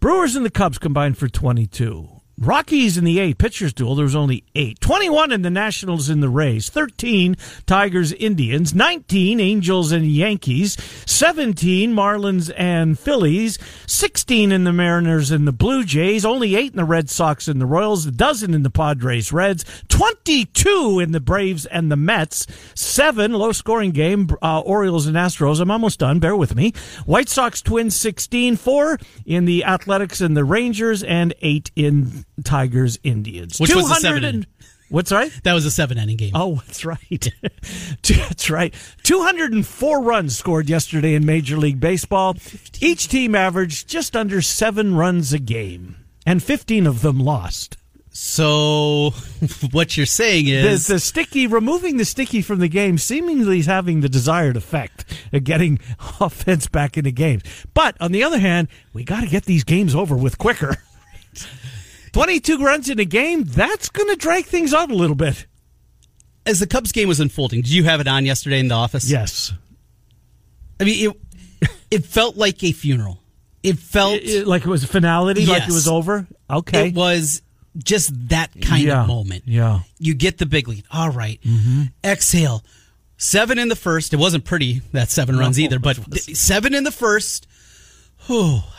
Brewers 0.00 0.36
and 0.36 0.44
the 0.44 0.50
Cubs 0.50 0.78
combined 0.78 1.16
for 1.16 1.28
22. 1.28 2.21
Rockies 2.38 2.96
in 2.96 3.04
the 3.04 3.20
eight 3.20 3.38
pitchers 3.38 3.72
duel, 3.72 3.94
there 3.94 4.04
was 4.04 4.16
only 4.16 4.42
eight. 4.54 4.80
21 4.80 5.32
in 5.32 5.42
the 5.42 5.50
Nationals 5.50 6.08
in 6.08 6.20
the 6.20 6.28
Rays. 6.28 6.70
13 6.70 7.36
Tigers 7.66 8.12
Indians. 8.12 8.74
19 8.74 9.38
Angels 9.38 9.92
and 9.92 10.06
Yankees. 10.06 10.76
17 11.06 11.94
Marlins 11.94 12.52
and 12.56 12.98
Phillies. 12.98 13.58
16 13.86 14.50
in 14.50 14.64
the 14.64 14.72
Mariners 14.72 15.30
and 15.30 15.46
the 15.46 15.52
Blue 15.52 15.84
Jays. 15.84 16.24
Only 16.24 16.56
eight 16.56 16.72
in 16.72 16.78
the 16.78 16.84
Red 16.84 17.10
Sox 17.10 17.48
and 17.48 17.60
the 17.60 17.66
Royals. 17.66 18.06
A 18.06 18.10
dozen 18.10 18.54
in 18.54 18.62
the 18.62 18.70
Padres 18.70 19.30
Reds. 19.30 19.64
22 19.88 21.00
in 21.00 21.12
the 21.12 21.20
Braves 21.20 21.66
and 21.66 21.92
the 21.92 21.96
Mets. 21.96 22.46
Seven 22.74 23.34
low 23.34 23.52
scoring 23.52 23.90
game, 23.90 24.28
uh, 24.40 24.60
Orioles 24.60 25.06
and 25.06 25.16
Astros. 25.16 25.60
I'm 25.60 25.70
almost 25.70 25.98
done. 25.98 26.18
Bear 26.18 26.36
with 26.36 26.56
me. 26.56 26.72
White 27.04 27.28
Sox 27.28 27.60
Twins 27.60 27.94
16. 27.94 28.56
Four 28.56 28.98
in 29.26 29.44
the 29.44 29.64
Athletics 29.64 30.20
and 30.20 30.36
the 30.36 30.44
Rangers 30.44 31.02
and 31.02 31.34
eight 31.42 31.70
in 31.76 32.21
Tigers 32.44 32.98
Indians. 33.02 33.58
Which 33.58 33.74
was 33.74 33.88
the 33.88 33.94
200 33.94 34.00
seven 34.00 34.24
and- 34.24 34.46
What's 34.88 35.10
right? 35.10 35.32
That 35.44 35.54
was 35.54 35.64
a 35.64 35.70
seven 35.70 35.96
inning 35.96 36.18
game. 36.18 36.32
Oh, 36.34 36.56
that's 36.66 36.84
right. 36.84 37.32
that's 38.02 38.50
right. 38.50 38.74
204 39.04 40.02
runs 40.02 40.36
scored 40.36 40.68
yesterday 40.68 41.14
in 41.14 41.24
Major 41.24 41.56
League 41.56 41.80
Baseball. 41.80 42.36
Each 42.78 43.08
team 43.08 43.34
averaged 43.34 43.88
just 43.88 44.14
under 44.14 44.42
seven 44.42 44.94
runs 44.94 45.32
a 45.32 45.38
game, 45.38 45.96
and 46.26 46.42
15 46.42 46.86
of 46.86 47.00
them 47.00 47.18
lost. 47.18 47.78
So 48.10 49.12
what 49.70 49.96
you're 49.96 50.04
saying 50.04 50.44
The, 50.44 50.52
is 50.68 50.88
the 50.88 51.00
sticky, 51.00 51.46
removing 51.46 51.96
the 51.96 52.04
sticky 52.04 52.42
from 52.42 52.58
the 52.58 52.68
game 52.68 52.98
seemingly 52.98 53.60
is 53.60 53.66
having 53.66 54.02
the 54.02 54.10
desired 54.10 54.58
effect 54.58 55.06
of 55.32 55.44
getting 55.44 55.78
offense 56.20 56.68
back 56.68 56.98
into 56.98 57.12
games. 57.12 57.44
But 57.72 57.96
on 57.98 58.12
the 58.12 58.22
other 58.24 58.38
hand, 58.38 58.68
we 58.92 59.04
got 59.04 59.22
to 59.22 59.26
get 59.30 59.46
these 59.46 59.64
games 59.64 59.94
over 59.94 60.14
with 60.14 60.36
quicker. 60.36 60.76
22 62.12 62.58
runs 62.58 62.88
in 62.90 62.98
a 62.98 63.04
game, 63.04 63.44
that's 63.44 63.88
going 63.88 64.08
to 64.08 64.16
drag 64.16 64.44
things 64.44 64.72
out 64.74 64.90
a 64.90 64.94
little 64.94 65.16
bit. 65.16 65.46
as 66.44 66.58
the 66.60 66.66
Cubs 66.66 66.90
game 66.92 67.06
was 67.08 67.20
unfolding, 67.20 67.62
did 67.62 67.70
you 67.70 67.84
have 67.84 68.00
it 68.00 68.08
on 68.08 68.26
yesterday 68.26 68.58
in 68.58 68.68
the 68.68 68.74
office? 68.74 69.08
Yes. 69.08 69.52
I 70.80 70.84
mean, 70.84 71.10
it 71.10 71.68
it 71.90 72.04
felt 72.04 72.36
like 72.36 72.62
a 72.64 72.72
funeral. 72.72 73.20
It 73.62 73.78
felt 73.78 74.14
It- 74.16 74.24
it- 74.28 74.46
like 74.48 74.62
it 74.62 74.68
was 74.68 74.82
a 74.82 74.88
finality, 74.88 75.46
like 75.46 75.62
it 75.68 75.72
was 75.72 75.86
over. 75.86 76.26
Okay, 76.50 76.88
it 76.88 76.94
was 76.94 77.42
just 77.78 78.10
that 78.30 78.50
kind 78.60 78.82
Yeah, 78.84 79.02
of 79.02 79.06
moment. 79.06 79.44
yeah. 79.46 79.80
You 80.00 80.14
get 80.14 80.38
the 80.38 80.46
big 80.46 80.66
lead. 80.68 80.84
All 80.90 81.10
right. 81.10 81.40
Mm-hmm. 81.44 81.82
Exhale. 82.04 82.64
Seven 83.16 83.56
in 83.58 83.68
the 83.68 83.76
first. 83.76 84.12
It 84.12 84.16
wasn't 84.16 84.44
pretty 84.44 84.82
that 84.92 85.10
seven 85.10 85.38
runs 85.38 85.60
either, 85.60 85.78
but 85.78 85.96
seven 86.34 86.74
in 86.74 86.82
the 86.82 86.90
first. 86.90 87.46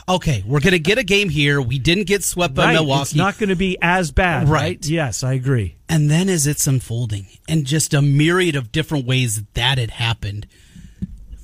Okay, 0.09 0.43
we're 0.45 0.59
gonna 0.59 0.79
get 0.79 0.97
a 0.97 1.03
game 1.03 1.29
here. 1.29 1.61
We 1.61 1.79
didn't 1.79 2.07
get 2.07 2.23
swept 2.23 2.53
by 2.53 2.65
right. 2.65 2.73
Milwaukee. 2.73 3.01
It's 3.01 3.15
not 3.15 3.37
going 3.37 3.49
to 3.49 3.55
be 3.55 3.77
as 3.81 4.11
bad, 4.11 4.49
right. 4.49 4.61
Right. 4.61 4.85
Yes, 4.85 5.23
I 5.23 5.33
agree. 5.33 5.75
And 5.87 6.09
then 6.09 6.27
as 6.27 6.45
it's 6.45 6.67
unfolding, 6.67 7.27
and 7.47 7.65
just 7.65 7.93
a 7.93 8.01
myriad 8.01 8.55
of 8.55 8.71
different 8.71 9.05
ways 9.05 9.43
that 9.53 9.79
it 9.79 9.91
happened, 9.91 10.47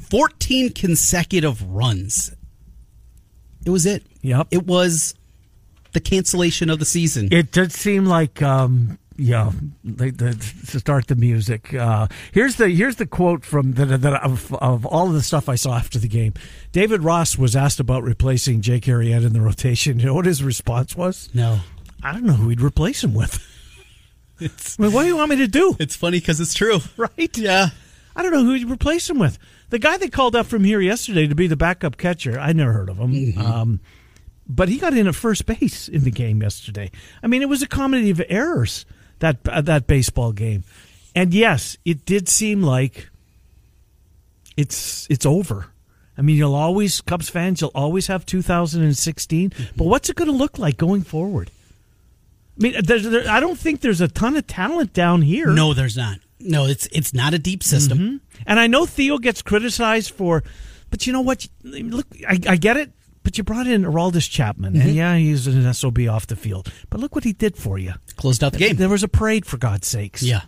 14 0.09 0.71
consecutive 0.73 1.63
runs. 1.63 2.35
It 3.65 3.69
was 3.69 3.85
it. 3.85 4.03
Yep. 4.21 4.47
It 4.51 4.65
was 4.65 5.15
the 5.93 5.99
cancellation 5.99 6.69
of 6.69 6.79
the 6.79 6.85
season. 6.85 7.29
It 7.31 7.51
did 7.51 7.71
seem 7.71 8.05
like, 8.05 8.41
um, 8.41 8.98
yeah, 9.19 9.51
the, 9.83 10.11
the, 10.11 10.31
to 10.71 10.79
start 10.79 11.07
the 11.07 11.15
music. 11.15 11.73
Uh, 11.73 12.07
here's 12.31 12.55
the 12.55 12.69
here's 12.69 12.95
the 12.95 13.05
quote 13.05 13.43
from 13.43 13.73
the, 13.73 13.85
the 13.85 14.23
of, 14.23 14.53
of 14.55 14.85
all 14.85 15.07
of 15.07 15.13
the 15.13 15.21
stuff 15.21 15.49
I 15.49 15.55
saw 15.55 15.75
after 15.75 15.99
the 15.99 16.07
game. 16.07 16.33
David 16.71 17.03
Ross 17.03 17.37
was 17.37 17.55
asked 17.55 17.79
about 17.79 18.03
replacing 18.03 18.61
Jake 18.61 18.85
Arrieta 18.85 19.25
in 19.25 19.33
the 19.33 19.41
rotation. 19.41 19.99
You 19.99 20.05
know 20.05 20.13
what 20.13 20.25
his 20.25 20.41
response 20.43 20.95
was? 20.95 21.29
no. 21.33 21.59
I 22.01 22.13
don't 22.13 22.23
know 22.23 22.33
who 22.33 22.47
he'd 22.47 22.61
replace 22.61 23.03
him 23.03 23.13
with. 23.13 23.45
It's, 24.41 24.79
I 24.79 24.83
mean, 24.83 24.93
what 24.93 25.01
do 25.01 25.09
you 25.09 25.17
want 25.17 25.31
me 25.31 25.35
to 25.35 25.49
do? 25.49 25.75
it's 25.79 25.97
funny 25.97 26.21
because 26.21 26.39
it's 26.39 26.53
true. 26.53 26.79
Right? 26.97 27.37
Yeah. 27.37 27.71
I 28.15 28.23
don't 28.23 28.31
know 28.31 28.45
who 28.45 28.53
he'd 28.53 28.69
replace 28.69 29.09
him 29.09 29.19
with. 29.19 29.37
The 29.69 29.79
guy 29.79 29.97
they 29.97 30.07
called 30.07 30.33
up 30.33 30.45
from 30.45 30.63
here 30.63 30.79
yesterday 30.79 31.27
to 31.27 31.35
be 31.35 31.47
the 31.47 31.57
backup 31.57 31.97
catcher, 31.97 32.39
I 32.39 32.53
never 32.53 32.71
heard 32.71 32.87
of 32.87 32.97
him. 32.99 33.37
Um, 33.37 33.79
but 34.47 34.69
he 34.69 34.77
got 34.77 34.93
in 34.93 35.07
at 35.07 35.15
first 35.15 35.45
base 35.45 35.89
in 35.89 36.05
the 36.05 36.11
game 36.11 36.41
yesterday. 36.41 36.89
I 37.21 37.27
mean, 37.27 37.41
it 37.41 37.49
was 37.49 37.61
a 37.61 37.67
comedy 37.67 38.09
of 38.11 38.21
errors 38.29 38.85
that 39.19 39.37
uh, 39.47 39.61
that 39.61 39.87
baseball 39.87 40.31
game, 40.31 40.63
and 41.15 41.33
yes, 41.33 41.77
it 41.85 42.05
did 42.05 42.29
seem 42.29 42.61
like 42.61 43.09
it's 44.57 45.07
it's 45.09 45.25
over. 45.25 45.67
I 46.17 46.21
mean, 46.21 46.35
you'll 46.35 46.55
always 46.55 46.99
Cubs 46.99 47.29
fans, 47.29 47.61
you'll 47.61 47.71
always 47.73 48.07
have 48.07 48.25
2016, 48.25 49.53
but 49.77 49.85
what's 49.85 50.09
it 50.09 50.17
going 50.17 50.29
to 50.29 50.35
look 50.35 50.59
like 50.59 50.75
going 50.75 51.01
forward? 51.01 51.49
I 52.59 52.63
mean, 52.63 52.75
there's, 52.83 53.09
there, 53.09 53.29
I 53.29 53.39
don't 53.39 53.57
think 53.57 53.79
there's 53.79 54.01
a 54.01 54.09
ton 54.09 54.35
of 54.35 54.45
talent 54.45 54.91
down 54.91 55.21
here. 55.21 55.47
No, 55.47 55.73
there's 55.73 55.95
not. 55.95 56.19
No, 56.41 56.65
it's 56.65 56.87
it's 56.87 57.13
not 57.13 57.33
a 57.33 57.39
deep 57.39 57.63
system. 57.63 58.21
And 58.45 58.59
I 58.59 58.67
know 58.67 58.85
Theo 58.85 59.17
gets 59.17 59.41
criticized 59.41 60.11
for, 60.11 60.43
but 60.89 61.07
you 61.07 61.13
know 61.13 61.21
what? 61.21 61.47
Look, 61.63 62.07
I, 62.27 62.39
I 62.47 62.55
get 62.57 62.77
it. 62.77 62.91
But 63.29 63.37
you 63.37 63.43
brought 63.43 63.67
in 63.67 63.83
Aroldis 63.83 64.27
Chapman, 64.27 64.75
and 64.81 64.89
yeah, 64.95 65.15
he's 65.15 65.45
an 65.45 65.71
SOB 65.71 65.99
off 66.09 66.25
the 66.25 66.35
field. 66.35 66.73
But 66.89 66.99
look 66.99 67.13
what 67.13 67.23
he 67.23 67.31
did 67.31 67.55
for 67.57 67.77
you. 67.77 67.93
Closed 68.15 68.43
out 68.43 68.53
the 68.53 68.57
game. 68.57 68.75
There 68.75 68.89
was 68.89 69.03
a 69.03 69.07
parade, 69.07 69.45
for 69.45 69.57
God's 69.57 69.87
sakes. 69.87 70.23
Yeah. 70.23 70.41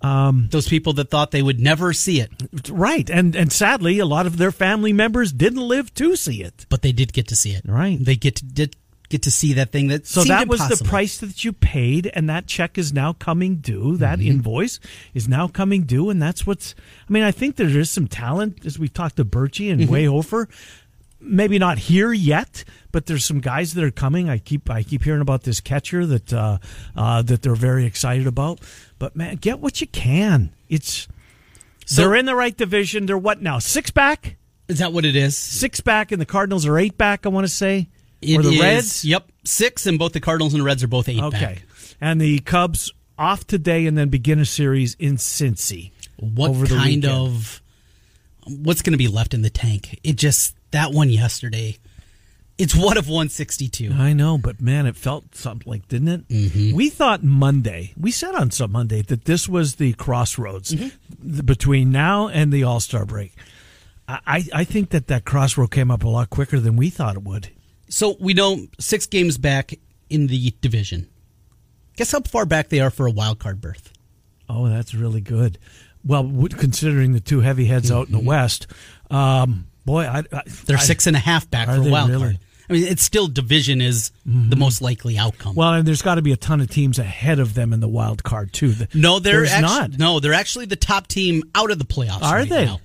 Um, 0.00 0.48
Those 0.50 0.68
people 0.68 0.94
that 0.94 1.10
thought 1.10 1.30
they 1.30 1.42
would 1.42 1.60
never 1.60 1.92
see 1.92 2.20
it, 2.20 2.32
right, 2.68 3.08
and 3.08 3.36
and 3.36 3.52
sadly, 3.52 4.00
a 4.00 4.04
lot 4.04 4.26
of 4.26 4.36
their 4.36 4.50
family 4.50 4.92
members 4.92 5.30
didn't 5.30 5.60
live 5.62 5.94
to 5.94 6.16
see 6.16 6.42
it. 6.42 6.66
but 6.68 6.82
they 6.82 6.90
did 6.90 7.12
get 7.12 7.28
to 7.28 7.36
see 7.36 7.52
it. 7.52 7.62
Right. 7.64 8.04
They 8.04 8.16
get 8.16 8.34
to 8.34 8.44
did 8.44 8.74
get 9.10 9.22
to 9.22 9.30
see 9.30 9.52
that 9.52 9.70
thing 9.70 9.88
that 9.88 10.06
So 10.08 10.24
that 10.24 10.48
was 10.48 10.66
the 10.66 10.82
price 10.84 11.18
that 11.18 11.44
you 11.44 11.52
paid, 11.52 12.10
and 12.14 12.28
that 12.28 12.48
check 12.48 12.78
is 12.78 12.92
now 12.92 13.12
coming 13.12 13.58
due. 13.58 13.96
That 13.98 14.18
Mm-hmm. 14.18 14.28
invoice 14.28 14.80
is 15.14 15.28
now 15.28 15.46
coming 15.46 15.84
due, 15.84 16.10
and 16.10 16.20
that's 16.20 16.44
what's. 16.48 16.74
I 17.08 17.12
mean, 17.12 17.22
I 17.22 17.30
think 17.30 17.54
there 17.54 17.68
is 17.68 17.88
some 17.88 18.08
talent 18.08 18.66
as 18.66 18.80
we 18.80 18.88
talked 18.88 19.14
to 19.18 19.24
Birchie 19.24 19.70
and 19.70 19.82
Mm-hmm. 19.82 19.94
Wayhofer. 19.94 20.48
Maybe 21.24 21.58
not 21.58 21.78
here 21.78 22.12
yet, 22.12 22.64
but 22.90 23.06
there's 23.06 23.24
some 23.24 23.40
guys 23.40 23.74
that 23.74 23.84
are 23.84 23.90
coming. 23.92 24.28
I 24.28 24.38
keep 24.38 24.68
I 24.68 24.82
keep 24.82 25.04
hearing 25.04 25.20
about 25.20 25.44
this 25.44 25.60
catcher 25.60 26.04
that 26.06 26.32
uh, 26.32 26.58
uh, 26.96 27.22
that 27.22 27.42
they're 27.42 27.54
very 27.54 27.86
excited 27.86 28.26
about. 28.26 28.60
But 28.98 29.14
man, 29.16 29.36
get 29.36 29.60
what 29.60 29.80
you 29.80 29.86
can. 29.86 30.50
It's 30.68 31.06
So- 31.86 32.02
they're 32.02 32.16
in 32.16 32.26
the 32.26 32.34
right 32.34 32.56
division. 32.56 33.06
They're 33.06 33.16
what 33.18 33.40
now? 33.40 33.58
Six 33.60 33.90
back, 33.90 34.36
Is 34.68 34.78
that 34.80 34.92
what 34.92 35.04
it 35.04 35.14
is? 35.16 35.36
six 35.36 35.80
back, 35.80 36.10
and 36.12 36.20
the 36.20 36.26
Cardinals 36.26 36.66
are 36.66 36.76
eight 36.78 36.98
back. 36.98 37.24
I 37.24 37.28
want 37.28 37.46
to 37.46 37.52
say, 37.52 37.88
It 38.20 38.38
or 38.38 38.42
the 38.42 38.50
is- 38.54 38.60
Reds. 38.60 39.04
Yep, 39.04 39.30
six, 39.44 39.86
and 39.86 39.98
both 39.98 40.12
the 40.12 40.20
Cardinals 40.20 40.54
and 40.54 40.60
the 40.60 40.64
Reds 40.66 40.82
are 40.82 40.88
both 40.88 41.08
eight 41.08 41.20
Okay. 41.20 41.38
back. 41.38 41.62
And 42.00 42.20
the 42.20 42.40
Cubs 42.40 42.92
off 43.16 43.46
today 43.46 43.86
and 43.86 43.96
then 43.96 44.08
begin 44.08 44.40
a 44.40 44.44
series 44.46 44.94
in 44.98 45.16
Cincy. 45.18 45.92
What 46.16 46.52
kind 46.68 46.70
weekend. 46.84 47.04
of 47.06 47.62
what's 48.46 48.82
going 48.82 48.92
to 48.92 48.98
be 48.98 49.06
left 49.08 49.34
in 49.34 49.42
the 49.42 49.50
tank? 49.50 50.00
It 50.02 50.16
just 50.16 50.54
that 50.72 50.92
one 50.92 51.08
yesterday. 51.10 51.78
It's 52.58 52.74
one 52.76 52.98
of 52.98 53.08
162. 53.08 53.92
I 53.92 54.12
know, 54.12 54.36
but 54.38 54.60
man, 54.60 54.86
it 54.86 54.94
felt 54.96 55.34
something 55.34 55.68
like, 55.68 55.88
didn't 55.88 56.08
it? 56.08 56.28
Mm-hmm. 56.28 56.76
We 56.76 56.90
thought 56.90 57.24
Monday, 57.24 57.94
we 57.98 58.10
said 58.10 58.34
on 58.34 58.50
some 58.50 58.72
Monday 58.72 59.00
that 59.02 59.24
this 59.24 59.48
was 59.48 59.76
the 59.76 59.94
crossroads 59.94 60.72
Mm-hmm. 60.72 61.40
between 61.46 61.90
now 61.90 62.28
and 62.28 62.52
the 62.52 62.62
All 62.64 62.78
Star 62.80 63.04
break. 63.06 63.34
I, 64.08 64.44
I 64.52 64.64
think 64.64 64.90
that 64.90 65.06
that 65.06 65.24
crossroad 65.24 65.70
came 65.70 65.90
up 65.90 66.04
a 66.04 66.08
lot 66.08 66.28
quicker 66.28 66.60
than 66.60 66.76
we 66.76 66.90
thought 66.90 67.16
it 67.16 67.22
would. 67.22 67.48
So 67.88 68.16
we 68.20 68.34
know 68.34 68.66
six 68.78 69.06
games 69.06 69.38
back 69.38 69.72
in 70.10 70.26
the 70.26 70.52
division. 70.60 71.08
Guess 71.96 72.12
how 72.12 72.20
far 72.20 72.44
back 72.44 72.68
they 72.68 72.80
are 72.80 72.90
for 72.90 73.06
a 73.06 73.10
wild 73.10 73.38
card 73.38 73.60
berth? 73.60 73.92
Oh, 74.48 74.68
that's 74.68 74.94
really 74.94 75.20
good. 75.20 75.58
Well, 76.04 76.48
considering 76.50 77.12
the 77.12 77.20
two 77.20 77.40
heavy 77.40 77.66
heads 77.66 77.90
out 77.90 78.08
in 78.08 78.12
the 78.12 78.18
West, 78.18 78.66
um, 79.10 79.66
boy, 79.84 80.04
I, 80.04 80.18
I, 80.32 80.42
They're 80.66 80.76
I- 80.76 80.80
six 80.80 81.06
and 81.06 81.16
a 81.16 81.20
half 81.20 81.50
back 81.50 81.68
for 81.68 81.82
wild 81.88 82.10
really? 82.10 82.22
card. 82.22 82.38
I 82.70 82.72
mean, 82.74 82.84
it's 82.84 83.02
still 83.02 83.26
division 83.26 83.80
is 83.80 84.12
mm-hmm. 84.26 84.48
the 84.48 84.56
most 84.56 84.80
likely 84.80 85.18
outcome. 85.18 85.54
Well, 85.54 85.74
and 85.74 85.86
there's 85.86 86.00
got 86.00 86.14
to 86.14 86.22
be 86.22 86.32
a 86.32 86.36
ton 86.36 86.60
of 86.60 86.70
teams 86.70 86.98
ahead 86.98 87.38
of 87.38 87.54
them 87.54 87.72
in 87.72 87.80
the 87.80 87.88
wild 87.88 88.22
card 88.22 88.52
too. 88.52 88.72
The- 88.72 88.88
no, 88.94 89.18
they're 89.18 89.40
there's 89.40 89.50
actu- 89.50 89.62
not. 89.62 89.98
No, 89.98 90.20
they're 90.20 90.32
actually 90.32 90.66
the 90.66 90.76
top 90.76 91.06
team 91.06 91.42
out 91.54 91.70
of 91.70 91.78
the 91.78 91.84
playoffs. 91.84 92.22
Are 92.22 92.36
right 92.36 92.48
they? 92.48 92.64
Now. 92.64 92.80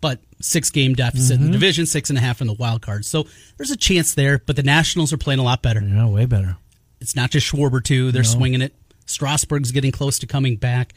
But 0.00 0.18
six 0.40 0.70
game 0.70 0.94
deficit 0.94 1.36
in 1.36 1.38
the 1.38 1.44
mm-hmm. 1.44 1.52
division, 1.52 1.86
six 1.86 2.10
and 2.10 2.18
a 2.18 2.20
half 2.20 2.40
in 2.40 2.46
the 2.48 2.52
wild 2.52 2.82
card. 2.82 3.04
So 3.04 3.26
there's 3.56 3.70
a 3.70 3.76
chance 3.76 4.14
there. 4.14 4.38
But 4.38 4.56
the 4.56 4.64
Nationals 4.64 5.12
are 5.12 5.18
playing 5.18 5.38
a 5.38 5.44
lot 5.44 5.62
better. 5.62 5.80
Yeah, 5.80 6.08
way 6.08 6.26
better. 6.26 6.56
It's 7.00 7.16
not 7.16 7.30
just 7.30 7.50
Schwarber 7.50 7.82
too. 7.82 8.12
They're 8.12 8.24
swinging 8.24 8.60
it. 8.60 8.74
Strasburg's 9.06 9.72
getting 9.72 9.92
close 9.92 10.18
to 10.20 10.26
coming 10.26 10.56
back. 10.56 10.94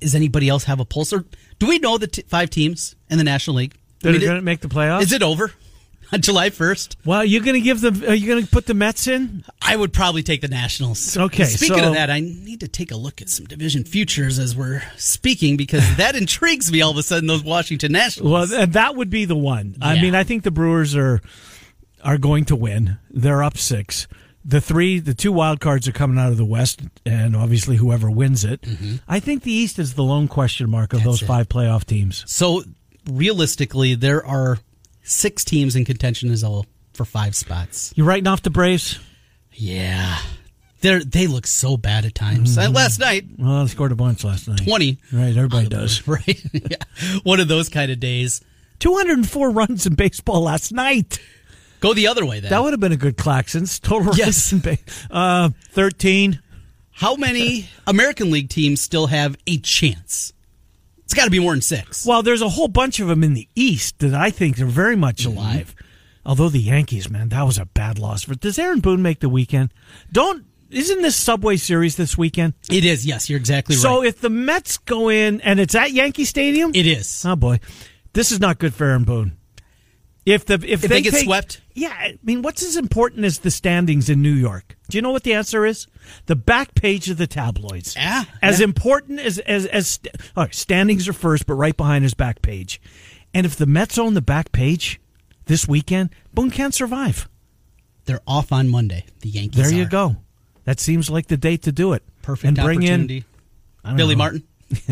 Does 0.00 0.14
anybody 0.14 0.48
else 0.48 0.64
have 0.64 0.80
a 0.80 0.84
pulse? 0.84 1.12
Or 1.12 1.24
do 1.58 1.66
we 1.68 1.78
know 1.78 1.98
the 1.98 2.08
t- 2.08 2.22
five 2.22 2.50
teams 2.50 2.96
in 3.08 3.18
the 3.18 3.24
National 3.24 3.56
League? 3.56 3.76
I 4.02 4.10
They're 4.10 4.12
mean, 4.12 4.20
going 4.22 4.36
to 4.36 4.42
make 4.42 4.60
the 4.60 4.68
playoffs. 4.68 5.02
Is 5.02 5.12
it 5.12 5.22
over 5.22 5.52
on 6.12 6.20
July 6.20 6.50
first? 6.50 6.96
Well, 7.04 7.24
you're 7.24 7.42
going 7.42 7.54
to 7.54 7.60
give 7.60 7.80
them. 7.80 8.02
Are 8.04 8.14
you 8.14 8.26
going 8.26 8.44
to 8.44 8.50
put 8.50 8.66
the 8.66 8.74
Mets 8.74 9.06
in? 9.06 9.44
I 9.60 9.76
would 9.76 9.92
probably 9.92 10.22
take 10.22 10.40
the 10.40 10.48
Nationals. 10.48 11.16
Okay, 11.16 11.44
Speaking 11.44 11.78
so- 11.78 11.88
of 11.88 11.94
that, 11.94 12.10
I 12.10 12.20
need 12.20 12.60
to 12.60 12.68
take 12.68 12.90
a 12.90 12.96
look 12.96 13.22
at 13.22 13.28
some 13.28 13.46
division 13.46 13.84
futures 13.84 14.38
as 14.38 14.56
we're 14.56 14.82
speaking 14.96 15.56
because 15.56 15.96
that 15.96 16.16
intrigues 16.16 16.70
me. 16.72 16.82
All 16.82 16.90
of 16.90 16.96
a 16.96 17.02
sudden, 17.02 17.26
those 17.28 17.44
Washington 17.44 17.92
Nationals. 17.92 18.50
Well, 18.50 18.66
that 18.66 18.96
would 18.96 19.10
be 19.10 19.24
the 19.24 19.36
one. 19.36 19.76
I 19.80 20.00
mean, 20.02 20.14
I 20.14 20.24
think 20.24 20.42
the 20.42 20.50
Brewers 20.50 20.94
are 20.96 21.20
are 22.04 22.18
going 22.18 22.44
to 22.46 22.56
win. 22.56 22.98
They're 23.10 23.42
up 23.44 23.56
six. 23.56 24.08
The 24.44 24.60
three, 24.60 24.98
the 24.98 25.14
two 25.14 25.30
wild 25.30 25.60
cards 25.60 25.86
are 25.86 25.92
coming 25.92 26.18
out 26.18 26.32
of 26.32 26.36
the 26.36 26.44
West, 26.44 26.80
and 27.06 27.36
obviously 27.36 27.76
whoever 27.76 28.10
wins 28.10 28.44
it. 28.44 28.64
I 29.06 29.20
think 29.20 29.44
the 29.44 29.52
East 29.52 29.78
is 29.78 29.94
the 29.94 30.02
lone 30.02 30.26
question 30.26 30.68
mark 30.68 30.92
of 30.92 31.04
those 31.04 31.18
Mm-hmm. 31.18 31.24
it. 31.26 31.28
five 31.28 31.48
playoff 31.48 31.84
teams. 31.84 32.24
so 32.26 32.64
realistically, 33.10 33.94
there 33.94 34.24
are 34.26 34.58
six 35.02 35.44
teams 35.44 35.76
in 35.76 35.84
contention 35.84 36.30
as 36.30 36.42
well 36.42 36.66
for 36.94 37.04
five 37.04 37.34
spots. 37.34 37.92
You 37.96 38.04
writing 38.04 38.26
off 38.26 38.42
the 38.42 38.50
Braves? 38.50 38.98
Yeah, 39.52 40.18
they 40.80 40.98
they 41.00 41.26
look 41.26 41.46
so 41.46 41.76
bad 41.76 42.04
at 42.04 42.14
times. 42.14 42.56
Uh, 42.56 42.70
last 42.70 42.98
night, 43.00 43.24
Well, 43.38 43.64
they 43.64 43.68
scored 43.70 43.92
a 43.92 43.96
bunch 43.96 44.24
last 44.24 44.48
night. 44.48 44.60
twenty. 44.64 44.98
Right, 45.12 45.36
everybody 45.36 45.68
does. 45.68 46.06
Right, 46.08 46.42
yeah, 46.52 46.76
one 47.22 47.40
of 47.40 47.48
those 47.48 47.68
kind 47.68 47.90
of 47.90 48.00
days. 48.00 48.40
204 48.80 49.50
runs 49.50 49.86
in 49.86 49.94
baseball 49.94 50.40
last 50.42 50.72
night. 50.72 51.20
Go 51.78 51.94
the 51.94 52.08
other 52.08 52.26
way 52.26 52.40
then. 52.40 52.50
That 52.50 52.62
would 52.64 52.72
have 52.72 52.80
been 52.80 52.90
a 52.92 52.96
good 52.96 53.16
Claxons. 53.16 53.80
Total 53.80 54.12
Yes. 54.16 54.52
runs 54.52 54.52
in 54.52 54.58
ba- 54.58 54.78
uh, 55.16 55.50
13. 55.70 56.40
How 56.90 57.14
many 57.14 57.68
American 57.86 58.32
League 58.32 58.48
teams 58.48 58.80
still 58.80 59.06
have 59.06 59.36
a 59.46 59.58
chance? 59.58 60.32
It's 61.04 61.14
got 61.14 61.24
to 61.24 61.30
be 61.30 61.40
more 61.40 61.52
than 61.52 61.60
six. 61.62 62.06
Well, 62.06 62.22
there's 62.22 62.42
a 62.42 62.48
whole 62.48 62.68
bunch 62.68 63.00
of 63.00 63.08
them 63.08 63.22
in 63.22 63.34
the 63.34 63.48
East 63.54 63.98
that 63.98 64.14
I 64.14 64.30
think 64.30 64.58
are 64.60 64.64
very 64.66 64.96
much 64.96 65.24
Mm-hmm. 65.26 65.36
alive. 65.38 65.74
Although 66.24 66.48
the 66.48 66.60
Yankees, 66.60 67.10
man, 67.10 67.30
that 67.30 67.42
was 67.42 67.58
a 67.58 67.66
bad 67.66 67.98
loss. 67.98 68.22
For 68.22 68.34
does 68.36 68.58
Aaron 68.58 68.78
Boone 68.80 69.02
make 69.02 69.18
the 69.20 69.28
weekend? 69.28 69.72
Don't 70.12 70.44
isn't 70.70 71.02
this 71.02 71.16
Subway 71.16 71.56
Series 71.56 71.96
this 71.96 72.16
weekend? 72.16 72.54
It 72.70 72.84
is. 72.84 73.04
Yes, 73.04 73.28
you're 73.28 73.38
exactly 73.40 73.74
So 73.74 73.88
right. 73.88 73.94
So 73.96 74.02
if 74.04 74.20
the 74.20 74.30
Mets 74.30 74.78
go 74.78 75.08
in 75.10 75.40
and 75.42 75.58
it's 75.60 75.74
at 75.74 75.90
Yankee 75.92 76.24
Stadium, 76.24 76.70
it 76.74 76.86
is. 76.86 77.24
oh 77.26 77.36
boy, 77.36 77.58
this 78.14 78.30
is 78.32 78.40
not 78.40 78.58
good 78.58 78.72
for 78.72 78.84
Aaron 78.86 79.04
Boone. 79.04 79.36
If 80.24 80.46
the 80.46 80.54
if, 80.54 80.84
If 80.84 80.90
they 80.90 81.02
get 81.02 81.14
swept? 81.14 81.60
yeah. 81.74 81.88
I 81.90 82.18
mean, 82.22 82.42
what's 82.42 82.62
as 82.62 82.76
important 82.76 83.24
as 83.24 83.40
the 83.40 83.50
standings 83.50 84.08
in 84.08 84.22
New 84.22 84.32
York? 84.32 84.76
Do 84.88 84.96
you 84.96 85.02
know 85.02 85.10
what 85.10 85.24
the 85.24 85.34
answer 85.34 85.66
is? 85.66 85.88
The 86.26 86.36
back 86.36 86.74
page 86.74 87.10
of 87.10 87.16
the 87.16 87.26
tabloids. 87.26 87.96
Ah, 87.98 88.26
yeah, 88.28 88.34
as 88.40 88.60
yeah. 88.60 88.64
important 88.64 89.18
as 89.18 89.38
as 89.40 89.66
as 89.66 89.88
st- 89.88 90.14
all 90.36 90.44
right, 90.44 90.54
standings 90.54 91.08
are 91.08 91.12
first, 91.12 91.46
but 91.46 91.54
right 91.54 91.76
behind 91.76 92.04
is 92.04 92.14
back 92.14 92.40
page. 92.40 92.80
And 93.34 93.44
if 93.46 93.56
the 93.56 93.66
Mets 93.66 93.98
own 93.98 94.14
the 94.14 94.22
back 94.22 94.52
page 94.52 95.00
this 95.46 95.66
weekend, 95.66 96.10
Boone 96.32 96.50
can't 96.50 96.74
survive. 96.74 97.28
They're 98.04 98.20
off 98.26 98.52
on 98.52 98.68
Monday. 98.68 99.06
The 99.20 99.28
Yankees. 99.30 99.62
There 99.62 99.72
you 99.76 99.84
are. 99.84 99.88
go. 99.88 100.16
That 100.64 100.78
seems 100.78 101.10
like 101.10 101.26
the 101.26 101.36
date 101.36 101.62
to 101.62 101.72
do 101.72 101.94
it. 101.94 102.02
Perfect 102.22 102.46
and 102.46 102.56
bring 102.64 102.82
in 102.84 103.24
Billy 103.96 104.14
know. 104.14 104.18
Martin. 104.18 104.44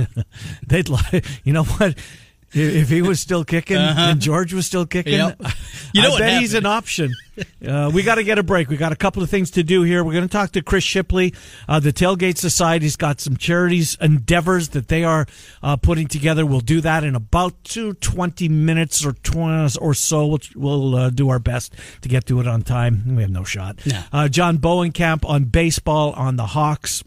They'd 0.67 0.89
like, 0.89 1.25
you 1.45 1.53
know 1.53 1.65
what? 1.65 1.97
If 2.53 2.89
he 2.89 3.01
was 3.03 3.21
still 3.21 3.45
kicking 3.45 3.77
and 3.77 4.21
George 4.21 4.53
was 4.53 4.67
still 4.67 4.87
kicking, 4.87 5.21
Uh-huh. 5.21 5.35
Yep. 5.41 5.53
You 5.93 6.03
know 6.03 6.09
I 6.09 6.11
what 6.13 6.19
bet 6.21 6.41
he's 6.41 6.55
an 6.55 6.67
option. 6.67 7.13
Uh, 7.67 7.91
we 7.93 8.05
got 8.05 8.15
to 8.17 8.23
get 8.23 8.39
a 8.39 8.45
break. 8.45 8.69
We 8.69 8.77
got 8.77 8.93
a 8.93 8.97
couple 8.97 9.25
of 9.25 9.31
things 9.31 9.51
to 9.53 9.65
do 9.65 9.83
here. 9.83 10.05
We're 10.05 10.13
going 10.13 10.29
to 10.29 10.31
talk 10.33 10.53
to 10.53 10.63
Chris 10.63 10.85
Shipley. 10.85 11.35
Uh, 11.69 11.81
the 11.81 11.93
Tailgate 11.93 12.37
Society's 12.39 12.95
got 12.95 13.21
some 13.21 13.37
charities 13.37 13.97
endeavors 14.01 14.69
that 14.69 14.87
they 14.87 15.03
are 15.03 15.27
uh, 15.65 15.77
putting 15.77 16.07
together. 16.07 16.47
We'll 16.47 16.61
do 16.61 16.81
that 16.83 17.03
in 17.03 17.17
about 17.17 17.55
two, 17.65 17.95
20 17.95 18.49
minutes 18.49 19.05
or 19.05 19.15
20 19.15 19.77
or 19.81 19.95
so. 19.95 20.27
We'll, 20.29 20.39
we'll 20.55 20.95
uh, 20.95 21.11
do 21.11 21.29
our 21.31 21.41
best 21.41 21.75
to 22.03 22.09
get 22.09 22.25
to 22.27 22.39
it 22.39 22.47
on 22.47 22.63
time. 22.63 23.17
We 23.17 23.23
have 23.23 23.33
no 23.33 23.43
shot. 23.43 23.85
No. 23.85 24.03
Uh, 24.13 24.29
John 24.29 24.59
Bohnenkamp 24.59 25.25
on 25.29 25.45
baseball 25.47 26.13
on 26.13 26.37
the 26.37 26.47
Hawks 26.47 27.03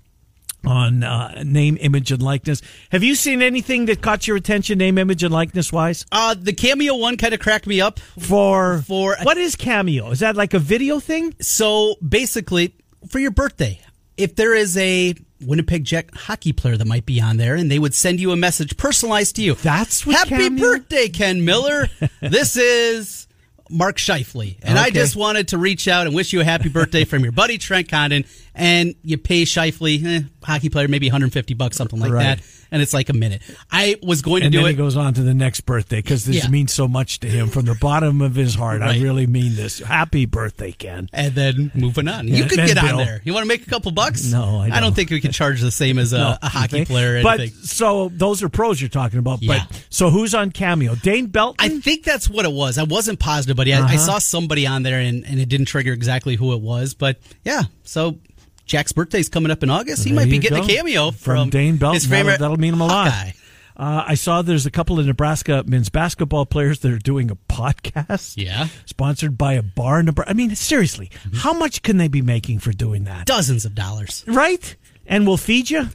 on 0.65 1.03
uh, 1.03 1.43
name, 1.43 1.77
image, 1.81 2.11
and 2.11 2.21
likeness. 2.21 2.61
Have 2.91 3.03
you 3.03 3.15
seen 3.15 3.41
anything 3.41 3.85
that 3.85 4.01
caught 4.01 4.27
your 4.27 4.37
attention, 4.37 4.77
name, 4.77 4.97
image, 4.97 5.23
and 5.23 5.33
likeness 5.33 5.71
wise? 5.71 6.05
Uh, 6.11 6.35
the 6.39 6.53
cameo 6.53 6.95
one 6.95 7.17
kind 7.17 7.33
of 7.33 7.39
cracked 7.39 7.67
me 7.67 7.81
up. 7.81 7.99
For 7.99 8.81
For- 8.81 9.17
what 9.23 9.37
is 9.37 9.55
Cameo? 9.55 10.11
Is 10.11 10.19
that 10.19 10.35
like 10.35 10.53
a 10.53 10.59
video 10.59 10.99
thing? 10.99 11.35
So 11.41 11.95
basically, 12.07 12.75
for 13.09 13.19
your 13.19 13.31
birthday, 13.31 13.81
if 14.17 14.35
there 14.35 14.53
is 14.53 14.77
a 14.77 15.15
Winnipeg 15.41 15.83
Jet 15.83 16.09
hockey 16.13 16.53
player 16.53 16.77
that 16.77 16.87
might 16.87 17.05
be 17.05 17.19
on 17.19 17.35
there, 17.37 17.55
and 17.55 17.69
they 17.69 17.79
would 17.79 17.93
send 17.93 18.19
you 18.21 18.31
a 18.31 18.35
message 18.37 18.77
personalized 18.77 19.35
to 19.35 19.41
you. 19.43 19.55
That's 19.55 20.05
what 20.05 20.15
Happy 20.15 20.29
Cameo- 20.43 20.59
birthday, 20.61 21.09
Ken 21.09 21.43
Miller. 21.43 21.89
this 22.21 22.55
is 22.55 23.27
Mark 23.69 23.97
Scheifele, 23.97 24.57
and 24.63 24.79
I 24.79 24.89
just 24.89 25.15
wanted 25.17 25.49
to 25.49 25.57
reach 25.57 25.87
out 25.89 26.07
and 26.07 26.15
wish 26.15 26.31
you 26.31 26.39
a 26.39 26.45
happy 26.45 26.69
birthday 26.69 27.03
from 27.03 27.23
your 27.23 27.31
buddy 27.33 27.57
Trent 27.57 27.89
Condon. 27.89 28.23
And 28.55 28.93
you 29.03 29.17
pay 29.17 29.43
Scheifele, 29.43 30.05
eh, 30.05 30.21
hockey 30.43 30.69
player, 30.69 30.87
maybe 30.87 31.07
150 31.07 31.53
bucks, 31.55 31.75
something 31.75 31.99
like 31.99 32.11
Right. 32.11 32.37
that, 32.37 32.41
and 32.71 32.81
it's 32.83 32.93
like 32.93 33.09
a 33.09 33.13
minute. 33.13 33.41
I 33.71 33.95
was 34.03 34.21
going 34.21 34.43
And 34.43 34.51
to 34.51 34.57
do 34.59 34.61
then 34.63 34.67
it. 34.67 34.71
he 34.73 34.77
goes 34.77 34.95
on 34.95 35.15
to 35.15 35.23
the 35.23 35.33
next 35.33 35.61
birthday 35.61 35.97
because 36.03 36.25
this 36.25 36.43
Yeah. 36.43 36.49
means 36.49 36.71
so 36.71 36.87
much 36.87 37.19
to 37.21 37.27
him 37.27 37.47
from 37.49 37.65
the 37.65 37.73
bottom 37.73 38.21
of 38.21 38.35
his 38.35 38.53
heart. 38.53 38.83
I 38.83 38.99
really 38.99 39.25
mean 39.25 39.55
this. 39.55 39.79
Happy 39.79 40.25
birthday, 40.27 40.71
Ken. 40.71 41.09
and 41.13 41.33
then 41.33 41.71
moving 41.73 42.07
on. 42.07 42.27
You 42.27 42.35
Yeah, 42.35 42.47
could 42.47 42.59
and 42.59 42.67
get 42.67 42.77
on 42.77 42.97
there. 42.97 43.21
You 43.23 43.33
want 43.33 43.43
to 43.43 43.47
make 43.47 43.65
a 43.65 43.69
couple 43.69 43.91
bucks? 43.91 44.25
No, 44.31 44.59
I 44.59 44.69
don't. 44.69 44.81
don't. 44.81 44.93
think 44.95 45.09
we 45.09 45.19
can 45.21 45.31
charge 45.31 45.59
the 45.59 45.71
same 45.71 45.97
as 45.97 46.13
a, 46.13 46.17
No, 46.19 46.37
a 46.41 46.49
hockey 46.49 46.85
player 46.85 47.17
or 47.19 47.23
But 47.23 47.39
anything. 47.39 47.63
so 47.63 48.11
those 48.15 48.43
are 48.43 48.49
pros 48.49 48.79
you're 48.79 48.89
talking 48.89 49.17
about. 49.17 49.41
Yeah. 49.41 49.65
But 49.67 49.85
so 49.89 50.11
who's 50.11 50.35
on 50.35 50.51
Cameo? 50.51 50.93
Dane 50.95 51.25
Belton. 51.27 51.55
I 51.59 51.79
think 51.79 52.03
that's 52.03 52.29
what 52.29 52.45
it 52.45 52.51
was. 52.51 52.77
I 52.77 52.83
wasn't 52.83 53.17
positive, 53.17 53.57
but 53.57 53.67
I, 53.67 53.71
I 53.71 53.79
Uh-huh. 53.79 53.97
saw 53.97 54.19
somebody 54.19 54.67
on 54.67 54.83
there, 54.83 54.99
and, 54.99 55.25
and 55.25 55.39
it 55.39 55.49
didn't 55.49 55.65
trigger 55.65 55.91
exactly 55.93 56.35
who 56.35 56.53
it 56.53 56.61
was. 56.61 56.93
But 56.93 57.19
yeah, 57.43 57.63
so 57.83 58.17
Jack's 58.65 58.91
birthday's 58.91 59.29
coming 59.29 59.51
up 59.51 59.63
in 59.63 59.69
August. 59.69 60.03
He 60.03 60.13
might 60.13 60.29
be 60.29 60.39
getting 60.39 60.59
go. 60.59 60.63
a 60.63 60.67
cameo 60.67 61.11
from, 61.11 61.35
from 61.35 61.49
Dane 61.49 61.77
Belton. 61.77 61.95
His 61.95 62.05
favorite 62.05 62.33
that'll, 62.33 62.55
that'll 62.55 62.59
mean 62.59 62.73
him 62.73 62.81
a 62.81 62.87
lot. 62.87 63.33
Uh, 63.75 64.03
I 64.07 64.13
saw 64.13 64.41
there's 64.43 64.67
a 64.67 64.71
couple 64.71 64.99
of 64.99 65.05
Nebraska 65.05 65.63
men's 65.65 65.89
basketball 65.89 66.45
players 66.45 66.79
that 66.81 66.91
are 66.91 66.99
doing 66.99 67.31
a 67.31 67.35
podcast. 67.35 68.37
Yeah. 68.37 68.67
Sponsored 68.85 69.37
by 69.37 69.53
a 69.53 69.63
bar 69.63 69.99
in 69.99 70.05
Nebraska. 70.05 70.29
I 70.29 70.33
mean, 70.33 70.55
seriously, 70.55 71.09
mm-hmm. 71.11 71.37
how 71.37 71.53
much 71.53 71.81
can 71.81 71.97
they 71.97 72.07
be 72.07 72.21
making 72.21 72.59
for 72.59 72.71
doing 72.71 73.05
that? 73.05 73.25
Dozens 73.25 73.65
of 73.65 73.73
dollars. 73.73 74.23
Right? 74.27 74.75
And 75.07 75.25
we'll 75.25 75.37
feed 75.37 75.69
you? 75.69 75.87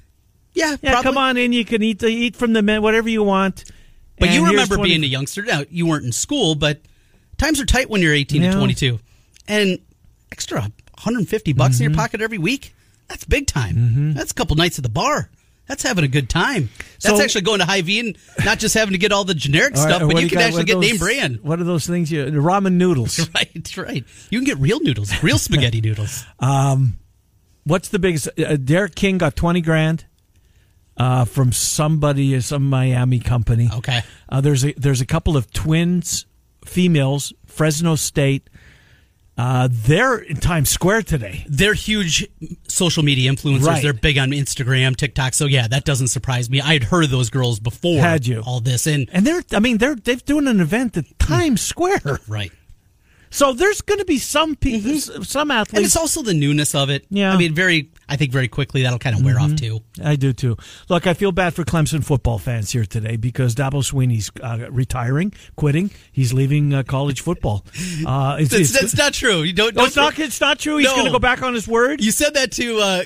Yeah, 0.54 0.76
yeah. 0.82 0.90
Probably. 0.90 1.02
Come 1.04 1.18
on 1.18 1.36
in. 1.36 1.52
You 1.52 1.64
can 1.64 1.82
eat 1.82 2.00
the, 2.00 2.08
eat 2.08 2.34
from 2.34 2.52
the 2.52 2.62
men, 2.62 2.82
whatever 2.82 3.08
you 3.08 3.22
want. 3.22 3.64
But 4.18 4.30
and 4.30 4.36
you 4.36 4.46
remember 4.46 4.74
20... 4.74 4.90
being 4.90 5.04
a 5.04 5.06
youngster. 5.06 5.42
Now, 5.42 5.62
you 5.70 5.86
weren't 5.86 6.04
in 6.04 6.12
school, 6.12 6.56
but 6.56 6.80
times 7.36 7.60
are 7.60 7.66
tight 7.66 7.88
when 7.88 8.02
you're 8.02 8.14
18 8.14 8.42
yeah. 8.42 8.50
to 8.50 8.56
22. 8.56 8.98
And 9.46 9.78
extra 10.32 10.70
150 10.98 11.52
bucks 11.52 11.76
mm-hmm. 11.76 11.82
in 11.82 11.84
your 11.84 11.90
mm-hmm. 11.92 12.00
pocket 12.00 12.20
every 12.20 12.38
week, 12.38 12.74
that's 13.08 13.24
big 13.24 13.46
time. 13.46 13.76
Mm-hmm. 13.76 14.12
That's 14.12 14.32
a 14.32 14.34
couple 14.34 14.56
nights 14.56 14.78
at 14.78 14.82
the 14.82 14.90
bar. 14.90 15.30
That's 15.68 15.82
having 15.82 16.02
a 16.02 16.08
good 16.08 16.30
time. 16.30 16.70
That's 17.02 17.18
so, 17.18 17.22
actually 17.22 17.42
going 17.42 17.58
to 17.58 17.66
Hy-Vee 17.66 18.00
and 18.00 18.18
not 18.42 18.58
just 18.58 18.74
having 18.74 18.92
to 18.92 18.98
get 18.98 19.12
all 19.12 19.24
the 19.24 19.34
generic 19.34 19.76
all 19.76 19.82
stuff, 19.82 20.02
right, 20.02 20.12
but 20.12 20.22
you 20.22 20.28
can 20.28 20.38
got, 20.38 20.46
actually 20.46 20.64
get 20.64 20.74
those, 20.74 20.90
name 20.90 20.96
brand. 20.96 21.40
What 21.42 21.60
are 21.60 21.64
those 21.64 21.86
things? 21.86 22.10
You 22.10 22.24
ramen 22.24 22.72
noodles. 22.72 23.18
right, 23.34 23.76
right. 23.76 24.04
You 24.30 24.38
can 24.38 24.46
get 24.46 24.56
real 24.58 24.80
noodles, 24.80 25.22
real 25.22 25.38
spaghetti 25.38 25.82
noodles. 25.82 26.24
Um, 26.40 26.98
what's 27.64 27.90
the 27.90 27.98
biggest? 27.98 28.28
Uh, 28.28 28.56
D'Eriq 28.56 28.94
King 28.94 29.18
got 29.18 29.36
twenty 29.36 29.60
grand. 29.60 30.06
Uh, 30.96 31.24
from 31.24 31.52
somebody, 31.52 32.40
some 32.40 32.68
Miami 32.68 33.20
company. 33.20 33.68
Okay. 33.72 34.00
Uh, 34.28 34.40
there's 34.40 34.64
a 34.64 34.72
there's 34.72 35.00
a 35.00 35.06
couple 35.06 35.36
of 35.36 35.48
twins, 35.52 36.26
females, 36.64 37.32
Fresno 37.46 37.94
State 37.94 38.48
uh, 39.38 39.68
they're 39.70 40.18
in 40.18 40.36
Times 40.36 40.68
Square 40.68 41.02
today. 41.02 41.44
They're 41.48 41.74
huge 41.74 42.26
social 42.66 43.04
media 43.04 43.30
influencers. 43.30 43.66
Right. 43.66 43.82
They're 43.82 43.92
big 43.92 44.18
on 44.18 44.30
Instagram, 44.30 44.96
TikTok. 44.96 45.32
So 45.32 45.46
yeah, 45.46 45.68
that 45.68 45.84
doesn't 45.84 46.08
surprise 46.08 46.50
me. 46.50 46.60
I 46.60 46.72
had 46.72 46.84
heard 46.84 47.04
of 47.04 47.10
those 47.10 47.30
girls 47.30 47.60
before. 47.60 48.00
Had 48.00 48.26
you 48.26 48.42
all 48.44 48.58
this 48.58 48.86
and 48.88 49.08
and 49.12 49.24
they're 49.24 49.42
I 49.52 49.60
mean 49.60 49.78
they're 49.78 49.94
they're 49.94 50.16
doing 50.16 50.48
an 50.48 50.60
event 50.60 50.96
at 50.96 51.18
Times 51.20 51.60
Square. 51.60 52.20
Right. 52.26 52.52
So 53.30 53.52
there's 53.52 53.80
going 53.80 53.98
to 53.98 54.04
be 54.04 54.18
some 54.18 54.56
people, 54.56 54.90
mm-hmm. 54.90 55.22
some 55.22 55.50
athletes. 55.50 55.76
And 55.76 55.84
it's 55.84 55.96
also 55.96 56.22
the 56.22 56.34
newness 56.34 56.74
of 56.74 56.90
it. 56.90 57.04
Yeah. 57.10 57.32
I 57.32 57.36
mean, 57.36 57.54
very, 57.54 57.90
I 58.08 58.16
think 58.16 58.32
very 58.32 58.48
quickly 58.48 58.82
that'll 58.82 58.98
kind 58.98 59.16
of 59.16 59.24
wear 59.24 59.36
mm-hmm. 59.36 59.52
off 59.52 59.60
too. 59.60 59.80
I 60.02 60.16
do 60.16 60.32
too. 60.32 60.56
Look, 60.88 61.06
I 61.06 61.14
feel 61.14 61.32
bad 61.32 61.54
for 61.54 61.64
Clemson 61.64 62.02
football 62.02 62.38
fans 62.38 62.70
here 62.70 62.84
today 62.84 63.16
because 63.16 63.54
Dabo 63.54 63.84
Swinney's 63.84 64.30
uh, 64.42 64.70
retiring, 64.70 65.32
quitting. 65.56 65.90
He's 66.10 66.32
leaving 66.32 66.72
uh, 66.72 66.82
college 66.82 67.20
football. 67.20 67.64
Uh, 68.06 68.36
it's, 68.38 68.50
that's, 68.50 68.60
it's, 68.62 68.72
that's, 68.72 68.96
not 68.96 69.12
true. 69.12 69.42
You 69.42 69.52
don't. 69.52 69.74
don't 69.74 69.86
it's 69.86 69.96
not. 69.96 70.18
It's 70.18 70.40
not 70.40 70.58
true. 70.58 70.76
He's 70.76 70.86
no. 70.86 70.94
going 70.94 71.06
to 71.06 71.12
go 71.12 71.18
back 71.18 71.42
on 71.42 71.52
his 71.52 71.66
word. 71.66 72.02
You 72.02 72.10
said 72.10 72.34
that 72.34 72.52
to 72.52 72.78
uh, 72.78 73.04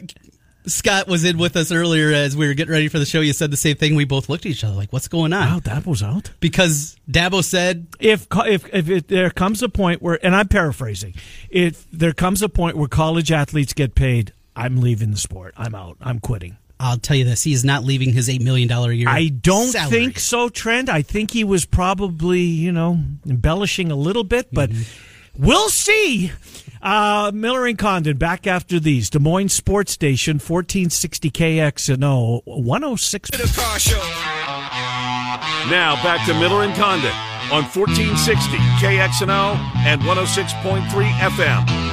Scott 0.67 1.09
was 1.09 1.25
in 1.25 1.39
with 1.39 1.57
us 1.57 1.73
earlier 1.73 2.13
as 2.13 2.37
we 2.37 2.47
were 2.47 2.55
getting 2.55 2.73
ready 2.73 2.89
for 2.89 2.99
the 2.99 3.07
show. 3.07 3.21
You 3.21 3.33
said 3.33 3.51
the 3.51 3.57
same 3.57 3.77
thing. 3.77 3.95
We 3.95 4.05
both 4.05 4.29
looked 4.29 4.47
at 4.47 4.53
each 4.53 4.63
other 4.65 4.75
like, 4.75 4.93
"What's 4.93 5.09
going 5.09 5.33
on?" 5.33 5.49
Wow, 5.49 5.59
Dabo's 5.61 6.03
out 6.03 6.31
because 6.41 6.97
Dabo 7.11 7.43
said, 7.43 7.87
"If 7.99 8.27
if 8.31 8.73
if 8.73 8.89
it, 8.89 9.09
there 9.09 9.31
comes 9.31 9.63
a 9.63 9.69
point 9.69 10.03
where," 10.03 10.25
and 10.25 10.37
I'm 10.37 10.49
paraphrasing, 10.49 11.15
if 11.51 11.87
there 11.91 12.13
comes 12.13 12.43
a 12.43 12.49
point 12.49 12.77
where 12.77 12.89
college 12.89 13.33
athletes 13.33 13.73
get 13.73 13.95
paid, 13.95 14.33
I'm 14.55 14.81
leaving 14.81 15.11
the 15.11 15.17
sport. 15.17 15.55
I'm 15.57 15.75
out. 15.75 15.97
I'm 16.01 16.19
quitting. 16.21 16.57
I'll 16.81 16.99
tell 16.99 17.17
you 17.17 17.25
this: 17.25 17.45
he 17.45 17.53
is 17.53 17.65
not 17.65 17.85
leaving 17.85 18.13
his 18.13 18.29
eight 18.29 18.43
million 18.43 18.69
dollar 18.69 18.91
a 18.91 18.95
year. 18.95 19.09
I 19.09 19.29
don't 19.29 19.69
salary. 19.69 19.91
think 19.91 20.19
so, 20.19 20.49
Trent. 20.49 20.89
I 20.89 21.03
think 21.03 21.31
he 21.31 21.45
was 21.45 21.65
probably, 21.65 22.41
you 22.41 22.73
know, 22.73 23.03
embellishing 23.27 23.91
a 23.91 23.97
little 23.97 24.25
bit, 24.25 24.49
but. 24.53 24.71
Mm-hmm 24.71 25.09
We'll 25.39 25.71
see. 25.71 26.31
Uh, 26.83 27.31
Miller 27.33 27.67
and 27.67 27.79
Condon 27.79 28.19
back 28.19 28.47
after 28.47 28.79
these. 28.79 29.09
Des 29.09 29.19
Moines 29.19 29.49
Sports 29.53 29.93
Station, 29.93 30.35
1460 30.35 31.31
KXNO, 31.31 32.43
106. 32.45 33.31
Now 35.71 35.95
back 36.03 36.27
to 36.27 36.35
Miller 36.35 36.65
and 36.65 36.75
Condon 36.75 37.13
on 37.51 37.65
1460 37.65 38.57
KXNO 38.85 39.57
and 39.87 40.03
106.3 40.03 41.11
FM. 41.13 41.92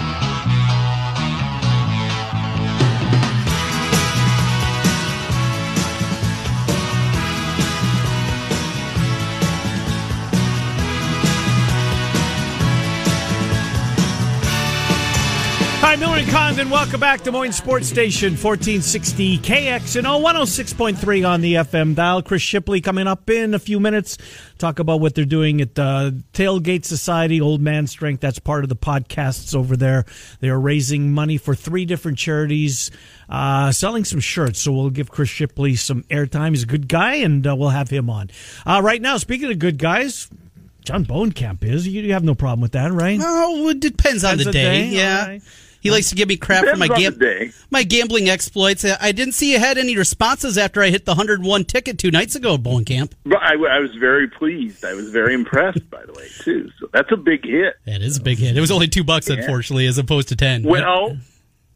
Hi, 15.89 15.95
Miller 15.95 16.17
and 16.17 16.29
Condon. 16.29 16.69
Welcome 16.69 16.99
back 16.99 17.17
to 17.21 17.23
Des 17.25 17.31
Moines 17.31 17.51
Sports 17.51 17.87
Station, 17.87 18.33
1460 18.33 19.39
KX 19.39 19.79
KXNO 19.79 20.21
106.3 20.21 21.27
on 21.27 21.41
the 21.41 21.55
FM 21.55 21.95
dial. 21.95 22.21
Chris 22.21 22.43
Shipley 22.43 22.79
coming 22.79 23.07
up 23.07 23.27
in 23.27 23.55
a 23.55 23.59
few 23.59 23.79
minutes. 23.79 24.19
Talk 24.59 24.77
about 24.77 25.01
what 25.01 25.15
they're 25.15 25.25
doing 25.25 25.61
at 25.61 25.79
uh, 25.79 26.11
Tailgate 26.31 26.85
Society, 26.85 27.41
Old 27.41 27.59
Man 27.59 27.87
Strength. 27.87 28.21
That's 28.21 28.37
part 28.37 28.63
of 28.63 28.69
the 28.69 28.75
podcasts 28.75 29.55
over 29.55 29.75
there. 29.75 30.05
They 30.41 30.49
are 30.49 30.59
raising 30.59 31.11
money 31.11 31.37
for 31.37 31.55
three 31.55 31.85
different 31.85 32.19
charities, 32.19 32.91
uh, 33.27 33.71
selling 33.71 34.05
some 34.05 34.19
shirts. 34.19 34.59
So 34.59 34.71
we'll 34.71 34.91
give 34.91 35.09
Chris 35.09 35.29
Shipley 35.29 35.75
some 35.75 36.03
airtime. 36.03 36.51
He's 36.51 36.61
a 36.61 36.67
good 36.67 36.87
guy, 36.87 37.15
and 37.15 37.47
uh, 37.47 37.55
we'll 37.55 37.69
have 37.69 37.89
him 37.89 38.11
on. 38.11 38.29
Uh, 38.63 38.79
right 38.83 39.01
now, 39.01 39.17
speaking 39.17 39.51
of 39.51 39.57
good 39.57 39.79
guys, 39.79 40.29
John 40.85 41.03
Bohnenkamp 41.03 41.63
is. 41.63 41.87
You 41.87 42.13
have 42.13 42.23
no 42.23 42.35
problem 42.35 42.61
with 42.61 42.73
that, 42.73 42.91
right? 42.91 43.19
Oh, 43.19 43.69
it 43.69 43.79
depends, 43.79 44.21
depends 44.21 44.23
on 44.23 44.37
the 44.37 44.51
day. 44.51 44.51
day. 44.51 44.95
Yeah. 44.95 45.39
He 45.81 45.91
likes 45.91 46.09
to 46.09 46.15
give 46.15 46.27
me 46.27 46.37
crap 46.37 46.65
for 46.65 46.75
my 46.75 46.87
gam- 46.87 47.19
my 47.69 47.83
gambling 47.83 48.29
exploits. 48.29 48.85
I 48.85 49.11
didn't 49.11 49.33
see 49.33 49.53
you 49.53 49.59
had 49.59 49.77
any 49.77 49.97
responses 49.97 50.57
after 50.57 50.81
I 50.81 50.89
hit 50.89 51.05
the 51.05 51.11
101 51.11 51.65
ticket 51.65 51.97
two 51.97 52.11
nights 52.11 52.35
ago 52.35 52.55
at 52.55 52.63
Bohnenkamp. 52.63 53.13
I, 53.31 53.53
I 53.53 53.79
was 53.79 53.95
very 53.95 54.27
pleased. 54.27 54.83
I 54.83 54.93
was 54.93 55.09
very 55.09 55.33
impressed, 55.33 55.89
by 55.89 56.05
the 56.05 56.13
way, 56.13 56.27
too. 56.39 56.69
So 56.79 56.89
that's 56.91 57.11
a 57.11 57.17
big 57.17 57.45
hit. 57.45 57.75
That 57.85 58.01
is 58.01 58.17
a 58.17 58.21
big 58.21 58.39
hit. 58.39 58.57
It 58.57 58.61
was 58.61 58.71
only 58.71 58.87
two 58.87 59.03
bucks, 59.03 59.29
yeah. 59.29 59.37
unfortunately, 59.37 59.87
as 59.87 59.97
opposed 59.97 60.29
to 60.29 60.35
ten. 60.35 60.63
Well, 60.63 61.17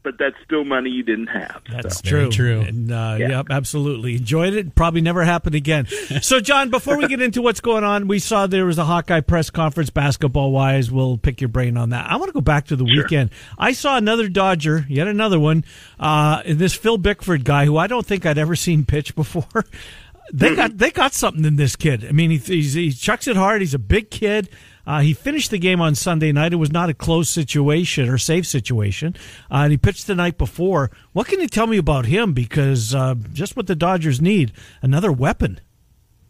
but 0.03 0.17
that's 0.19 0.35
still 0.43 0.65
money 0.65 0.89
you 0.89 1.01
didn't 1.01 1.27
have. 1.27 1.61
That's 1.71 1.97
so. 1.97 2.09
true. 2.09 2.29
true. 2.29 2.61
And, 2.61 2.91
uh, 2.91 3.15
yeah. 3.17 3.29
Yep, 3.29 3.47
absolutely. 3.49 4.17
Enjoyed 4.17 4.53
it. 4.53 4.75
Probably 4.75 5.01
never 5.01 5.23
happened 5.23 5.55
again. 5.55 5.87
so, 6.21 6.39
John, 6.39 6.69
before 6.69 6.97
we 6.97 7.07
get 7.07 7.21
into 7.21 7.41
what's 7.41 7.61
going 7.61 7.83
on, 7.83 8.07
we 8.07 8.19
saw 8.19 8.45
there 8.45 8.65
was 8.65 8.77
a 8.77 8.85
Hawkeye 8.85 9.21
press 9.21 9.49
conference 9.49 9.89
basketball 9.89 10.51
wise. 10.51 10.91
We'll 10.91 11.17
pick 11.17 11.41
your 11.41 11.47
brain 11.47 11.77
on 11.77 11.89
that. 11.89 12.09
I 12.09 12.17
want 12.17 12.27
to 12.27 12.33
go 12.33 12.41
back 12.41 12.67
to 12.67 12.75
the 12.75 12.85
sure. 12.85 13.03
weekend. 13.03 13.31
I 13.57 13.71
saw 13.71 13.97
another 13.97 14.27
Dodger, 14.27 14.85
yet 14.89 15.07
another 15.07 15.39
one, 15.39 15.63
uh, 15.99 16.43
this 16.45 16.73
Phil 16.73 16.97
Bickford 16.97 17.45
guy 17.45 17.65
who 17.65 17.77
I 17.77 17.87
don't 17.87 18.05
think 18.05 18.25
I'd 18.25 18.37
ever 18.37 18.55
seen 18.55 18.85
pitch 18.85 19.15
before. 19.15 19.65
they 20.33 20.55
got 20.55 20.77
they 20.77 20.91
got 20.91 21.13
something 21.13 21.45
in 21.45 21.55
this 21.55 21.75
kid. 21.75 22.05
I 22.05 22.11
mean, 22.11 22.31
he, 22.31 22.61
he 22.61 22.91
chucks 22.91 23.27
it 23.27 23.35
hard. 23.35 23.61
He's 23.61 23.73
a 23.73 23.79
big 23.79 24.09
kid. 24.09 24.49
Uh, 24.85 25.01
he 25.01 25.13
finished 25.13 25.51
the 25.51 25.57
game 25.57 25.81
on 25.81 25.95
Sunday 25.95 26.31
night. 26.31 26.53
It 26.53 26.57
was 26.57 26.71
not 26.71 26.89
a 26.89 26.93
close 26.93 27.29
situation 27.29 28.09
or 28.09 28.17
safe 28.17 28.45
situation. 28.45 29.15
Uh, 29.49 29.63
and 29.63 29.71
he 29.71 29.77
pitched 29.77 30.07
the 30.07 30.15
night 30.15 30.37
before. 30.37 30.91
What 31.13 31.27
can 31.27 31.39
you 31.39 31.47
tell 31.47 31.67
me 31.67 31.77
about 31.77 32.05
him? 32.05 32.33
Because 32.33 32.93
uh, 32.93 33.15
just 33.31 33.55
what 33.55 33.67
the 33.67 33.75
Dodgers 33.75 34.21
need 34.21 34.51
another 34.81 35.11
weapon. 35.11 35.61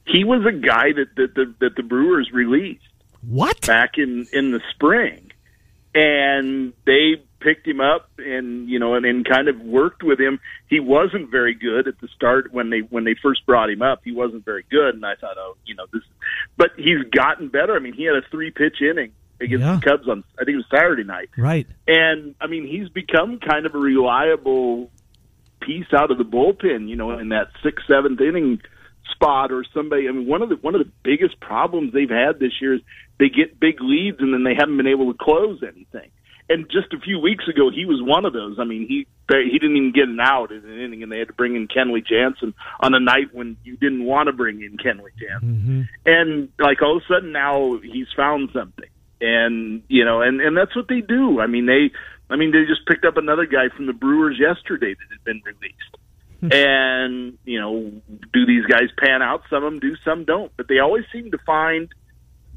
He 0.05 0.23
was 0.23 0.45
a 0.45 0.51
guy 0.51 0.91
that, 0.93 1.15
that, 1.15 1.35
the, 1.35 1.53
that 1.59 1.75
the 1.75 1.83
Brewers 1.83 2.29
released. 2.31 2.83
What? 3.21 3.65
Back 3.65 3.97
in, 3.97 4.27
in 4.33 4.51
the 4.51 4.61
spring. 4.71 5.31
And 5.95 6.73
they 6.85 7.23
picked 7.43 7.67
him 7.67 7.81
up 7.81 8.09
and 8.17 8.69
you 8.69 8.79
know 8.79 8.95
and, 8.95 9.05
and 9.05 9.27
kind 9.27 9.47
of 9.47 9.59
worked 9.59 10.03
with 10.03 10.19
him. 10.19 10.39
He 10.67 10.79
wasn't 10.79 11.29
very 11.29 11.53
good 11.53 11.87
at 11.87 11.99
the 11.99 12.07
start 12.15 12.53
when 12.53 12.69
they 12.69 12.79
when 12.79 13.03
they 13.03 13.15
first 13.21 13.45
brought 13.45 13.69
him 13.69 13.81
up. 13.81 14.01
He 14.03 14.11
wasn't 14.11 14.45
very 14.45 14.65
good, 14.71 14.95
and 14.95 15.05
I 15.05 15.15
thought, 15.15 15.37
oh, 15.37 15.57
you 15.65 15.75
know 15.75 15.85
this, 15.91 16.03
but 16.57 16.71
he's 16.77 17.03
gotten 17.11 17.49
better. 17.49 17.75
I 17.75 17.79
mean, 17.79 17.93
he 17.93 18.05
had 18.05 18.15
a 18.15 18.21
three 18.31 18.51
pitch 18.51 18.77
inning 18.81 19.11
against 19.41 19.65
yeah. 19.65 19.75
the 19.75 19.89
Cubs 19.89 20.07
on 20.07 20.23
I 20.39 20.45
think 20.45 20.55
it 20.55 20.57
was 20.57 20.65
Saturday 20.73 21.03
night, 21.03 21.29
right? 21.37 21.67
And 21.87 22.35
I 22.39 22.47
mean, 22.47 22.65
he's 22.65 22.89
become 22.89 23.39
kind 23.39 23.65
of 23.65 23.75
a 23.75 23.79
reliable 23.79 24.89
piece 25.61 25.87
out 25.95 26.11
of 26.11 26.17
the 26.17 26.25
bullpen. 26.25 26.87
You 26.87 26.95
know, 26.95 27.17
in 27.19 27.29
that 27.29 27.47
sixth 27.61 27.85
seventh 27.87 28.21
inning 28.21 28.61
spot 29.11 29.51
or 29.51 29.65
somebody. 29.73 30.07
I 30.07 30.11
mean, 30.11 30.27
one 30.27 30.41
of 30.41 30.49
the 30.49 30.55
one 30.55 30.75
of 30.75 30.79
the 30.79 30.91
biggest 31.03 31.39
problems 31.39 31.93
they've 31.93 32.09
had 32.09 32.39
this 32.39 32.53
year 32.61 32.75
is 32.75 32.81
they 33.19 33.29
get 33.29 33.59
big 33.59 33.81
leads 33.81 34.19
and 34.19 34.33
then 34.33 34.43
they 34.43 34.55
haven't 34.57 34.77
been 34.77 34.87
able 34.87 35.11
to 35.11 35.17
close 35.19 35.61
anything 35.61 36.09
and 36.49 36.69
just 36.69 36.93
a 36.93 36.99
few 36.99 37.19
weeks 37.19 37.47
ago, 37.47 37.71
he 37.71 37.85
was 37.85 38.01
one 38.01 38.25
of 38.25 38.33
those. 38.33 38.57
I 38.59 38.65
mean, 38.65 38.85
he 38.87 39.07
he 39.29 39.57
didn't 39.57 39.77
even 39.77 39.91
get 39.93 40.09
an 40.09 40.19
out 40.19 40.51
in 40.51 40.65
an 40.65 40.79
inning, 40.79 41.03
and 41.03 41.11
they 41.11 41.19
had 41.19 41.29
to 41.29 41.33
bring 41.33 41.55
in 41.55 41.67
Kenley 41.67 42.05
Jansen 42.05 42.53
on 42.79 42.93
a 42.93 42.99
night 42.99 43.33
when 43.33 43.57
you 43.63 43.77
didn't 43.77 44.03
want 44.03 44.27
to 44.27 44.33
bring 44.33 44.61
in 44.61 44.77
Kenley 44.77 45.11
Jansen. 45.17 45.55
Mm-hmm. 45.55 45.81
And 46.05 46.49
like 46.59 46.81
all 46.81 46.97
of 46.97 47.03
a 47.03 47.13
sudden 47.13 47.31
now 47.31 47.77
he's 47.77 48.07
found 48.15 48.49
something, 48.53 48.89
and 49.21 49.83
you 49.87 50.03
know, 50.03 50.21
and 50.21 50.41
and 50.41 50.55
that's 50.55 50.75
what 50.75 50.87
they 50.89 51.01
do. 51.01 51.39
I 51.39 51.47
mean, 51.47 51.65
they, 51.65 51.91
I 52.29 52.35
mean, 52.35 52.51
they 52.51 52.65
just 52.67 52.85
picked 52.87 53.05
up 53.05 53.17
another 53.17 53.45
guy 53.45 53.69
from 53.75 53.87
the 53.87 53.93
Brewers 53.93 54.37
yesterday 54.39 54.93
that 54.93 55.07
had 55.11 55.23
been 55.23 55.41
released. 55.45 55.97
Hmm. 56.41 56.49
and 56.51 57.37
you 57.45 57.61
know, 57.61 57.89
do 58.33 58.45
these 58.45 58.65
guys 58.65 58.89
pan 58.97 59.21
out? 59.21 59.43
Some 59.49 59.63
of 59.63 59.71
them 59.71 59.79
do, 59.79 59.95
some 60.03 60.25
don't. 60.25 60.51
But 60.57 60.67
they 60.67 60.79
always 60.79 61.05
seem 61.13 61.31
to 61.31 61.37
find 61.45 61.87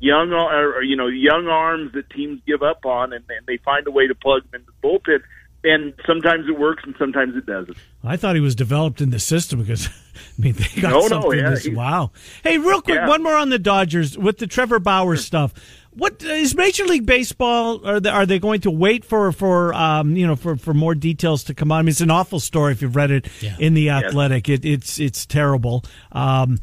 young 0.00 0.32
or, 0.32 0.82
you 0.82 0.96
know 0.96 1.06
young 1.06 1.46
arms 1.48 1.92
that 1.94 2.08
teams 2.10 2.40
give 2.46 2.62
up 2.62 2.84
on, 2.84 3.12
and, 3.12 3.24
and 3.28 3.46
they 3.46 3.56
find 3.58 3.86
a 3.86 3.90
way 3.90 4.06
to 4.06 4.14
plug 4.14 4.42
them 4.50 4.60
into 4.60 4.72
the 4.82 4.88
bullpen. 4.88 5.20
and 5.64 5.94
sometimes 6.06 6.48
it 6.48 6.58
works 6.58 6.82
and 6.84 6.94
sometimes 6.98 7.34
it 7.36 7.46
doesn't. 7.46 7.76
I 8.04 8.16
thought 8.16 8.34
he 8.36 8.40
was 8.40 8.54
developed 8.54 9.00
in 9.00 9.10
the 9.10 9.18
system 9.18 9.60
because 9.60 9.88
I 10.38 10.42
mean 10.42 10.52
they 10.54 10.80
got 10.82 10.90
No, 10.90 11.00
no, 11.00 11.08
something. 11.08 11.38
yeah, 11.38 11.50
this- 11.50 11.68
wow. 11.68 12.10
Hey, 12.44 12.58
real 12.58 12.80
quick, 12.82 12.96
Yeah. 12.96 13.08
one 13.08 13.22
more 13.22 13.36
on 13.36 13.48
the 13.48 13.58
Dodgers 13.58 14.16
with 14.18 14.38
the 14.38 14.46
Trevor 14.46 14.78
Bauer 14.78 15.16
stuff. 15.16 15.52
What 15.98 16.22
is 16.22 16.54
Major 16.54 16.84
League 16.84 17.06
Baseball? 17.06 17.80
Are 17.86 17.98
they, 18.00 18.10
are 18.10 18.26
they 18.26 18.38
going 18.38 18.60
to 18.60 18.70
wait 18.70 19.02
for 19.02 19.32
for 19.32 19.72
um, 19.72 20.14
you 20.14 20.26
know 20.26 20.36
for, 20.36 20.56
for 20.56 20.74
more 20.74 20.94
details 20.94 21.42
to 21.44 21.54
come 21.54 21.72
out? 21.72 21.76
I 21.76 21.82
mean, 21.82 21.88
it's 21.88 22.02
an 22.02 22.10
awful 22.10 22.38
story 22.38 22.72
if 22.72 22.82
you've 22.82 22.94
read 22.96 23.10
it 23.10 23.26
Yeah. 23.40 23.56
in 23.58 23.72
the 23.72 23.88
Athletic. 23.88 24.46
It, 24.50 24.66
it's 24.66 25.00
it's 25.00 25.24
terrible. 25.24 25.84
Um, 26.12 26.58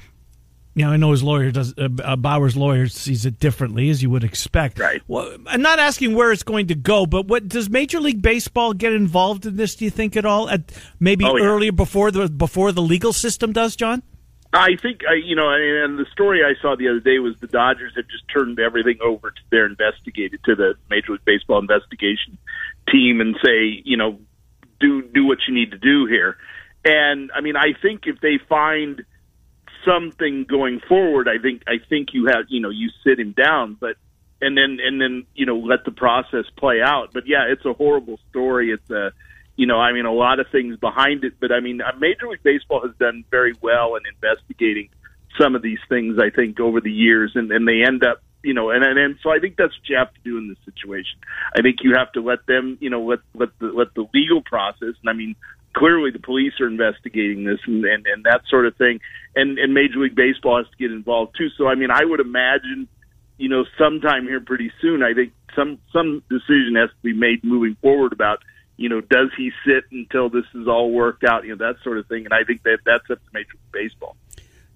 know, 0.75 0.89
I 0.89 0.97
know 0.97 1.12
his 1.12 1.21
lawyer 1.21 1.51
does. 1.51 1.73
Uh, 1.77 1.89
uh, 2.03 2.15
Bauer's 2.15 2.57
lawyer 2.57 2.88
sees 2.88 3.25
it 3.25 3.39
differently, 3.39 3.89
as 3.89 4.01
you 4.01 4.09
would 4.09 4.23
expect. 4.23 4.79
Right. 4.79 5.01
Well, 5.07 5.36
I'm 5.45 5.62
not 5.62 5.77
asking 5.79 6.15
where 6.15 6.31
it's 6.31 6.41
going 6.43 6.67
to 6.67 6.75
go, 6.75 7.05
but 7.05 7.27
what 7.27 7.47
does 7.47 7.69
Major 7.69 7.99
League 7.99 8.21
Baseball 8.21 8.73
get 8.73 8.91
involved 8.93 9.45
in 9.45 9.55
this? 9.55 9.75
Do 9.75 9.86
you 9.86 9.91
think 9.91 10.17
at 10.17 10.25
all? 10.25 10.49
At 10.49 10.71
maybe 10.99 11.25
Oh, 11.25 11.38
yeah. 11.38 11.45
earlier 11.45 11.71
before 11.71 12.09
the 12.09 12.27
before 12.27 12.71
the 12.71 12.81
legal 12.81 13.13
system 13.13 13.53
does, 13.53 13.75
John? 13.75 14.01
I 14.55 14.75
think 14.81 15.01
I, 15.09 15.15
you 15.15 15.36
know, 15.36 15.49
and 15.49 15.63
and 15.63 15.99
the 15.99 16.05
story 16.12 16.41
I 16.43 16.59
saw 16.62 16.75
the 16.75 16.88
other 16.89 16.99
day 16.99 17.19
was 17.19 17.36
the 17.39 17.47
Dodgers 17.47 17.93
had 17.95 18.05
just 18.09 18.27
turned 18.27 18.59
everything 18.59 18.97
over 19.03 19.31
to 19.31 19.41
their 19.51 19.65
investigator, 19.65 20.38
to 20.45 20.55
the 20.55 20.73
Major 20.89 21.13
League 21.13 21.25
Baseball 21.25 21.59
investigation 21.59 22.38
team, 22.91 23.19
and 23.21 23.36
say, 23.43 23.81
you 23.83 23.97
know, 23.97 24.19
do 24.79 25.01
do 25.01 25.25
what 25.25 25.39
you 25.47 25.53
need 25.53 25.71
to 25.71 25.77
do 25.77 26.05
here. 26.05 26.38
And 26.86 27.31
I 27.33 27.41
mean, 27.41 27.55
I 27.55 27.73
think 27.81 28.01
if 28.05 28.19
they 28.21 28.38
find 28.49 29.03
something 29.86 30.46
going 30.50 30.80
forward, 30.88 31.28
I 31.28 31.41
think 31.41 31.63
I 31.67 31.78
think 31.88 32.10
you 32.13 32.28
have, 32.28 32.46
you 32.50 32.60
know, 32.60 32.69
you 32.69 32.89
sit 33.04 33.19
him 33.19 33.32
down, 33.32 33.78
but 33.80 33.96
and 34.41 34.58
then 34.58 34.78
and 34.86 35.00
then 35.00 35.26
you 35.34 35.46
know 35.46 35.58
let 35.58 35.86
the 35.86 35.91
process 35.91 36.46
play 36.58 36.82
out. 36.82 37.10
But 37.13 37.28
yeah, 37.28 37.46
it's 37.50 37.65
a 37.65 37.74
horrible 37.74 38.19
story. 38.30 38.72
It's 38.72 38.89
a 38.89 39.12
you 39.56 39.67
know, 39.67 39.80
I 39.80 39.93
mean, 39.93 40.06
a 40.06 40.13
lot 40.13 40.39
of 40.39 40.48
things 40.52 40.78
behind 40.78 41.24
it, 41.24 41.34
but 41.39 41.52
I 41.52 41.60
mean, 41.60 41.80
uh, 41.80 41.91
Major 42.00 42.28
League 42.28 42.41
Baseball 42.43 42.82
has 42.82 42.96
done 42.98 43.24
very 43.30 43.54
well 43.62 43.96
in 43.96 44.02
investigating 44.06 44.89
some 45.39 45.56
of 45.56 45.62
these 45.62 45.80
things. 45.89 46.17
I 46.19 46.32
think 46.32 46.60
over 46.60 46.82
the 46.82 46.91
years, 46.91 47.34
and 47.36 47.52
and 47.52 47.67
they 47.67 47.84
end 47.86 48.04
up, 48.04 48.22
you 48.43 48.54
know, 48.54 48.72
and 48.72 48.84
and, 48.84 48.98
and 48.98 49.15
so 49.22 49.30
I 49.30 49.39
think 49.39 49.56
that's 49.56 49.74
what 49.78 49.88
you 49.88 49.98
have 49.98 50.13
to 50.13 50.19
do 50.24 50.38
in 50.38 50.50
this 50.50 50.58
situation. 50.65 51.19
I 51.56 51.62
think 51.62 51.78
you 51.82 51.96
have 51.96 52.12
to 52.13 52.22
let 52.22 52.46
them, 52.48 52.78
you 52.82 52.89
know, 52.89 53.04
let 53.04 53.19
let 53.36 53.50
the 53.60 53.67
let 53.67 53.93
the 53.93 54.08
legal 54.13 54.41
process. 54.41 54.96
And 55.02 55.10
I 55.10 55.13
mean, 55.13 55.36
clearly 55.73 56.12
the 56.12 56.19
police 56.19 56.53
are 56.59 56.67
investigating 56.67 57.43
this 57.43 57.59
and 57.65 57.83
and, 57.86 58.05
and 58.05 58.23
that 58.25 58.41
sort 58.49 58.65
of 58.65 58.75
thing, 58.77 58.99
and 59.36 59.57
and 59.57 59.73
Major 59.73 59.99
League 59.99 60.15
Baseball 60.15 60.57
has 60.57 60.67
to 60.67 60.77
get 60.77 60.91
involved 60.91 61.36
too. 61.38 61.49
So 61.57 61.67
I 61.67 61.75
mean, 61.75 61.91
I 61.91 62.03
would 62.03 62.19
imagine 62.19 62.88
you 63.38 63.49
know, 63.49 63.65
sometime 63.77 64.23
here 64.23 64.39
pretty 64.39 64.71
soon, 64.81 65.03
I 65.03 65.13
think 65.13 65.33
some 65.55 65.79
some 65.91 66.23
decision 66.29 66.75
has 66.77 66.89
to 66.89 66.95
be 67.01 67.13
made 67.13 67.43
moving 67.43 67.75
forward 67.81 68.13
about, 68.13 68.39
you 68.77 68.89
know, 68.89 69.01
does 69.01 69.29
he 69.36 69.51
sit 69.65 69.86
until 69.91 70.29
this 70.29 70.45
is 70.53 70.67
all 70.67 70.91
worked 70.91 71.23
out, 71.23 71.43
you 71.43 71.55
know, 71.55 71.67
that 71.67 71.81
sort 71.83 71.97
of 71.97 72.07
thing. 72.07 72.25
And 72.25 72.33
I 72.33 72.43
think 72.43 72.63
that 72.63 72.79
that's 72.86 73.09
up 73.09 73.17
to 73.17 73.29
Major 73.33 73.49
League 73.53 73.89
Baseball. 73.91 74.15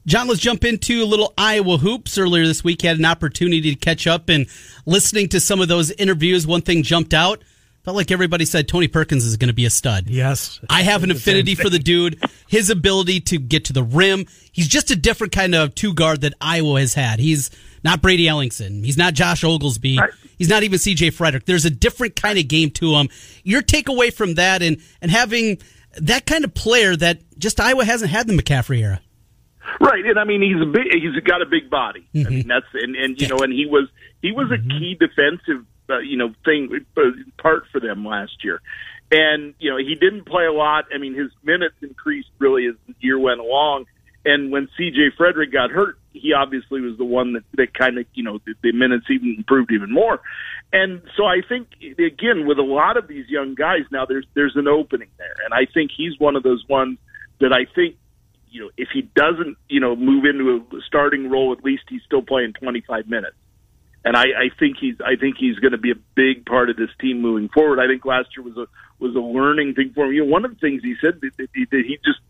John, 0.05 0.27
let's 0.27 0.39
jump 0.39 0.63
into 0.63 1.03
a 1.03 1.05
little 1.05 1.33
Iowa 1.37 1.77
hoops. 1.77 2.17
Earlier 2.17 2.45
this 2.47 2.63
week, 2.63 2.81
had 2.81 2.97
an 2.97 3.05
opportunity 3.05 3.73
to 3.73 3.75
catch 3.75 4.07
up 4.07 4.29
and 4.29 4.47
listening 4.85 5.27
to 5.29 5.39
some 5.39 5.59
of 5.59 5.67
those 5.67 5.91
interviews. 5.91 6.47
One 6.47 6.61
thing 6.61 6.83
jumped 6.83 7.13
out. 7.13 7.43
Felt 7.87 7.95
like 7.95 8.11
everybody 8.11 8.43
said 8.43 8.67
Tony 8.67 8.89
Perkins 8.89 9.23
is 9.23 9.37
going 9.37 9.47
to 9.47 9.53
be 9.53 9.63
a 9.63 9.69
stud. 9.69 10.09
Yes. 10.09 10.59
I 10.69 10.81
have 10.83 11.05
an 11.05 11.11
affinity 11.11 11.55
for 11.55 11.69
the 11.69 11.79
dude. 11.79 12.21
His 12.49 12.69
ability 12.69 13.21
to 13.21 13.39
get 13.39 13.63
to 13.63 13.71
the 13.71 13.81
rim. 13.81 14.25
He's 14.51 14.67
just 14.67 14.91
a 14.91 14.95
different 14.97 15.31
kind 15.31 15.55
of 15.55 15.73
two 15.73 15.93
guard 15.93 16.19
that 16.19 16.33
Iowa 16.41 16.81
has 16.81 16.95
had. 16.95 17.21
He's 17.21 17.49
not 17.85 18.01
Brady 18.01 18.25
Ellingson. 18.25 18.83
He's 18.83 18.97
not 18.97 19.13
Josh 19.13 19.41
Oglesby. 19.45 19.99
Right. 19.99 20.09
He's 20.37 20.49
not 20.49 20.63
even 20.63 20.77
CJ 20.77 21.13
Frederick. 21.13 21.45
There's 21.45 21.63
a 21.63 21.69
different 21.69 22.17
kind 22.17 22.37
of 22.37 22.49
game 22.49 22.71
to 22.71 22.95
him. 22.95 23.07
Your 23.45 23.61
takeaway 23.61 24.11
from 24.11 24.33
that 24.33 24.61
and, 24.61 24.81
and 25.01 25.09
having 25.09 25.57
that 25.95 26.25
kind 26.25 26.43
of 26.43 26.53
player 26.53 26.93
that 26.97 27.21
just 27.37 27.57
Iowa 27.61 27.85
hasn't 27.85 28.11
had 28.11 28.29
in 28.29 28.35
the 28.35 28.43
McCaffrey 28.43 28.79
era. 28.79 28.99
Right, 29.79 30.05
and 30.05 30.19
I 30.19 30.25
mean 30.25 30.41
he's 30.41 30.61
a 30.61 30.65
big, 30.65 30.91
he's 30.91 31.23
got 31.23 31.41
a 31.41 31.45
big 31.45 31.69
body. 31.69 32.05
I 32.13 32.17
mean 32.17 32.25
mm-hmm. 32.25 32.49
that's 32.49 32.65
and 32.73 32.97
and 32.97 33.21
you 33.21 33.29
know 33.29 33.37
and 33.37 33.53
he 33.53 33.65
was 33.65 33.87
he 34.21 34.33
was 34.33 34.51
a 34.51 34.55
mm-hmm. 34.55 34.77
key 34.77 34.97
defensive 34.99 35.65
uh, 35.89 35.99
you 35.99 36.17
know 36.17 36.33
thing 36.45 36.85
uh, 36.95 37.01
part 37.37 37.63
for 37.71 37.79
them 37.79 38.05
last 38.05 38.43
year, 38.43 38.61
and 39.11 39.53
you 39.59 39.69
know 39.69 39.77
he 39.77 39.95
didn't 39.95 40.25
play 40.25 40.45
a 40.45 40.51
lot. 40.51 40.85
I 40.93 40.97
mean 40.97 41.13
his 41.13 41.31
minutes 41.43 41.75
increased 41.81 42.29
really 42.39 42.67
as 42.67 42.75
the 42.87 42.95
year 42.99 43.19
went 43.19 43.39
along, 43.39 43.85
and 44.25 44.51
when 44.51 44.69
C.J. 44.77 45.11
Frederick 45.17 45.51
got 45.51 45.71
hurt, 45.71 45.97
he 46.13 46.33
obviously 46.33 46.81
was 46.81 46.97
the 46.97 47.05
one 47.05 47.33
that 47.33 47.43
that 47.53 47.73
kind 47.73 47.97
of 47.97 48.05
you 48.13 48.23
know 48.23 48.39
the, 48.45 48.53
the 48.61 48.71
minutes 48.71 49.05
even 49.09 49.35
improved 49.37 49.71
even 49.71 49.91
more, 49.91 50.21
and 50.73 51.01
so 51.15 51.25
I 51.25 51.41
think 51.47 51.67
again 51.81 52.47
with 52.47 52.59
a 52.59 52.63
lot 52.63 52.97
of 52.97 53.07
these 53.07 53.27
young 53.29 53.55
guys 53.55 53.81
now 53.91 54.05
there's 54.05 54.25
there's 54.33 54.55
an 54.55 54.67
opening 54.67 55.09
there, 55.17 55.35
and 55.45 55.53
I 55.53 55.71
think 55.71 55.91
he's 55.95 56.19
one 56.19 56.35
of 56.35 56.43
those 56.43 56.63
ones 56.67 56.97
that 57.39 57.53
I 57.53 57.65
think 57.73 57.97
you 58.49 58.63
know, 58.63 58.69
if 58.77 58.89
he 58.93 59.01
doesn't, 59.01 59.57
you 59.69 59.79
know, 59.79 59.95
move 59.95 60.25
into 60.25 60.65
a 60.75 60.81
starting 60.87 61.29
role, 61.29 61.53
at 61.53 61.63
least 61.63 61.83
he's 61.89 62.01
still 62.03 62.21
playing 62.21 62.53
25 62.53 63.07
minutes. 63.07 63.35
And 64.07 64.15
I, 64.15 64.23
I 64.23 64.49
think 64.57 64.77
he's, 64.79 64.95
I 65.01 65.17
think 65.19 65.35
he's 65.37 65.59
going 65.59 65.73
to 65.73 65.77
be 65.77 65.91
a 65.91 65.99
big 66.15 66.45
part 66.45 66.69
of 66.69 66.77
this 66.77 66.87
team 67.01 67.21
moving 67.21 67.49
forward. 67.49 67.77
I 67.77 67.87
think 67.87 68.05
last 68.05 68.29
year 68.37 68.45
was 68.45 68.55
a 68.55 68.65
was 69.03 69.13
a 69.15 69.19
learning 69.19 69.73
thing 69.73 69.91
for 69.93 70.05
him. 70.05 70.13
You 70.13 70.23
know, 70.23 70.31
one 70.31 70.45
of 70.45 70.51
the 70.51 70.59
things 70.61 70.81
he 70.81 70.95
said 71.01 71.19
that, 71.19 71.35
that, 71.35 71.49
he, 71.53 71.65
that 71.65 71.83
he 71.85 71.97
just, 72.05 72.21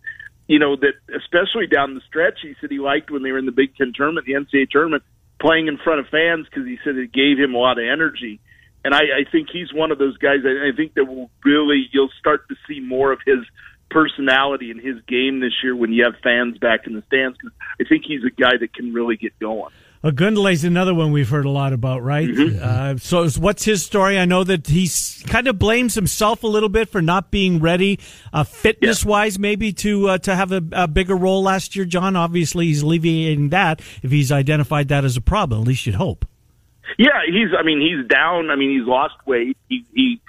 you 0.47 0.57
know, 0.57 0.75
that 0.75 0.93
especially 1.15 1.67
down 1.67 1.93
the 1.93 2.01
stretch, 2.07 2.39
he 2.41 2.55
said 2.59 2.71
he 2.71 2.79
liked 2.79 3.11
when 3.11 3.21
they 3.21 3.31
were 3.31 3.37
in 3.37 3.45
the 3.45 3.51
Big 3.51 3.75
Ten 3.75 3.93
tournament, 3.93 4.25
the 4.25 4.33
NCAA 4.33 4.71
tournament, 4.71 5.03
playing 5.39 5.67
in 5.67 5.77
front 5.77 5.99
of 5.99 6.07
fans 6.07 6.47
because 6.49 6.65
he 6.65 6.79
said 6.83 6.95
it 6.95 7.13
gave 7.13 7.37
him 7.37 7.53
a 7.53 7.59
lot 7.59 7.77
of 7.77 7.85
energy. 7.85 8.39
And 8.83 8.95
I, 8.95 9.21
I 9.21 9.31
think 9.31 9.49
he's 9.53 9.71
one 9.71 9.91
of 9.91 9.99
those 9.99 10.17
guys. 10.17 10.39
I, 10.45 10.69
I 10.69 10.75
think 10.75 10.95
that 10.95 11.05
will 11.05 11.29
really 11.45 11.87
you'll 11.91 12.09
start 12.17 12.49
to 12.49 12.55
see 12.67 12.79
more 12.79 13.11
of 13.11 13.19
his 13.23 13.45
personality 13.91 14.71
in 14.71 14.79
his 14.79 14.99
game 15.07 15.41
this 15.41 15.53
year 15.61 15.75
when 15.75 15.93
you 15.93 16.05
have 16.05 16.15
fans 16.23 16.57
back 16.57 16.87
in 16.87 16.93
the 16.93 17.03
stands 17.05 17.37
because 17.37 17.55
I 17.79 17.83
think 17.87 18.05
he's 18.07 18.23
a 18.25 18.31
guy 18.31 18.57
that 18.59 18.73
can 18.73 18.95
really 18.95 19.15
get 19.15 19.37
going. 19.37 19.71
Ogundele's 20.03 20.63
another 20.63 20.93
one 20.93 21.11
we've 21.11 21.29
heard 21.29 21.45
a 21.45 21.49
lot 21.49 21.73
about, 21.73 22.03
right? 22.03 22.29
Uh, 22.29 22.97
so, 22.97 23.27
what's 23.31 23.63
his 23.63 23.83
story? 23.85 24.17
I 24.19 24.25
know 24.25 24.43
that 24.43 24.67
he 24.67 24.87
kind 25.27 25.47
of 25.47 25.57
blames 25.57 25.95
himself 25.95 26.43
a 26.43 26.47
little 26.47 26.69
bit 26.69 26.89
for 26.89 27.01
not 27.01 27.31
being 27.31 27.59
ready, 27.59 27.99
uh, 28.31 28.43
fitness 28.43 29.03
wise, 29.03 29.39
maybe 29.39 29.73
to 29.73 30.09
uh, 30.09 30.17
to 30.19 30.35
have 30.35 30.51
a, 30.51 30.61
a 30.71 30.87
bigger 30.87 31.15
role 31.15 31.41
last 31.43 31.75
year. 31.75 31.85
John, 31.85 32.15
obviously, 32.15 32.65
he's 32.67 32.83
alleviating 32.83 33.49
that 33.49 33.81
if 34.03 34.11
he's 34.11 34.31
identified 34.31 34.87
that 34.89 35.03
as 35.03 35.17
a 35.17 35.21
problem. 35.21 35.61
At 35.61 35.67
least 35.67 35.85
you'd 35.85 35.95
hope. 35.95 36.25
Yeah, 36.97 37.09
he's. 37.25 37.49
I 37.57 37.63
mean, 37.63 37.81
he's 37.81 38.07
down. 38.07 38.49
I 38.49 38.55
mean, 38.55 38.77
he's 38.77 38.87
lost 38.87 39.15
weight. 39.25 39.57
He, 39.67 39.83
he 39.93 40.21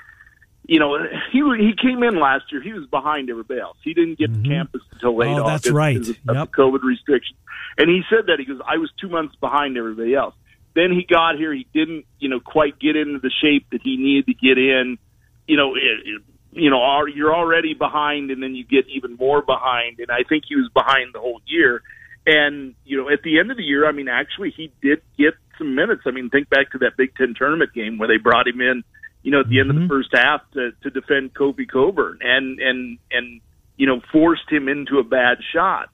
you 0.67 0.79
know, 0.81 0.99
he 1.33 1.39
he 1.59 1.75
came 1.81 2.03
in 2.03 2.19
last 2.21 2.45
year. 2.53 2.61
He 2.63 2.73
was 2.73 2.87
behind 2.87 3.31
everybody 3.31 3.61
else. 3.61 3.77
He 3.83 3.95
didn't 3.95 4.19
get 4.19 4.33
to 4.35 4.41
campus 4.49 4.83
until 4.93 5.17
late 5.17 5.29
Oh, 5.29 5.45
August 5.45 5.65
that's 5.65 5.71
right. 5.75 5.95
because 5.95 6.11
of, 6.11 6.29
of 6.29 6.37
Yep. 6.37 6.51
COVID 6.53 6.83
restrictions. 6.83 7.39
And 7.79 7.89
he 7.89 8.03
said 8.11 8.27
that 8.27 8.39
he 8.39 8.45
goes, 8.45 8.61
I 8.67 8.79
was 8.79 8.91
two 9.01 9.09
months 9.09 9.37
behind 9.37 9.79
everybody 9.79 10.15
else. 10.15 10.35
Then 10.75 10.93
he 10.93 11.07
got 11.09 11.37
here. 11.37 11.53
He 11.55 11.67
didn't, 11.73 12.05
you 12.19 12.29
know, 12.29 12.41
quite 12.41 12.79
get 12.79 12.97
into 12.97 13.21
the 13.21 13.31
shape 13.43 13.67
that 13.71 13.81
he 13.83 13.97
needed 13.97 14.27
to 14.27 14.35
get 14.35 14.59
in. 14.59 14.99
You 15.47 15.57
know, 15.57 15.75
it, 15.77 15.81
it, 16.05 16.23
you 16.53 16.71
know, 16.71 17.07
you're 17.07 17.35
already 17.35 17.75
behind, 17.75 18.31
and 18.31 18.43
then 18.43 18.55
you 18.55 18.65
get 18.65 18.87
even 18.89 19.17
more 19.17 19.43
behind. 19.43 20.01
And 20.01 20.11
I 20.11 20.25
think 20.29 20.45
he 20.49 20.57
was 20.57 20.69
behind 20.75 21.15
the 21.15 21.21
whole 21.21 21.41
year. 21.47 21.83
And 22.27 22.75
you 22.85 22.97
know, 22.97 23.09
at 23.09 23.23
the 23.23 23.39
end 23.39 23.51
of 23.51 23.57
the 23.57 23.63
year, 23.63 23.89
I 23.89 23.93
mean, 23.93 24.09
actually, 24.09 24.53
he 24.55 24.73
did 24.83 25.01
get 25.17 25.35
some 25.57 25.75
minutes. 25.75 26.03
I 26.05 26.11
mean, 26.11 26.31
think 26.31 26.51
back 26.51 26.73
to 26.73 26.79
that 26.79 26.97
Big 26.97 27.15
Ten 27.17 27.35
tournament 27.37 27.73
game 27.73 27.97
where 27.97 28.09
they 28.09 28.19
brought 28.19 28.47
him 28.47 28.61
in, 28.61 28.85
you 29.23 29.31
know, 29.31 29.41
at 29.41 29.49
the 29.49 29.61
end 29.61 29.71
of 29.71 29.77
the 29.77 29.83
mm-hmm. 29.83 29.89
first 29.89 30.11
half 30.13 30.43
to 30.53 30.73
to 30.83 30.91
defend 30.91 31.33
Kofi 31.33 31.67
Cockburn, 31.69 32.19
and 32.21 32.59
and 32.61 32.99
and 33.11 33.41
you 33.77 33.87
know, 33.87 34.01
forced 34.13 34.51
him 34.51 34.69
into 34.69 34.99
a 34.99 35.05
bad 35.05 35.39
shot. 35.55 35.89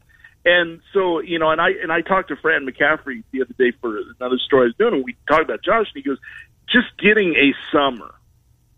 And 0.45 0.81
so, 0.93 1.21
you 1.21 1.39
know, 1.39 1.51
and 1.51 1.61
I 1.61 1.71
and 1.83 1.91
I 1.91 2.03
talked 2.03 2.29
to 2.29 2.37
Fran 2.37 2.67
McCaffrey 2.67 3.25
the 3.33 3.43
other 3.43 3.55
day 3.57 3.73
for 3.81 3.99
another 4.21 4.39
story 4.39 4.65
I 4.65 4.67
was 4.67 4.77
doing, 4.77 4.95
and 4.95 5.05
we 5.05 5.17
talked 5.27 5.43
about 5.43 5.63
Josh, 5.65 5.87
and 5.95 6.03
he 6.03 6.03
goes, 6.03 6.19
just 6.71 6.89
getting 6.99 7.35
a 7.35 7.55
summer, 7.73 8.15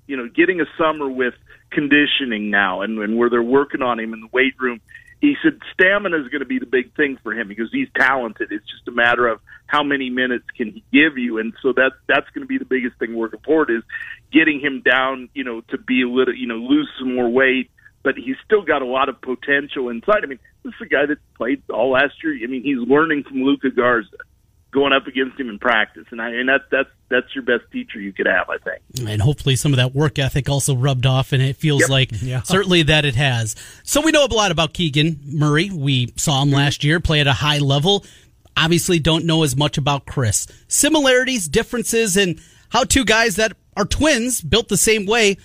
you 0.07 0.17
know, 0.17 0.29
getting 0.29 0.61
a 0.61 0.67
summer 0.79 1.11
with 1.11 1.35
conditioning 1.71 2.51
now, 2.51 2.83
and, 2.83 2.99
and 2.99 3.17
where 3.17 3.29
they're 3.31 3.43
working 3.43 3.83
on 3.83 3.99
him 3.99 4.15
in 4.15 4.21
the 4.21 4.29
weight 4.33 4.55
room. 4.61 4.81
He 5.21 5.35
said 5.43 5.59
stamina 5.73 6.19
is 6.19 6.29
going 6.29 6.41
to 6.41 6.47
be 6.47 6.59
the 6.59 6.67
big 6.67 6.95
thing 6.95 7.19
for 7.23 7.33
him 7.33 7.49
because 7.49 7.71
he's 7.73 7.89
talented. 7.97 8.53
It's 8.53 8.67
just 8.71 8.87
a 8.87 8.93
matter 8.93 9.27
of 9.27 9.41
how 9.67 9.83
many 9.83 10.11
minutes 10.11 10.45
can 10.57 10.71
he 10.71 10.85
give 10.93 11.19
you, 11.19 11.39
and 11.39 11.53
so 11.63 11.73
that 11.73 11.93
that's 12.07 12.29
going 12.31 12.43
to 12.43 12.49
be 12.49 12.59
the 12.59 12.65
biggest 12.65 12.97
thing 12.99 13.15
working 13.17 13.41
forward 13.41 13.71
is 13.71 13.83
getting 14.31 14.61
him 14.61 14.83
down, 14.83 15.31
you 15.35 15.43
know, 15.43 15.63
to 15.69 15.79
be 15.79 16.03
a 16.03 16.09
little, 16.09 16.35
you 16.35 16.47
know, 16.47 16.57
lose 16.57 16.89
some 16.99 17.15
more 17.17 17.29
weight. 17.29 17.71
But 18.03 18.15
he's 18.17 18.37
still 18.45 18.63
got 18.63 18.83
a 18.83 18.87
lot 18.87 19.09
of 19.09 19.21
potential 19.21 19.89
inside. 19.89 20.23
I 20.23 20.27
mean, 20.27 20.39
this 20.67 20.75
is 20.81 20.87
a 20.87 20.89
guy 20.89 21.07
that 21.07 21.19
played 21.37 21.63
all 21.71 21.91
last 21.93 22.15
year. 22.23 22.37
I 22.43 22.47
mean, 22.47 22.63
he's 22.63 22.79
learning 22.79 23.25
from 23.25 23.43
Luka 23.43 23.71
Garza, 23.71 24.11
going 24.73 24.93
up 24.93 25.07
against 25.07 25.39
him 25.41 25.49
in 25.49 25.59
practice, 25.59 26.05
and 26.11 26.21
I 26.21 26.31
and 26.31 26.49
that 26.49 26.63
that's 26.71 26.89
that's 27.09 27.35
your 27.35 27.45
best 27.45 27.71
teacher 27.73 28.01
you 28.01 28.13
could 28.13 28.27
have, 28.27 28.51
I 28.51 28.59
think. 28.59 29.09
And 29.09 29.23
hopefully 29.23 29.57
some 29.57 29.73
of 29.73 29.77
that 29.79 29.95
work 29.95 30.19
ethic 30.19 30.49
also 30.49 30.75
rubbed 30.77 31.07
off, 31.07 31.33
and 31.33 31.43
it 31.43 31.57
feels 31.57 31.83
Yep. 31.83 31.91
like 31.91 32.11
Yeah. 32.21 32.43
certainly 32.43 32.83
that 32.83 33.05
it 33.05 33.15
has. 33.15 33.55
So 33.85 34.01
we 34.01 34.11
know 34.11 34.25
a 34.25 34.35
lot 34.35 34.51
about 34.51 34.75
Keegan 34.75 35.21
Murray. 35.25 35.71
We 35.71 36.13
saw 36.17 36.43
him 36.43 36.51
last 36.51 36.83
year 36.85 37.01
play 37.01 37.21
at 37.21 37.27
a 37.27 37.33
high 37.33 37.59
level. 37.59 38.05
Obviously, 38.57 38.99
don't 38.99 39.25
know 39.25 39.43
as 39.45 39.57
much 39.57 39.79
about 39.79 40.07
Chris. 40.07 40.47
Similarities, 40.69 41.47
differences, 41.49 42.17
and 42.17 42.41
how 42.71 42.85
two 42.85 43.05
guys 43.05 43.37
that 43.37 43.53
are 43.77 43.85
twins 43.85 44.41
built 44.41 44.69
the 44.69 44.77
same 44.77 45.07
way 45.07 45.37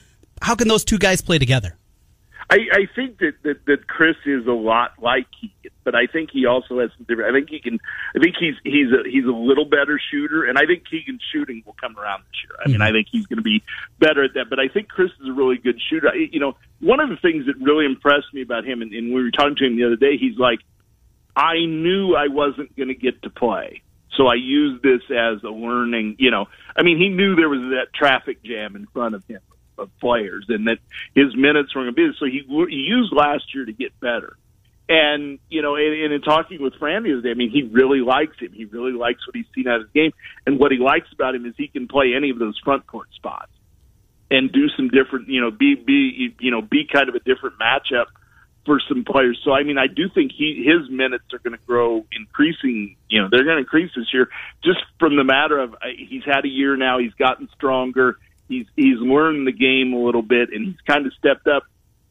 how 0.42 0.56
can 0.56 0.68
those 0.68 0.84
two 0.84 0.98
guys 0.98 1.22
play 1.22 1.38
together? 1.38 1.78
I, 2.52 2.58
I 2.74 2.88
think 2.94 3.20
that, 3.20 3.36
that 3.44 3.66
that 3.66 3.88
Chris 3.88 4.18
is 4.26 4.46
a 4.46 4.52
lot 4.52 5.02
like 5.02 5.26
Keegan, 5.40 5.72
but 5.86 5.96
I 5.96 6.06
think 6.06 6.32
he 6.34 6.46
also 6.46 6.82
has 6.82 6.90
some 6.98 7.06
different. 7.08 7.34
I 7.34 7.40
think 7.40 7.50
he 7.50 7.62
can. 7.62 7.80
I 8.14 8.20
think 8.20 8.36
he's 8.38 8.56
he's 8.66 8.92
a 8.92 9.10
he's 9.10 9.24
a 9.24 9.32
little 9.32 9.64
better 9.64 9.98
shooter, 10.12 10.44
and 10.44 10.58
I 10.58 10.66
think 10.66 10.84
Keegan's 10.86 11.22
shooting 11.32 11.64
will 11.66 11.78
come 11.80 11.98
around 11.98 12.24
this 12.28 12.44
year. 12.44 12.58
I 12.60 12.68
mean, 12.68 12.78
hmm. 12.78 12.82
I 12.82 12.92
think 12.92 13.08
he's 13.10 13.26
going 13.26 13.38
to 13.38 13.44
be 13.44 13.64
better 14.00 14.26
at 14.26 14.34
that. 14.34 14.50
But 14.50 14.60
I 14.60 14.68
think 14.68 14.90
Chris 14.90 15.12
is 15.22 15.30
a 15.30 15.32
really 15.32 15.60
good 15.60 15.80
shooter. 15.90 16.10
I, 16.10 16.28
you 16.30 16.42
know, 16.42 16.58
one 16.82 17.00
of 17.00 17.08
the 17.08 17.16
things 17.16 17.46
that 17.46 17.56
really 17.56 17.86
impressed 17.86 18.34
me 18.34 18.42
about 18.42 18.66
him, 18.66 18.82
and, 18.82 18.92
and 18.92 19.14
we 19.14 19.24
were 19.24 19.32
talking 19.32 19.56
to 19.56 19.66
him 19.66 19.78
the 19.78 19.86
other 19.86 19.96
day, 19.96 20.18
he's 20.20 20.38
like, 20.38 20.60
I 21.34 21.66
knew 21.66 22.16
I 22.16 22.28
wasn't 22.28 22.76
going 22.76 22.90
to 22.90 22.96
get 22.96 23.22
to 23.22 23.30
play. 23.30 23.82
So 24.18 24.28
I 24.28 24.36
used 24.36 24.84
this 24.84 25.04
as 25.10 25.42
a 25.44 25.50
learning, 25.50 26.18
you 26.20 26.32
know, 26.32 26.48
I 26.76 26.84
mean, 26.84 26.98
he 26.98 27.08
knew 27.08 27.38
there 27.38 27.48
was 27.48 27.62
that 27.80 27.94
traffic 27.96 28.44
jam 28.44 28.76
in 28.76 28.88
front 28.88 29.16
of 29.16 29.26
him 29.26 29.40
of 29.82 29.90
players 30.00 30.46
and 30.50 30.68
that 30.68 30.78
his 31.16 31.36
minutes 31.36 31.76
were 31.76 31.84
going 31.84 31.94
to 31.94 32.12
be, 32.12 32.12
so 32.20 32.26
he, 32.26 32.44
he 32.70 32.76
used 32.76 33.12
last 33.14 33.54
year 33.54 33.66
to 33.66 33.74
get 33.74 34.00
better. 34.00 34.38
And, 34.88 35.40
you 35.50 35.62
know, 35.62 35.76
and, 35.76 35.94
and 36.04 36.14
in 36.14 36.22
talking 36.22 36.62
with 36.62 36.74
Franny 36.74 37.04
the 37.04 37.14
other 37.14 37.22
day, 37.22 37.32
I 37.32 37.34
mean, 37.34 37.50
he 37.50 37.64
really 37.64 38.02
likes 38.02 38.38
him. 38.40 38.52
He 38.54 38.66
really 38.66 38.92
likes 38.92 39.26
what 39.26 39.36
he's 39.36 39.46
seen 39.56 39.68
out 39.68 39.78
of 39.78 39.84
his 39.84 39.92
game. 39.94 40.12
And 40.46 40.60
what 40.60 40.72
he 40.72 40.78
likes 40.78 41.08
about 41.14 41.34
him 41.34 41.46
is 41.46 41.54
he 41.58 41.68
can 41.68 41.88
play 41.88 42.14
any 42.16 42.30
of 42.30 42.40
those 42.40 42.60
front 42.64 42.86
court 42.88 43.08
spots 43.16 43.52
and 44.30 44.52
do 44.52 44.68
some 44.76 44.90
different, 44.90 45.30
you 45.30 45.40
know, 45.42 45.52
be, 45.52 45.76
be, 45.76 46.36
you 46.40 46.52
know, 46.52 46.62
be 46.62 46.88
kind 46.92 47.08
of 47.10 47.16
a 47.16 47.20
different 47.20 47.56
matchup 47.60 48.08
for 48.66 48.80
some 48.88 49.04
players. 49.04 49.40
So 49.44 49.52
I 49.52 49.64
mean, 49.64 49.78
I 49.78 49.88
do 49.88 50.10
think 50.14 50.32
he 50.38 50.66
his 50.66 50.90
minutes 50.90 51.26
are 51.34 51.40
going 51.40 51.58
to 51.58 51.66
grow, 51.66 52.06
increasing. 52.12 52.96
You 53.10 53.22
know, 53.22 53.28
they're 53.32 53.44
going 53.44 53.58
to 53.58 53.62
increase 53.62 53.92
this 53.96 54.14
year 54.14 54.30
just 54.64 54.80
from 55.00 55.16
the 55.16 55.24
matter 55.24 55.58
of 55.58 55.74
uh, 55.74 55.88
he's 55.98 56.24
had 56.26 56.46
a 56.46 56.50
year 56.50 56.76
now. 56.76 57.00
He's 57.00 57.14
gotten 57.14 57.50
stronger. 57.56 58.18
He's 58.52 58.68
he's 58.76 58.98
learned 58.98 59.48
the 59.48 59.52
game 59.52 59.94
a 59.94 59.98
little 59.98 60.22
bit, 60.22 60.50
and 60.54 60.68
he's 60.68 60.82
kind 60.88 61.06
of 61.06 61.14
stepped 61.14 61.48
up. 61.48 61.64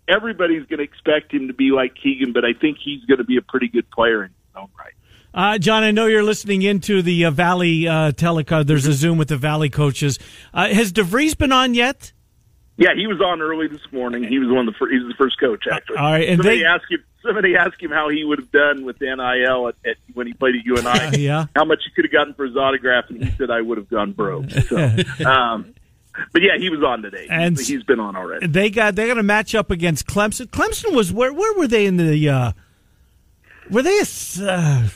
Everybody's 0.08 0.66
going 0.66 0.78
to 0.78 0.84
expect 0.84 1.32
him 1.32 1.48
to 1.48 1.54
be 1.54 1.70
like 1.70 1.94
Keegan, 2.02 2.32
but 2.32 2.44
I 2.44 2.52
think 2.52 2.78
he's 2.82 3.04
going 3.04 3.18
to 3.18 3.24
be 3.24 3.36
a 3.36 3.42
pretty 3.42 3.68
good 3.68 3.88
player 3.90 4.24
in 4.24 4.30
his 4.30 4.56
own 4.56 4.68
right. 4.78 4.94
Uh, 5.32 5.58
John, 5.58 5.84
I 5.84 5.92
know 5.92 6.06
you're 6.06 6.24
listening 6.24 6.62
into 6.62 7.02
the 7.02 7.26
uh, 7.26 7.30
Valley 7.30 7.86
uh, 7.86 8.10
telecast. 8.12 8.66
There's 8.66 8.86
a 8.86 8.92
Zoom 8.92 9.18
with 9.18 9.28
the 9.28 9.36
Valley 9.36 9.70
coaches. 9.70 10.18
Uh, 10.52 10.68
has 10.68 10.92
DeVries 10.92 11.38
been 11.38 11.52
on 11.52 11.74
yet? 11.74 12.12
Yeah, 12.76 12.94
he 12.96 13.06
was 13.06 13.20
on 13.20 13.42
early 13.42 13.68
this 13.68 13.92
morning. 13.92 14.24
He 14.24 14.38
was 14.38 14.48
one 14.48 14.66
of 14.66 14.72
the 14.72 14.78
first, 14.78 14.92
he 14.92 14.98
was 14.98 15.08
the 15.12 15.16
first 15.22 15.38
coach 15.38 15.64
actually. 15.70 15.98
All 15.98 16.12
right, 16.12 16.26
and 16.26 16.38
somebody 16.38 16.60
they, 16.60 16.64
asked 16.64 16.90
him 16.90 17.04
somebody 17.22 17.54
asked 17.54 17.80
him 17.80 17.90
how 17.90 18.08
he 18.08 18.24
would 18.24 18.38
have 18.38 18.50
done 18.50 18.84
with 18.84 19.00
NIL 19.00 19.68
at, 19.68 19.74
at, 19.84 19.96
when 20.14 20.26
he 20.26 20.32
played 20.32 20.54
at 20.56 20.64
UNI. 20.64 21.18
yeah, 21.22 21.46
how 21.54 21.64
much 21.66 21.82
he 21.84 21.90
could 21.90 22.06
have 22.06 22.12
gotten 22.12 22.32
for 22.32 22.46
his 22.46 22.56
autograph, 22.56 23.04
and 23.10 23.22
he 23.22 23.30
said 23.32 23.50
I 23.50 23.60
would 23.60 23.78
have 23.78 23.88
gone 23.90 24.12
broke. 24.12 24.50
So, 24.50 24.76
um, 25.26 25.74
but 26.32 26.42
yeah, 26.42 26.58
he 26.58 26.70
was 26.70 26.82
on 26.82 27.02
today, 27.02 27.26
and 27.30 27.56
he's, 27.56 27.68
he's 27.68 27.82
been 27.82 28.00
on 28.00 28.16
already. 28.16 28.46
They 28.46 28.70
got 28.70 28.96
they 28.96 29.06
got 29.06 29.18
a 29.18 29.22
match 29.22 29.54
up 29.54 29.70
against 29.70 30.06
Clemson. 30.06 30.46
Clemson 30.46 30.94
was 30.94 31.12
where 31.12 31.32
where 31.32 31.56
were 31.58 31.66
they 31.66 31.86
in 31.86 31.96
the? 31.96 32.28
Uh, 32.28 32.52
were 33.70 33.82
they 33.82 33.98
a 33.98 34.50
uh, 34.50 34.88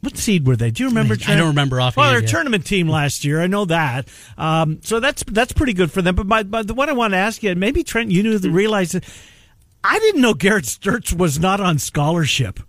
what 0.00 0.16
seed 0.16 0.46
were 0.46 0.56
they? 0.56 0.70
Do 0.70 0.82
you 0.82 0.88
remember? 0.88 1.16
Trent? 1.16 1.36
I 1.36 1.38
don't 1.38 1.48
remember 1.48 1.80
off. 1.80 1.96
Well, 1.96 2.10
they're 2.10 2.20
a 2.20 2.26
tournament 2.26 2.64
team 2.64 2.88
last 2.88 3.24
year. 3.24 3.40
I 3.40 3.46
know 3.46 3.66
that. 3.66 4.08
Um, 4.38 4.80
so 4.82 4.98
that's 4.98 5.22
that's 5.24 5.52
pretty 5.52 5.74
good 5.74 5.92
for 5.92 6.00
them. 6.00 6.14
But 6.14 6.26
my, 6.26 6.42
but 6.42 6.70
what 6.72 6.88
I 6.88 6.92
want 6.92 7.12
to 7.12 7.18
ask 7.18 7.42
you, 7.42 7.54
maybe 7.54 7.84
Trent, 7.84 8.10
you 8.10 8.22
knew 8.22 8.38
realized 8.38 8.94
that 8.94 9.04
I 9.84 9.98
didn't 9.98 10.22
know 10.22 10.34
Garrett 10.34 10.64
Sturtz 10.64 11.16
was 11.16 11.38
not 11.38 11.60
on 11.60 11.78
scholarship, 11.78 12.60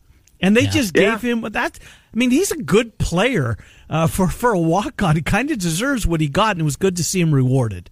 and 0.41 0.57
they 0.57 0.63
yeah. 0.63 0.69
just 0.69 0.93
gave 0.93 1.23
yeah. 1.23 1.31
him 1.31 1.41
that. 1.41 1.79
I 2.13 2.17
mean, 2.17 2.31
he's 2.31 2.51
a 2.51 2.61
good 2.61 2.97
player 2.97 3.57
uh, 3.89 4.07
for 4.07 4.27
for 4.27 4.51
a 4.51 4.59
walk 4.59 5.01
on. 5.01 5.15
He 5.15 5.21
kind 5.21 5.51
of 5.51 5.57
deserves 5.57 6.05
what 6.05 6.19
he 6.19 6.27
got, 6.27 6.51
and 6.51 6.61
it 6.61 6.65
was 6.65 6.75
good 6.75 6.97
to 6.97 7.03
see 7.03 7.21
him 7.21 7.33
rewarded. 7.33 7.89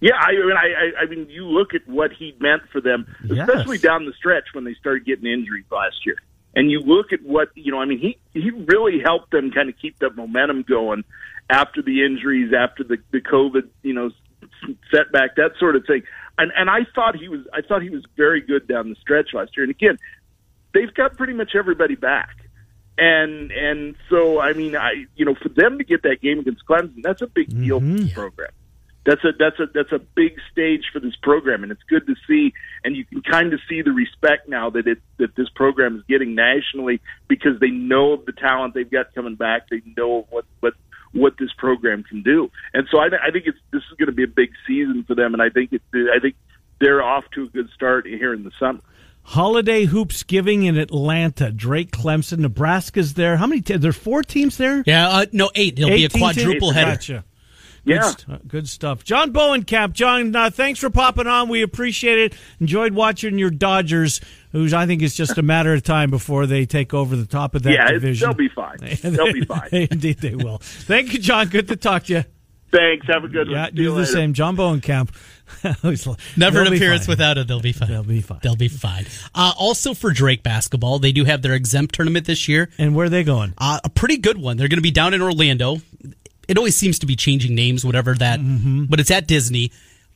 Yeah, 0.00 0.14
I 0.16 0.32
mean, 0.32 0.56
I, 0.56 1.02
I 1.02 1.06
mean, 1.06 1.28
you 1.28 1.46
look 1.46 1.74
at 1.74 1.86
what 1.86 2.10
he 2.12 2.34
meant 2.40 2.62
for 2.72 2.80
them, 2.80 3.06
especially 3.22 3.76
yes. 3.76 3.82
down 3.82 4.06
the 4.06 4.14
stretch 4.14 4.46
when 4.54 4.64
they 4.64 4.74
started 4.74 5.04
getting 5.04 5.26
injuries 5.26 5.66
last 5.70 6.06
year 6.06 6.16
and 6.54 6.70
you 6.70 6.80
look 6.80 7.12
at 7.12 7.22
what 7.22 7.48
you 7.54 7.70
know. 7.70 7.80
I 7.80 7.84
mean, 7.84 7.98
he 7.98 8.18
he 8.32 8.50
really 8.50 9.00
helped 9.00 9.30
them 9.30 9.50
kind 9.50 9.68
of 9.68 9.76
keep 9.78 9.98
that 10.00 10.16
momentum 10.16 10.62
going 10.62 11.04
after 11.48 11.82
the 11.82 12.04
injuries, 12.04 12.52
after 12.52 12.84
the 12.84 12.98
the 13.12 13.20
COVID, 13.20 13.68
you 13.82 13.94
know, 13.94 14.10
setback, 14.90 15.36
that 15.36 15.52
sort 15.58 15.76
of 15.76 15.86
thing. 15.86 16.02
And 16.38 16.52
and 16.56 16.68
I 16.68 16.80
thought 16.94 17.16
he 17.16 17.28
was 17.28 17.40
I 17.52 17.60
thought 17.62 17.82
he 17.82 17.90
was 17.90 18.04
very 18.16 18.40
good 18.40 18.66
down 18.66 18.88
the 18.88 18.96
stretch 18.96 19.32
last 19.32 19.56
year. 19.56 19.64
And 19.64 19.70
again, 19.70 19.98
they've 20.74 20.92
got 20.92 21.16
pretty 21.16 21.34
much 21.34 21.52
everybody 21.54 21.94
back. 21.94 22.36
And 22.98 23.52
and 23.52 23.94
so 24.08 24.40
I 24.40 24.52
mean 24.52 24.76
I 24.76 25.06
you 25.14 25.24
know 25.24 25.34
for 25.34 25.48
them 25.48 25.78
to 25.78 25.84
get 25.84 26.02
that 26.02 26.20
game 26.20 26.40
against 26.40 26.66
Clemson, 26.66 27.02
that's 27.02 27.22
a 27.22 27.26
big 27.26 27.48
deal 27.48 27.80
mm-hmm. 27.80 27.96
for 27.96 28.02
the 28.02 28.12
program 28.12 28.50
that's 29.06 29.24
a 29.24 29.32
that's 29.38 29.58
a 29.58 29.66
that's 29.72 29.92
a 29.92 29.98
big 29.98 30.36
stage 30.52 30.84
for 30.92 31.00
this 31.00 31.16
program, 31.22 31.62
and 31.62 31.72
it's 31.72 31.82
good 31.88 32.06
to 32.06 32.14
see. 32.26 32.52
And 32.84 32.94
you 32.94 33.04
can 33.04 33.22
kind 33.22 33.52
of 33.52 33.60
see 33.68 33.82
the 33.82 33.92
respect 33.92 34.48
now 34.48 34.70
that 34.70 34.86
it 34.86 34.98
that 35.18 35.34
this 35.36 35.48
program 35.54 35.96
is 35.96 36.02
getting 36.08 36.34
nationally 36.34 37.00
because 37.26 37.58
they 37.60 37.70
know 37.70 38.12
of 38.12 38.26
the 38.26 38.32
talent 38.32 38.74
they've 38.74 38.90
got 38.90 39.14
coming 39.14 39.36
back. 39.36 39.68
They 39.70 39.82
know 39.96 40.26
what 40.30 40.44
what 40.60 40.74
what 41.12 41.34
this 41.38 41.50
program 41.56 42.02
can 42.02 42.22
do, 42.22 42.50
and 42.74 42.86
so 42.90 42.98
I, 42.98 43.06
I 43.06 43.30
think 43.30 43.46
it's 43.46 43.58
this 43.72 43.82
is 43.90 43.96
going 43.98 44.08
to 44.08 44.12
be 44.14 44.24
a 44.24 44.28
big 44.28 44.50
season 44.66 45.04
for 45.06 45.14
them. 45.14 45.32
And 45.32 45.42
I 45.42 45.48
think 45.48 45.72
it 45.72 45.82
I 45.94 46.20
think 46.20 46.36
they're 46.78 47.02
off 47.02 47.24
to 47.34 47.44
a 47.44 47.48
good 47.48 47.70
start 47.74 48.06
here 48.06 48.34
in 48.34 48.44
the 48.44 48.52
summer. 48.60 48.80
Holiday 49.22 49.86
Hoopsgiving 49.86 50.64
in 50.64 50.76
Atlanta. 50.76 51.52
Drake 51.52 51.90
Clemson, 51.90 52.38
Nebraska's 52.38 53.14
there. 53.14 53.36
How 53.36 53.46
many? 53.46 53.60
Te- 53.60 53.76
there's 53.76 53.96
four 53.96 54.22
teams 54.22 54.56
there. 54.56 54.82
Yeah, 54.86 55.08
uh, 55.08 55.26
no, 55.32 55.50
eight. 55.54 55.78
It'll 55.78 55.90
be 55.90 56.04
a 56.04 56.10
quadruple 56.10 56.72
header. 56.72 56.92
Gotcha. 56.92 57.24
Yeah. 57.84 57.98
Good, 57.98 58.20
st- 58.20 58.48
good 58.48 58.68
stuff. 58.68 59.04
John 59.04 59.32
Bohnenkamp. 59.32 59.92
John, 59.92 60.34
uh, 60.34 60.50
thanks 60.50 60.80
for 60.80 60.90
popping 60.90 61.26
on. 61.26 61.48
We 61.48 61.62
appreciate 61.62 62.18
it. 62.18 62.34
Enjoyed 62.60 62.94
watching 62.94 63.38
your 63.38 63.50
Dodgers, 63.50 64.20
whose 64.52 64.74
I 64.74 64.86
think 64.86 65.02
is 65.02 65.14
just 65.14 65.38
a 65.38 65.42
matter 65.42 65.74
of 65.74 65.82
time 65.82 66.10
before 66.10 66.46
they 66.46 66.66
take 66.66 66.92
over 66.94 67.16
the 67.16 67.26
top 67.26 67.54
of 67.54 67.62
that 67.64 67.72
yeah, 67.72 67.90
division. 67.90 68.28
they'll 68.28 68.36
be 68.36 68.48
fine. 68.48 68.78
They'll 69.02 69.32
be 69.32 69.44
fine. 69.44 69.68
Indeed, 69.72 70.18
they 70.18 70.34
will. 70.34 70.58
Thank 70.58 71.12
you, 71.12 71.18
John. 71.18 71.48
Good 71.48 71.68
to 71.68 71.76
talk 71.76 72.04
to 72.04 72.12
you. 72.14 72.24
Thanks. 72.72 73.06
Have 73.08 73.24
a 73.24 73.28
good 73.28 73.48
yeah, 73.48 73.64
one. 73.64 73.64
Yeah, 73.64 73.70
do 73.70 73.94
the 73.94 74.06
same. 74.06 74.32
John 74.32 74.56
Bohnenkamp. 74.56 75.10
Never 76.36 76.62
an 76.62 76.72
appearance 76.72 77.08
without 77.08 77.38
it. 77.38 77.48
They'll 77.48 77.60
be 77.60 77.72
fine. 77.72 77.88
They'll 77.88 78.04
be 78.04 78.20
fine. 78.20 78.38
They'll 78.42 78.56
be 78.56 78.68
fine. 78.68 79.06
Uh, 79.34 79.52
also 79.58 79.94
for 79.94 80.12
Drake 80.12 80.42
basketball, 80.42 80.98
they 81.00 81.12
do 81.12 81.24
have 81.24 81.42
their 81.42 81.54
exempt 81.54 81.94
tournament 81.96 82.26
this 82.26 82.48
year. 82.48 82.70
And 82.78 82.94
where 82.94 83.06
are 83.06 83.10
they 83.10 83.24
going? 83.24 83.54
Uh, 83.58 83.80
a 83.82 83.88
pretty 83.88 84.16
good 84.16 84.38
one. 84.38 84.56
They're 84.56 84.68
going 84.68 84.78
to 84.78 84.82
be 84.82 84.92
down 84.92 85.14
in 85.14 85.22
Orlando 85.22 85.78
it 86.50 86.58
always 86.58 86.74
seems 86.74 86.98
to 86.98 87.06
be 87.06 87.14
changing 87.14 87.54
names, 87.54 87.84
whatever 87.84 88.12
that. 88.14 88.40
Mm-hmm. 88.40 88.86
But 88.86 88.98
it's 88.98 89.12
at 89.12 89.28
Disney. 89.28 89.70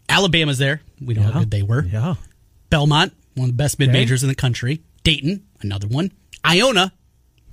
Alabama's 0.09 0.59
there. 0.59 0.83
We 1.01 1.15
know 1.15 1.23
yeah. 1.23 1.31
how 1.31 1.39
good 1.39 1.51
they 1.53 1.63
were. 1.63 1.85
Yeah. 1.85 2.17
Belmont, 2.71 3.15
one 3.37 3.51
of 3.51 3.57
the 3.57 3.57
best 3.57 3.79
mid 3.79 3.93
majors 3.93 4.23
okay. 4.23 4.27
in 4.27 4.29
the 4.31 4.35
country. 4.35 4.83
Dayton, 5.05 5.47
another 5.61 5.87
one. 5.87 6.11
Iona, 6.45 6.93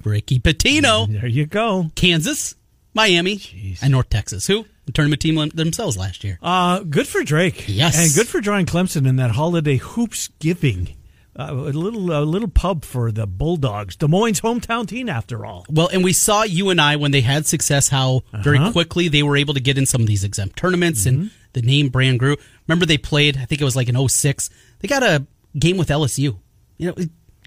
Ricky 0.03 0.39
Pitino. 0.39 1.07
There 1.07 1.27
you 1.27 1.45
go. 1.45 1.91
Kansas, 1.93 2.55
Miami, 2.95 3.37
Jeez. 3.37 3.83
and 3.83 3.91
North 3.91 4.09
Texas. 4.09 4.47
Who 4.47 4.65
the 4.87 4.91
tournament 4.91 5.21
team 5.21 5.35
themselves 5.53 5.95
last 5.95 6.23
year. 6.23 6.39
Uh, 6.41 6.79
good 6.79 7.07
for 7.07 7.23
Drake. 7.23 7.65
Yes, 7.67 8.03
and 8.03 8.13
good 8.15 8.27
for 8.27 8.41
drawing 8.41 8.65
Clemson 8.65 9.07
in 9.07 9.17
that 9.17 9.31
holiday 9.31 9.77
hoops 9.77 10.29
giving 10.39 10.95
uh, 11.37 11.47
a 11.49 11.53
little 11.53 12.11
a 12.11 12.23
little 12.23 12.47
pub 12.47 12.83
for 12.83 13.11
the 13.11 13.25
Bulldogs, 13.25 13.95
Des 13.95 14.07
Moines' 14.07 14.41
hometown 14.41 14.87
team, 14.87 15.07
after 15.07 15.45
all. 15.45 15.65
Well, 15.69 15.87
and 15.87 16.03
we 16.03 16.13
saw 16.13 16.43
you 16.43 16.69
and 16.69 16.81
I 16.81 16.97
when 16.97 17.11
they 17.11 17.21
had 17.21 17.45
success, 17.45 17.89
how 17.89 18.17
uh-huh. 18.33 18.43
very 18.43 18.71
quickly 18.71 19.07
they 19.07 19.23
were 19.23 19.37
able 19.37 19.53
to 19.53 19.59
get 19.59 19.77
in 19.77 19.85
some 19.85 20.01
of 20.01 20.07
these 20.07 20.23
exempt 20.23 20.57
tournaments, 20.57 21.05
mm-hmm. 21.05 21.21
and 21.21 21.31
the 21.53 21.61
name 21.61 21.89
brand 21.89 22.19
grew. 22.19 22.35
Remember, 22.67 22.85
they 22.85 22.97
played. 22.97 23.37
I 23.37 23.45
think 23.45 23.61
it 23.61 23.65
was 23.65 23.75
like 23.75 23.89
in 23.89 24.09
06. 24.09 24.49
They 24.79 24.87
got 24.87 25.03
a 25.03 25.25
game 25.57 25.77
with 25.77 25.89
LSU. 25.89 26.37
You 26.77 26.87
know, 26.87 26.95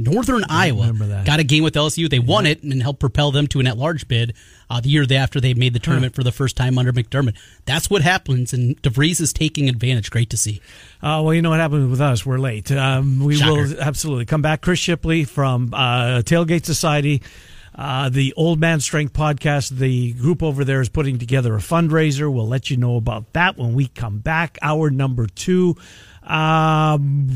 Northern 0.00 0.44
Iowa 0.48 0.92
got 1.24 1.38
a 1.38 1.44
game 1.44 1.62
with 1.62 1.74
LSU. 1.74 2.10
They 2.10 2.18
won 2.18 2.46
it 2.46 2.62
and 2.62 2.82
helped 2.82 3.00
propel 3.00 3.30
them 3.30 3.46
to 3.48 3.60
an 3.60 3.66
at-large 3.66 4.08
bid 4.08 4.34
uh, 4.68 4.80
the 4.80 4.88
year 4.88 5.06
after 5.12 5.40
they 5.40 5.54
made 5.54 5.72
the 5.72 5.78
tournament 5.78 6.14
huh. 6.14 6.16
for 6.16 6.24
the 6.24 6.32
first 6.32 6.56
time 6.56 6.78
under 6.78 6.92
McDermott. 6.92 7.36
That's 7.64 7.88
what 7.88 8.02
happens, 8.02 8.52
and 8.52 8.80
DeVries 8.82 9.20
is 9.20 9.32
taking 9.32 9.68
advantage. 9.68 10.10
Great 10.10 10.30
to 10.30 10.36
see. 10.36 10.60
Uh, 11.02 11.22
well, 11.24 11.32
you 11.32 11.42
know 11.42 11.50
what 11.50 11.60
happened 11.60 11.90
with 11.90 12.00
us? 12.00 12.26
We're 12.26 12.38
late. 12.38 12.72
Um, 12.72 13.24
we 13.24 13.36
Shocker. 13.36 13.52
will 13.52 13.80
absolutely 13.80 14.24
come 14.24 14.42
back. 14.42 14.62
Chris 14.62 14.78
Shipley 14.78 15.24
from 15.24 15.72
uh, 15.72 16.22
Tailgate 16.22 16.64
Society. 16.64 17.22
Uh, 17.76 18.08
the 18.08 18.32
Old 18.36 18.60
Man 18.60 18.78
Strength 18.78 19.14
podcast, 19.14 19.70
the 19.70 20.12
group 20.12 20.44
over 20.44 20.64
there 20.64 20.80
is 20.80 20.88
putting 20.88 21.18
together 21.18 21.54
a 21.56 21.58
fundraiser. 21.58 22.32
We'll 22.32 22.46
let 22.46 22.70
you 22.70 22.76
know 22.76 22.96
about 22.96 23.32
that 23.32 23.56
when 23.56 23.74
we 23.74 23.88
come 23.88 24.18
back. 24.18 24.58
Hour 24.62 24.90
number 24.90 25.26
two. 25.26 25.76
Um, 26.22 27.30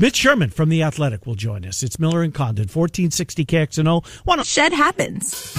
Mitch 0.00 0.14
Sherman 0.14 0.50
from 0.50 0.68
The 0.68 0.84
Athletic 0.84 1.26
will 1.26 1.34
join 1.34 1.64
us. 1.64 1.82
It's 1.82 1.98
Miller 1.98 2.22
and 2.22 2.32
Condon, 2.32 2.68
1460 2.68 3.44
KXNO. 3.44 4.06
One 4.24 4.40
Shed 4.44 4.72
happens. 4.72 5.56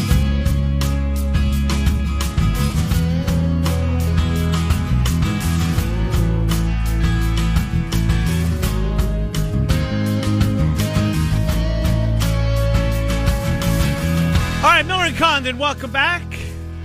All 14.63 14.69
right, 14.69 14.85
Miller 14.85 15.03
and 15.03 15.17
Condon, 15.17 15.57
welcome 15.57 15.91
back. 15.91 16.23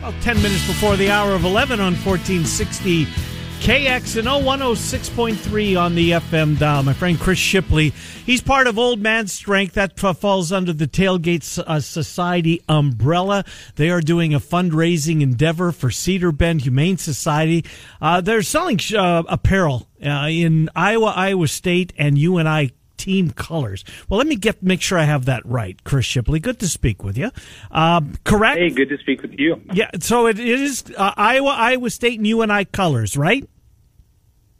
About 0.01 0.21
10 0.23 0.39
minutes 0.39 0.67
before 0.67 0.97
the 0.97 1.09
hour 1.09 1.35
of 1.35 1.45
11 1.45 1.79
on 1.79 1.95
1460 1.95 3.07
KXNO 3.65 4.43
106.3 4.43 5.81
on 5.81 5.95
the 5.95 6.11
FM 6.11 6.59
dial. 6.59 6.83
My 6.83 6.93
friend 6.93 7.19
Chris 7.19 7.39
Shipley, 7.39 7.95
he's 8.27 8.43
part 8.43 8.67
of 8.67 8.79
Old 8.79 9.01
Man 9.01 9.27
Strength. 9.27 9.73
That 9.73 9.99
falls 9.99 10.53
under 10.53 10.75
the 10.75 10.87
Tailgate 10.87 11.59
uh, 11.61 11.81
Society 11.81 12.63
umbrella. 12.69 13.43
They 13.77 13.89
are 13.89 14.03
doing 14.03 14.35
a 14.35 14.39
fundraising 14.39 15.23
endeavor 15.23 15.73
for 15.73 15.91
Cedar 15.91 16.31
Bend 16.31 16.61
Humane 16.61 16.99
Society. 16.99 17.65
Uh, 18.03 18.21
they're 18.21 18.43
selling 18.43 18.79
uh, 18.95 19.23
apparel 19.31 19.89
uh, 20.05 20.29
in 20.31 20.69
Iowa, 20.77 21.15
Iowa 21.17 21.49
State, 21.49 21.95
and 21.97 22.19
UNI 22.19 22.73
team 22.99 23.31
colors. 23.31 23.83
Well, 24.11 24.19
let 24.19 24.27
me 24.27 24.37
get 24.37 24.63
make 24.63 24.83
sure 24.83 24.99
I 24.99 25.05
have 25.05 25.25
that 25.25 25.45
right, 25.47 25.83
Chris 25.85 26.05
Shipley. 26.05 26.39
Good 26.39 26.59
to 26.61 26.69
speak 26.69 27.03
with 27.03 27.17
you. 27.17 27.31
Um, 27.71 28.15
correct? 28.25 28.59
Hey, 28.59 28.69
good 28.69 28.91
to 28.91 28.99
speak 28.99 29.23
with 29.23 29.39
you. 29.39 29.63
Yeah, 29.73 29.91
so 30.01 30.27
it 30.27 30.39
is 30.39 30.85
uh, 30.99 31.13
Iowa, 31.17 31.49
Iowa 31.49 31.89
State, 31.89 32.19
and 32.19 32.27
UNI 32.27 32.67
colors, 32.67 33.17
right? 33.17 33.49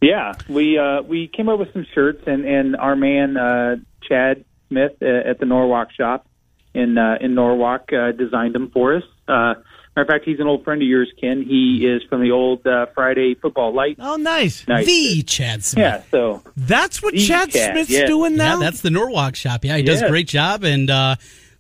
Yeah, 0.05 0.33
we 0.49 0.79
uh, 0.79 1.03
we 1.03 1.29
came 1.29 1.49
up 1.49 1.59
with 1.59 1.73
some 1.73 1.87
shirts, 1.95 2.23
and 2.27 2.45
and 2.45 2.77
our 2.77 2.97
man 2.97 3.37
uh, 3.37 3.77
Chad 4.09 4.45
Smith 4.69 4.93
uh, 5.03 5.07
at 5.31 5.39
the 5.41 5.47
Norwalk 5.47 5.89
shop 5.93 6.27
in 6.75 6.99
uh, 6.99 7.17
in 7.21 7.35
Norwalk 7.35 7.93
uh, 7.93 8.13
designed 8.13 8.55
them 8.55 8.71
for 8.71 8.97
us. 8.97 9.03
Uh, 9.27 9.55
matter 9.97 10.03
of 10.03 10.07
fact, 10.09 10.25
he's 10.25 10.41
an 10.41 10.47
old 10.47 10.65
friend 10.65 10.83
of 10.83 10.89
yours, 10.89 11.11
Ken. 11.21 11.43
He 11.43 11.87
is 11.87 12.03
from 12.09 12.21
the 12.21 12.33
old 12.33 12.67
uh, 12.67 12.87
Friday 12.95 13.35
Football 13.35 13.73
Light. 13.75 13.97
Oh, 14.01 14.17
nice. 14.17 14.67
nice. 14.69 14.85
The 14.87 15.23
Chad 15.23 15.63
Smith. 15.65 15.83
Yeah, 15.83 16.03
so 16.11 16.43
That's 16.57 17.03
what 17.03 17.15
Chad 17.15 17.51
Chad, 17.53 17.73
Smith's 17.73 17.91
yeah. 17.91 18.07
doing 18.07 18.37
now. 18.37 18.55
Yeah, 18.59 18.65
that's 18.65 18.81
the 18.83 18.91
Norwalk 18.91 19.37
shop. 19.37 19.65
Yeah, 19.65 19.77
he 19.77 19.83
does 19.85 20.03
a 20.03 20.09
great 20.09 20.27
job 20.29 20.65
and 20.65 20.91
uh, 20.91 21.17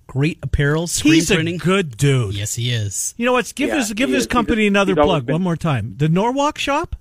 great 0.06 0.38
apparel, 0.42 0.86
screen 0.88 1.14
He's 1.14 1.30
a 1.30 1.36
printing. 1.36 1.58
good 1.58 1.96
dude. 1.96 2.34
yes, 2.34 2.54
he 2.56 2.70
is. 2.72 3.14
You 3.16 3.24
know 3.24 3.32
what? 3.32 3.50
Give 3.54 3.68
Yeah, 3.68 3.76
his 3.76 3.92
give 3.94 4.08
he 4.10 4.14
his 4.16 4.24
is. 4.24 4.26
company 4.26 4.62
He's- 4.62 4.70
another 4.70 4.94
he's 4.94 5.04
plug 5.04 5.26
been- 5.26 5.34
one 5.34 5.42
more 5.42 5.56
time. 5.56 5.94
The 5.96 6.08
Norwalk 6.08 6.58
shop. 6.58 6.96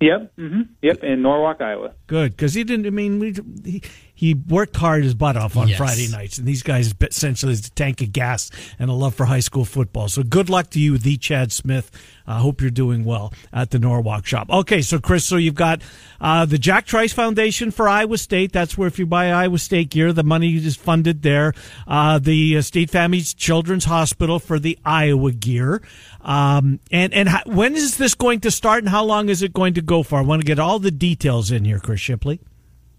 Yep, 0.00 0.32
hmm 0.36 0.62
yep, 0.82 1.02
in 1.02 1.22
Norwalk, 1.22 1.60
Iowa. 1.60 1.94
Good, 2.06 2.32
because 2.32 2.52
he 2.52 2.64
didn't. 2.64 2.86
I 2.86 2.90
mean, 2.90 3.18
we, 3.18 3.34
he, 3.64 3.82
he 4.14 4.34
worked 4.34 4.76
hard 4.76 5.04
his 5.04 5.14
butt 5.14 5.38
off 5.38 5.56
on 5.56 5.68
Yes. 5.68 5.78
Friday 5.78 6.08
nights, 6.08 6.36
and 6.36 6.46
these 6.46 6.62
guys 6.62 6.94
essentially 7.00 7.54
is 7.54 7.66
a 7.66 7.70
tank 7.70 8.02
of 8.02 8.12
gas 8.12 8.50
and 8.78 8.90
a 8.90 8.92
love 8.92 9.14
for 9.14 9.24
high 9.24 9.40
school 9.40 9.64
football. 9.64 10.08
So 10.08 10.22
good 10.22 10.50
luck 10.50 10.68
to 10.70 10.80
you, 10.80 10.98
the 10.98 11.16
Chad 11.16 11.50
Smith. 11.50 11.90
I 12.26 12.40
hope 12.40 12.60
you're 12.60 12.70
doing 12.70 13.04
well 13.04 13.32
at 13.52 13.70
the 13.70 13.78
Norwalk 13.78 14.26
shop. 14.26 14.50
Okay, 14.50 14.82
so 14.82 14.98
Chris, 14.98 15.26
so 15.26 15.36
you've 15.36 15.54
got 15.54 15.82
uh, 16.20 16.44
the 16.44 16.58
Jack 16.58 16.86
Trice 16.86 17.12
Foundation 17.12 17.70
for 17.70 17.88
Iowa 17.88 18.18
State. 18.18 18.52
That's 18.52 18.76
where 18.78 18.88
if 18.88 18.98
you 18.98 19.06
buy 19.06 19.30
Iowa 19.30 19.58
State 19.58 19.90
gear, 19.90 20.12
the 20.12 20.22
money 20.24 20.54
is 20.56 20.76
funded 20.76 21.22
there. 21.22 21.54
Uh, 21.86 22.18
the 22.18 22.58
uh, 22.58 22.62
Stead 22.62 22.90
Families 22.90 23.32
Children's 23.34 23.84
Hospital 23.86 24.38
for 24.38 24.58
the 24.58 24.78
Iowa 24.84 25.32
gear. 25.32 25.82
Um, 26.20 26.80
and 26.90 27.12
and 27.12 27.28
how, 27.28 27.42
when 27.46 27.74
is 27.74 27.98
this 27.98 28.14
going 28.14 28.40
to 28.40 28.50
start, 28.50 28.78
and 28.78 28.88
how 28.88 29.04
long 29.04 29.28
is 29.28 29.42
it 29.42 29.52
going 29.52 29.74
to 29.74 29.82
go 29.82 30.02
for? 30.02 30.18
I 30.18 30.22
want 30.22 30.40
to 30.40 30.46
get 30.46 30.58
all 30.58 30.78
the 30.78 30.90
details 30.90 31.50
in 31.50 31.64
here, 31.66 31.78
Chris 31.78 32.00
Shipley. 32.04 32.40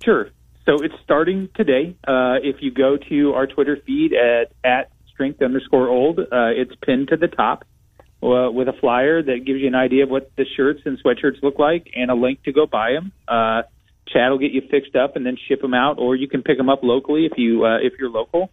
Sure. 0.03 0.29
So 0.65 0.81
it's 0.83 0.95
starting 1.03 1.49
today. 1.55 1.95
Uh, 2.07 2.35
if 2.41 2.57
you 2.61 2.71
go 2.71 2.97
to 3.09 3.33
our 3.33 3.45
Twitter 3.47 3.77
feed 3.85 4.13
at 4.13 4.51
at 4.63 4.91
strength 5.13 5.41
underscore 5.41 5.87
old, 5.87 6.19
uh, 6.19 6.25
it's 6.31 6.73
pinned 6.85 7.09
to 7.09 7.17
the 7.17 7.27
top 7.27 7.63
uh, 8.23 8.49
with 8.51 8.67
a 8.67 8.73
flyer 8.81 9.21
that 9.21 9.45
gives 9.45 9.59
you 9.61 9.67
an 9.67 9.75
idea 9.75 10.03
of 10.03 10.09
what 10.09 10.31
the 10.35 10.45
shirts 10.57 10.81
and 10.85 10.97
sweatshirts 11.03 11.41
look 11.43 11.59
like 11.59 11.87
and 11.95 12.09
a 12.09 12.15
link 12.15 12.43
to 12.43 12.51
go 12.51 12.65
buy 12.65 12.93
them. 12.93 13.11
Uh, 13.27 13.61
Chad 14.07 14.29
will 14.31 14.39
get 14.39 14.51
you 14.51 14.61
fixed 14.69 14.95
up 14.95 15.15
and 15.15 15.25
then 15.25 15.37
ship 15.47 15.61
them 15.61 15.73
out, 15.73 15.97
or 15.99 16.15
you 16.15 16.27
can 16.27 16.41
pick 16.43 16.57
them 16.57 16.69
up 16.69 16.79
locally 16.83 17.25
if 17.25 17.33
you 17.37 17.63
uh, 17.65 17.77
if 17.77 17.93
you're 17.99 18.09
local. 18.09 18.51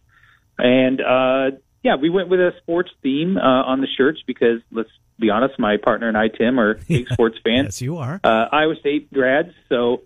And 0.58 1.00
uh, 1.00 1.56
yeah, 1.82 1.96
we 1.96 2.10
went 2.10 2.28
with 2.28 2.40
a 2.40 2.52
sports 2.60 2.90
theme 3.02 3.36
uh, 3.38 3.40
on 3.40 3.80
the 3.80 3.88
shirts 3.96 4.20
because 4.26 4.60
let's 4.70 4.90
be 5.18 5.30
honest, 5.30 5.58
my 5.58 5.76
partner 5.82 6.08
and 6.08 6.16
I, 6.16 6.28
Tim, 6.28 6.60
are 6.60 6.74
big 6.74 7.08
sports 7.12 7.36
fans 7.42 7.66
Yes, 7.66 7.82
you 7.82 7.96
are. 7.98 8.20
uh, 8.22 8.46
Iowa 8.52 8.74
State 8.80 9.12
grads. 9.12 9.50
So, 9.68 10.02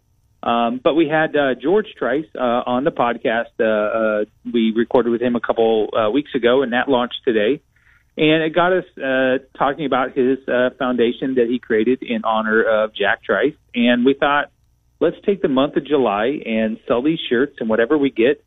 um, 0.46 0.80
but 0.82 0.94
we 0.94 1.08
had 1.08 1.34
uh, 1.34 1.54
George 1.60 1.88
Trice 1.98 2.26
uh, 2.36 2.62
on 2.66 2.84
the 2.84 2.92
podcast. 2.92 3.50
Uh, 3.58 3.64
uh, 3.64 4.24
we 4.52 4.72
recorded 4.74 5.10
with 5.10 5.20
him 5.20 5.34
a 5.34 5.40
couple 5.40 5.88
uh, 5.92 6.10
weeks 6.10 6.30
ago, 6.34 6.62
and 6.62 6.72
that 6.72 6.88
launched 6.88 7.20
today. 7.24 7.60
And 8.16 8.42
it 8.42 8.54
got 8.54 8.72
us 8.72 8.84
uh, 8.96 9.44
talking 9.58 9.84
about 9.84 10.16
his 10.16 10.38
uh, 10.48 10.70
foundation 10.78 11.34
that 11.34 11.48
he 11.50 11.58
created 11.58 12.02
in 12.02 12.24
honor 12.24 12.62
of 12.62 12.94
Jack 12.94 13.24
Trice. 13.24 13.56
And 13.74 14.06
we 14.06 14.14
thought, 14.14 14.50
let's 15.00 15.16
take 15.26 15.42
the 15.42 15.48
month 15.48 15.76
of 15.76 15.84
July 15.84 16.38
and 16.46 16.78
sell 16.86 17.02
these 17.02 17.18
shirts, 17.28 17.56
and 17.58 17.68
whatever 17.68 17.98
we 17.98 18.10
get, 18.10 18.42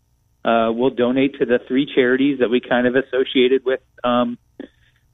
uh, 0.46 0.72
we'll 0.72 0.90
donate 0.90 1.38
to 1.40 1.46
the 1.46 1.60
three 1.68 1.86
charities 1.86 2.40
that 2.40 2.50
we 2.50 2.62
kind 2.62 2.88
of 2.88 2.96
associated 2.96 3.66
with 3.66 3.82
um, 4.06 4.38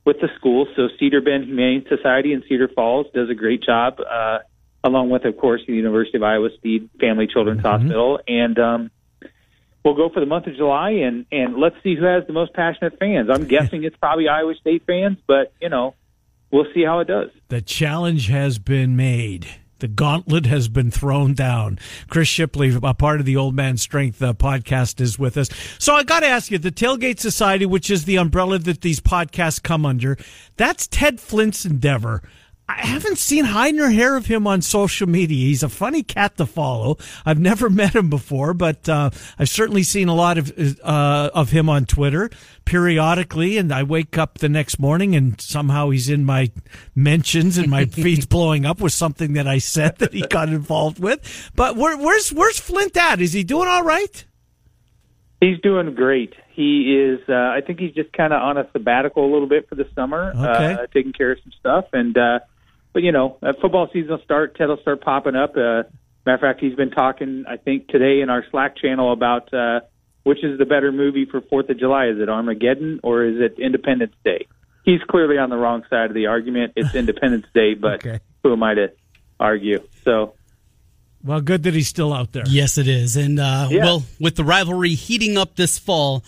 with 0.06 0.18
the 0.22 0.30
school. 0.38 0.68
So 0.76 0.88
Cedar 1.00 1.22
Bend 1.22 1.46
Humane 1.46 1.84
Society 1.90 2.32
in 2.32 2.44
Cedar 2.48 2.70
Falls 2.70 3.08
does 3.14 3.30
a 3.32 3.34
great 3.34 3.64
job, 3.64 4.00
uh, 4.00 4.40
along 4.86 5.10
with, 5.10 5.26
of 5.26 5.36
course, 5.38 5.62
the 5.68 5.74
University 5.74 6.18
of 6.18 6.24
Iowa 6.24 6.50
Stead 6.60 6.90
Family 7.00 7.28
Children's 7.28 7.62
Hospital. 7.62 8.20
And 8.28 8.58
um, 8.60 8.92
we'll 9.84 9.96
go 9.96 10.10
for 10.10 10.20
the 10.20 10.26
month 10.26 10.48
of 10.48 10.56
July, 10.56 10.92
and 10.92 11.26
and 11.32 11.58
let's 11.58 11.76
see 11.84 11.96
who 11.96 12.06
has 12.06 12.26
the 12.28 12.34
most 12.34 12.54
passionate 12.54 12.98
fans. 13.00 13.30
I'm 13.30 13.46
guessing 13.46 13.84
it's 13.84 13.98
probably 13.98 14.30
Iowa 14.30 14.56
State 14.56 14.84
fans, 14.86 15.18
but 15.28 15.54
you 15.60 15.70
know, 15.70 15.96
we'll 16.52 16.72
see 16.74 16.84
how 16.84 17.00
it 17.00 17.08
does. 17.08 17.32
The 17.50 17.62
challenge 17.62 18.28
has 18.28 18.60
been 18.60 18.96
made. 18.96 19.48
The 19.80 19.90
gauntlet 19.90 20.46
has 20.46 20.70
been 20.70 20.90
thrown 20.90 21.34
down. 21.34 21.80
Chris 22.10 22.30
Shipley, 22.30 22.74
a 22.82 22.94
part 22.94 23.20
of 23.20 23.26
the 23.26 23.36
Old 23.36 23.56
Man 23.56 23.76
Strength 23.76 24.22
uh, 24.22 24.34
podcast, 24.34 25.02
is 25.02 25.20
with 25.20 25.36
us. 25.36 25.50
So 25.80 25.94
I 25.94 26.04
got 26.04 26.22
to 26.22 26.28
ask 26.28 26.50
you, 26.50 26.58
the 26.58 26.72
Tailgate 26.72 27.20
Society, 27.20 27.66
which 27.66 27.92
is 27.92 28.06
the 28.06 28.16
umbrella 28.16 28.58
that 28.60 28.82
these 28.82 29.02
podcasts 29.02 29.62
come 29.62 29.86
under, 29.86 30.18
that's 30.56 30.88
Ted 30.88 31.20
Flint's 31.20 31.66
endeavor. 31.66 32.24
I 32.68 32.86
haven't 32.88 33.20
seen 33.20 33.46
hide 33.46 33.76
nor 33.76 33.90
hair 33.92 34.16
of 34.18 34.26
him 34.26 34.48
on 34.48 34.62
social 34.64 35.08
media. 35.08 35.46
He's 35.46 35.62
a 35.62 35.70
funny 35.70 36.02
cat 36.02 36.36
to 36.38 36.48
follow. 36.48 36.98
I've 37.26 37.40
never 37.40 37.70
met 37.82 37.96
him 37.96 38.10
before, 38.10 38.56
but 38.56 38.90
uh, 38.90 39.12
I've 39.38 39.50
certainly 39.50 39.84
seen 39.84 40.08
a 40.08 40.16
lot 40.16 40.38
of 40.40 40.52
uh, 40.84 41.30
of 41.34 41.52
him 41.52 41.70
on 41.70 41.86
Twitter 41.86 42.32
periodically. 42.66 43.58
And 43.60 43.72
I 43.72 43.84
wake 43.84 44.18
up 44.18 44.40
the 44.40 44.50
next 44.50 44.80
morning 44.80 45.16
and 45.16 45.40
somehow 45.40 45.92
he's 45.92 46.10
in 46.10 46.26
my 46.26 46.52
mentions 46.96 47.58
and 47.60 47.70
my 47.70 47.86
feed's 48.02 48.26
blowing 48.26 48.66
up 48.66 48.82
with 48.82 48.94
something 48.94 49.34
that 49.34 49.48
I 49.48 49.60
said 49.60 49.98
that 50.00 50.14
he 50.14 50.22
got 50.28 50.50
involved 50.50 50.98
with. 51.00 51.52
But 51.56 51.76
where, 51.76 51.96
where's 51.98 52.34
where's 52.34 52.60
Flint 52.60 52.98
at? 52.98 53.22
Is 53.22 53.34
he 53.34 53.44
doing 53.44 53.68
all 53.68 53.84
right? 53.84 54.26
He's 55.40 55.60
doing 55.62 55.94
great. 55.94 56.34
He 56.54 56.98
is. 56.98 57.20
Uh, 57.30 57.34
I 57.34 57.62
think 57.62 57.80
he's 57.80 57.94
just 57.94 58.12
kind 58.14 58.34
of 58.34 58.42
on 58.42 58.58
a 58.58 58.68
sabbatical 58.72 59.24
a 59.24 59.32
little 59.32 59.48
bit 59.48 59.70
for 59.70 59.76
the 59.76 59.88
summer, 59.94 60.32
Okay. 60.36 60.74
uh, 60.82 60.88
taking 60.94 61.14
care 61.14 61.34
of 61.34 61.40
some 61.44 61.52
stuff. 61.60 61.86
And 61.94 62.18
uh, 62.18 62.40
but 62.96 63.04
you 63.04 63.12
know, 63.12 63.38
uh, 63.44 63.52
football 63.62 63.90
season 63.92 64.12
will 64.12 64.22
start. 64.24 64.56
Ted 64.56 64.70
will 64.70 64.78
start 64.78 65.02
popping 65.02 65.36
up. 65.36 65.52
Uh, 65.58 65.84
matter 66.26 66.36
of 66.36 66.40
fact, 66.40 66.62
he's 66.62 66.76
been 66.76 66.92
talking. 66.92 67.44
I 67.46 67.58
think 67.58 67.90
today 67.90 68.22
in 68.22 68.30
our 68.30 68.46
Slack 68.52 68.78
channel 68.78 69.12
about 69.12 69.54
uh, 69.54 69.82
which 70.24 70.42
is 70.46 70.58
the 70.58 70.66
better 70.66 70.94
movie 70.94 71.26
for 71.30 71.42
Fourth 71.42 71.70
of 71.70 71.78
July. 71.78 72.06
Is 72.08 72.20
it 72.22 72.30
Armageddon 72.30 73.02
or 73.04 73.26
is 73.26 73.36
it 73.38 73.60
Independence 73.62 74.14
Day? 74.24 74.48
He's 74.86 75.02
clearly 75.10 75.38
on 75.38 75.50
the 75.50 75.58
wrong 75.58 75.84
side 75.90 76.10
of 76.10 76.14
the 76.14 76.28
argument. 76.28 76.72
It's 76.78 76.96
Independence 76.96 77.48
Day, 77.54 77.74
but 77.74 77.96
Okay. 78.06 78.20
who 78.44 78.54
am 78.54 78.64
I 78.64 78.76
to 78.76 78.88
argue? 79.42 79.80
So 80.06 80.36
Well, 81.22 81.42
good 81.42 81.64
that 81.64 81.74
he's 81.74 81.90
still 81.90 82.14
out 82.14 82.32
there. 82.32 82.44
Yes, 82.48 82.78
it 82.78 82.88
is. 82.88 83.18
And, 83.18 83.42
uh, 83.42 83.68
Yeah. 83.70 83.84
well, 83.84 84.04
with 84.22 84.36
the 84.38 84.46
rivalry 84.46 84.94
heating 84.94 85.38
up 85.38 85.56
this 85.58 85.78
fall, 85.78 86.24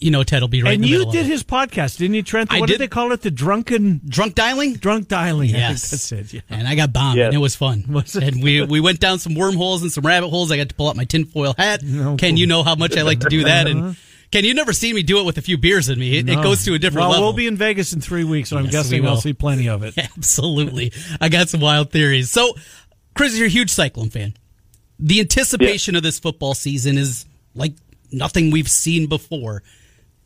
you 0.00 0.10
know 0.10 0.22
Ted 0.22 0.40
will 0.42 0.48
be 0.48 0.62
right 0.62 0.74
in 0.74 0.82
and 0.82 0.90
you 0.90 1.10
did 1.12 1.26
his 1.26 1.44
podcast, 1.44 1.98
didn't 1.98 2.14
you, 2.14 2.22
Trent? 2.22 2.52
I 2.52 2.60
what 2.60 2.66
did. 2.66 2.74
did 2.74 2.80
they 2.80 2.88
call 2.88 3.12
it? 3.12 3.20
The 3.22 3.30
drunken 3.30 4.00
Drunk 4.06 4.34
dialing? 4.34 4.74
drunk 4.74 5.08
dialing. 5.08 5.50
I 5.50 5.52
think 5.52 5.58
Yes, 5.58 5.90
that's 5.90 6.12
it. 6.12 6.32
Yeah. 6.32 6.40
And 6.48 6.66
I 6.66 6.74
got 6.74 6.92
bombed, 6.92 7.18
Yes. 7.18 7.26
and 7.26 7.34
it 7.34 7.38
was 7.38 7.54
fun. 7.54 7.84
Was 7.88 8.16
it? 8.16 8.22
And 8.22 8.42
we 8.42 8.62
we 8.62 8.80
went 8.80 9.00
down 9.00 9.18
some 9.18 9.34
wormholes 9.34 9.82
and 9.82 9.92
some 9.92 10.04
rabbit 10.04 10.28
holes. 10.28 10.50
I 10.50 10.56
got 10.56 10.68
to 10.70 10.74
pull 10.74 10.88
out 10.88 10.96
my 10.96 11.04
tinfoil 11.04 11.54
hat. 11.56 11.82
No, 11.82 12.16
Ken, 12.16 12.30
cool. 12.30 12.38
you 12.38 12.46
know 12.46 12.62
how 12.62 12.74
much 12.74 12.96
I 12.96 13.02
like 13.02 13.20
to 13.20 13.28
do 13.28 13.40
uh-huh. 13.40 13.48
that. 13.48 13.66
And 13.66 13.96
Ken, 14.30 14.44
you 14.44 14.54
never 14.54 14.72
seen 14.72 14.94
me 14.94 15.02
do 15.02 15.18
it 15.18 15.24
with 15.24 15.38
a 15.38 15.42
few 15.42 15.58
beers 15.58 15.88
in 15.88 15.98
me. 15.98 16.18
It, 16.18 16.28
it 16.28 16.36
goes 16.36 16.64
to 16.64 16.74
a 16.74 16.78
different 16.78 17.02
well, 17.02 17.10
level. 17.10 17.26
we'll 17.26 17.32
be 17.32 17.48
in 17.48 17.56
Vegas 17.56 17.92
in 17.92 18.00
three 18.00 18.24
weeks, 18.24 18.52
and 18.52 18.60
I'm 18.60 18.66
guessing 18.66 19.02
we 19.02 19.08
I'll 19.08 19.14
will. 19.14 19.20
see 19.20 19.32
plenty 19.32 19.68
of 19.68 19.82
it. 19.82 19.98
Absolutely. 19.98 20.92
I 21.20 21.28
got 21.28 21.48
some 21.48 21.60
wild 21.60 21.90
theories. 21.90 22.30
So, 22.30 22.54
Chris, 23.14 23.36
you're 23.36 23.46
a 23.46 23.50
huge 23.50 23.70
Cyclone 23.70 24.08
fan. 24.08 24.34
The 25.00 25.18
anticipation 25.18 25.96
of 25.96 26.02
this 26.04 26.18
football 26.20 26.54
season 26.54 26.96
is 26.96 27.26
like 27.54 27.72
nothing 28.12 28.50
we've 28.50 28.70
seen 28.70 29.08
before. 29.08 29.62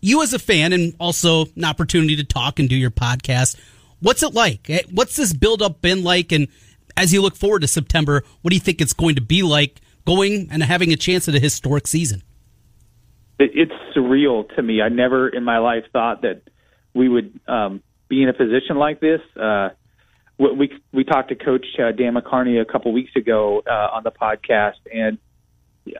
You, 0.04 0.22
as 0.22 0.34
a 0.34 0.38
fan, 0.38 0.74
and 0.74 0.94
also 1.00 1.46
an 1.56 1.64
opportunity 1.64 2.14
to 2.16 2.24
talk 2.24 2.58
and 2.58 2.68
do 2.68 2.76
your 2.76 2.90
podcast, 2.90 3.58
what's 4.00 4.22
it 4.22 4.34
like? 4.34 4.68
Eh, 4.68 4.82
What's 4.90 5.16
this 5.16 5.32
build 5.32 5.62
up 5.62 5.80
been 5.80 6.04
like? 6.04 6.30
And 6.30 6.48
as 6.94 7.14
you 7.14 7.22
look 7.22 7.36
forward 7.36 7.60
to 7.60 7.68
September, 7.68 8.22
what 8.42 8.50
do 8.50 8.54
you 8.54 8.60
think 8.60 8.82
it's 8.82 8.92
going 8.92 9.14
to 9.14 9.22
be 9.22 9.42
like 9.42 9.80
going 10.06 10.48
and 10.50 10.62
having 10.62 10.92
a 10.92 10.96
chance 10.96 11.26
at 11.26 11.34
a 11.34 11.40
historic 11.40 11.86
season? 11.86 12.22
it's 13.38 13.72
surreal 13.96 14.54
to 14.54 14.62
me. 14.62 14.82
I 14.82 14.90
never 14.90 15.28
in 15.28 15.42
my 15.42 15.58
life 15.58 15.84
thought 15.90 16.20
that 16.22 16.42
we 16.94 17.08
would 17.08 17.40
um, 17.48 17.82
be 18.06 18.22
in 18.22 18.28
a 18.28 18.34
position 18.34 18.76
like 18.76 19.00
this. 19.00 19.20
Uh, 19.34 19.70
we 20.38 20.70
we, 20.92 21.04
talked 21.04 21.30
to 21.30 21.34
Coach 21.34 21.66
uh, 21.78 21.92
Dan 21.92 22.14
McCarney 22.14 22.60
a 22.60 22.64
couple 22.64 22.92
weeks 22.92 23.10
ago 23.16 23.62
uh, 23.66 23.70
on 23.70 24.04
the 24.04 24.12
podcast, 24.12 24.78
and 24.92 25.18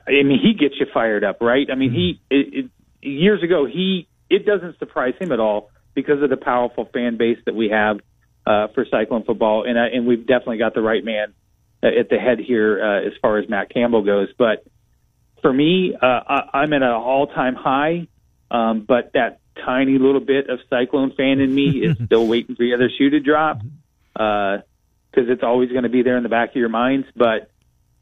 I 0.07 0.11
mean 0.23 0.39
he 0.41 0.53
gets 0.53 0.75
you 0.79 0.85
fired 0.93 1.23
up, 1.23 1.41
right? 1.41 1.67
I 1.71 1.75
mean 1.75 1.91
he 1.91 2.21
it, 2.29 2.69
years 3.05 3.43
ago 3.43 3.65
he 3.65 4.07
it 4.29 4.45
doesn't 4.45 4.79
surprise 4.79 5.13
him 5.19 5.31
at 5.31 5.39
all 5.39 5.69
because 5.93 6.21
of 6.21 6.29
the 6.29 6.37
powerful 6.37 6.89
fan 6.93 7.17
base 7.17 7.37
that 7.45 7.55
we 7.55 7.69
have 7.69 7.99
uh, 8.45 8.67
for 8.73 8.85
Cyclone 8.85 9.23
football, 9.23 9.63
and 9.67 9.77
uh, 9.77 9.81
and 9.91 10.05
we've 10.05 10.27
definitely 10.27 10.57
got 10.57 10.73
the 10.73 10.81
right 10.81 11.03
man 11.03 11.33
uh, 11.83 11.87
at 11.87 12.09
the 12.09 12.17
head 12.17 12.39
here 12.39 12.83
uh, 12.83 13.07
as 13.07 13.13
far 13.21 13.39
as 13.39 13.49
Matt 13.49 13.73
Campbell 13.73 14.03
goes. 14.03 14.27
But 14.37 14.65
for 15.41 15.51
me, 15.51 15.95
uh, 15.99 16.05
I, 16.05 16.49
I'm 16.53 16.73
at 16.73 16.81
an 16.81 16.89
all-time 16.89 17.55
high, 17.55 18.07
um, 18.51 18.85
but 18.87 19.13
that 19.13 19.39
tiny 19.65 19.97
little 19.97 20.19
bit 20.19 20.49
of 20.49 20.59
Cyclone 20.69 21.13
fan 21.15 21.39
in 21.39 21.53
me 21.53 21.69
is 21.83 21.97
still 22.05 22.27
waiting 22.27 22.55
for 22.55 22.63
the 22.63 22.73
other 22.73 22.89
shoe 22.95 23.09
to 23.11 23.19
drop 23.19 23.61
because 24.13 25.29
it's 25.29 25.43
always 25.43 25.69
going 25.69 25.83
to 25.83 25.89
be 25.89 26.03
there 26.03 26.17
in 26.17 26.23
the 26.23 26.29
back 26.29 26.49
of 26.49 26.55
your 26.55 26.69
minds. 26.69 27.07
But 27.15 27.49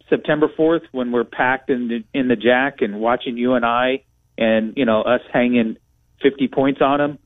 September 0.09 0.47
4th, 0.47 0.83
when 0.91 1.11
we're 1.11 1.23
packed 1.23 1.69
in 1.69 1.87
the, 1.87 2.03
in 2.13 2.27
the 2.27 2.35
jack 2.35 2.81
and 2.81 2.99
watching 2.99 3.37
you 3.37 3.53
and 3.53 3.65
I, 3.65 4.03
and 4.37 4.73
you 4.75 4.85
know 4.85 5.01
us 5.01 5.21
hanging 5.31 5.77
50 6.21 6.47
points 6.47 6.81
on 6.81 6.99
them, 6.99 7.19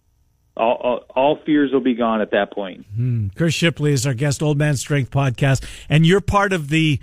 all, 0.57 0.75
all, 0.75 1.05
all 1.15 1.39
fears 1.45 1.71
will 1.71 1.81
be 1.81 1.93
gone 1.93 2.21
at 2.21 2.31
that 2.31 2.51
point. 2.51 2.85
Hmm. 2.95 3.27
Chris 3.35 3.53
Shipley 3.53 3.93
is 3.93 4.05
our 4.05 4.13
guest, 4.13 4.41
Old 4.41 4.57
Man 4.57 4.75
Strength 4.75 5.11
podcast, 5.11 5.63
and 5.87 6.05
you're 6.05 6.21
part 6.21 6.51
of 6.51 6.69
the, 6.69 6.99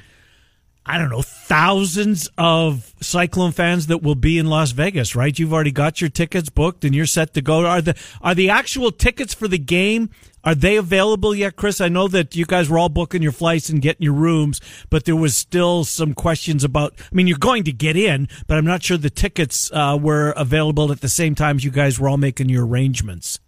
I 0.84 0.98
don't 0.98 1.08
know, 1.08 1.22
thousands 1.22 2.28
of 2.36 2.92
Cyclone 3.00 3.52
fans 3.52 3.86
that 3.86 4.02
will 4.02 4.16
be 4.16 4.38
in 4.38 4.46
Las 4.46 4.72
Vegas, 4.72 5.14
right? 5.14 5.38
You've 5.38 5.52
already 5.52 5.72
got 5.72 6.00
your 6.00 6.10
tickets 6.10 6.48
booked, 6.48 6.84
and 6.84 6.94
you're 6.94 7.06
set 7.06 7.32
to 7.34 7.42
go. 7.42 7.64
Are 7.64 7.80
the 7.80 7.96
are 8.20 8.34
the 8.34 8.50
actual 8.50 8.90
tickets 8.90 9.32
for 9.32 9.48
the 9.48 9.58
game? 9.58 10.10
Are 10.44 10.54
they 10.54 10.76
available 10.76 11.34
yet, 11.34 11.56
Chris? 11.56 11.80
I 11.80 11.88
know 11.88 12.06
that 12.08 12.36
you 12.36 12.44
guys 12.44 12.68
were 12.68 12.78
all 12.78 12.90
booking 12.90 13.22
your 13.22 13.32
flights 13.32 13.70
and 13.70 13.80
getting 13.80 14.02
your 14.02 14.12
rooms, 14.12 14.60
but 14.90 15.06
there 15.06 15.16
was 15.16 15.36
still 15.36 15.84
some 15.84 16.12
questions 16.12 16.64
about. 16.64 16.94
I 17.00 17.14
mean, 17.14 17.26
you're 17.26 17.38
going 17.38 17.64
to 17.64 17.72
get 17.72 17.96
in, 17.96 18.28
but 18.46 18.58
I'm 18.58 18.66
not 18.66 18.82
sure 18.82 18.98
the 18.98 19.10
tickets 19.10 19.70
uh, 19.72 19.98
were 20.00 20.32
available 20.36 20.92
at 20.92 21.00
the 21.00 21.08
same 21.08 21.34
time 21.34 21.56
as 21.56 21.64
you 21.64 21.70
guys 21.70 21.98
were 21.98 22.08
all 22.08 22.18
making 22.18 22.50
your 22.50 22.66
arrangements. 22.66 23.40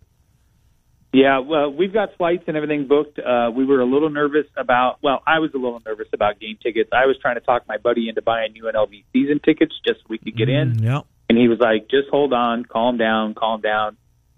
Yeah, 1.12 1.38
well, 1.38 1.70
we've 1.72 1.92
got 1.92 2.16
flights 2.16 2.44
and 2.46 2.56
everything 2.56 2.88
booked. 2.88 3.18
Uh, 3.18 3.50
we 3.54 3.64
were 3.64 3.80
a 3.80 3.86
little 3.86 4.10
nervous 4.10 4.46
about. 4.56 4.98
Well, 5.02 5.22
I 5.26 5.38
was 5.38 5.50
a 5.54 5.56
little 5.56 5.80
nervous 5.86 6.08
about 6.12 6.40
game 6.40 6.58
tickets. 6.62 6.90
I 6.92 7.06
was 7.06 7.16
trying 7.20 7.36
to 7.36 7.40
talk 7.40 7.62
my 7.68 7.78
buddy 7.78 8.08
into 8.08 8.22
buying 8.22 8.52
UNLV 8.52 9.04
season 9.12 9.40
tickets 9.42 9.74
just 9.86 10.00
so 10.00 10.06
we 10.08 10.18
could 10.18 10.36
get 10.36 10.48
in. 10.48 10.74
Mm, 10.76 10.82
yeah. 10.82 11.00
and 11.28 11.38
he 11.38 11.48
was 11.48 11.58
like, 11.58 11.88
"Just 11.88 12.08
hold 12.10 12.32
on, 12.32 12.64
calm 12.64 12.98
down, 12.98 13.34
calm 13.34 13.60
down." 13.60 13.96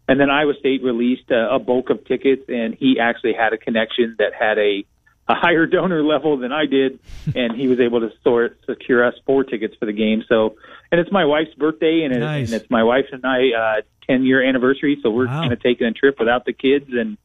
And 0.09 0.19
then 0.19 0.31
Iowa 0.31 0.55
State 0.59 0.83
released 0.83 1.31
a, 1.31 1.55
a 1.55 1.59
bulk 1.59 1.91
of 1.91 2.05
tickets, 2.07 2.43
and 2.49 2.75
he 2.75 2.99
actually 2.99 3.35
had 3.35 3.53
a 3.53 3.59
connection 3.59 4.17
that 4.19 4.33
had 4.35 4.59
a 4.59 4.85
a 5.31 5.35
higher 5.35 5.67
donor 5.75 6.03
level 6.03 6.39
than 6.39 6.53
I 6.53 6.65
did, 6.65 6.99
and 7.35 7.55
he 7.55 7.69
was 7.69 7.79
able 7.81 8.01
to 8.01 8.11
sort 8.25 8.59
secure 8.65 9.05
us 9.05 9.15
four 9.27 9.45
tickets 9.45 9.75
for 9.79 9.85
the 9.85 9.93
game. 9.93 10.25
So, 10.27 10.57
and 10.91 10.99
it's 10.99 11.13
my 11.13 11.27
wife's 11.27 11.53
birthday, 11.55 12.03
and, 12.05 12.19
Nice. 12.19 12.49
it, 12.49 12.55
and 12.55 12.63
it's 12.63 12.71
my 12.71 12.83
wife 12.83 13.05
and 13.13 13.23
I 13.27 13.51
uh, 13.51 13.81
ten 14.07 14.25
year 14.25 14.43
anniversary. 14.43 14.99
So 15.03 15.11
we're 15.11 15.27
Wow. 15.27 15.43
kind 15.43 15.53
of 15.53 15.61
taking 15.61 15.87
a 15.87 15.93
trip 15.93 16.19
without 16.19 16.47
the 16.47 16.55
kids, 16.55 16.87
and 16.91 17.19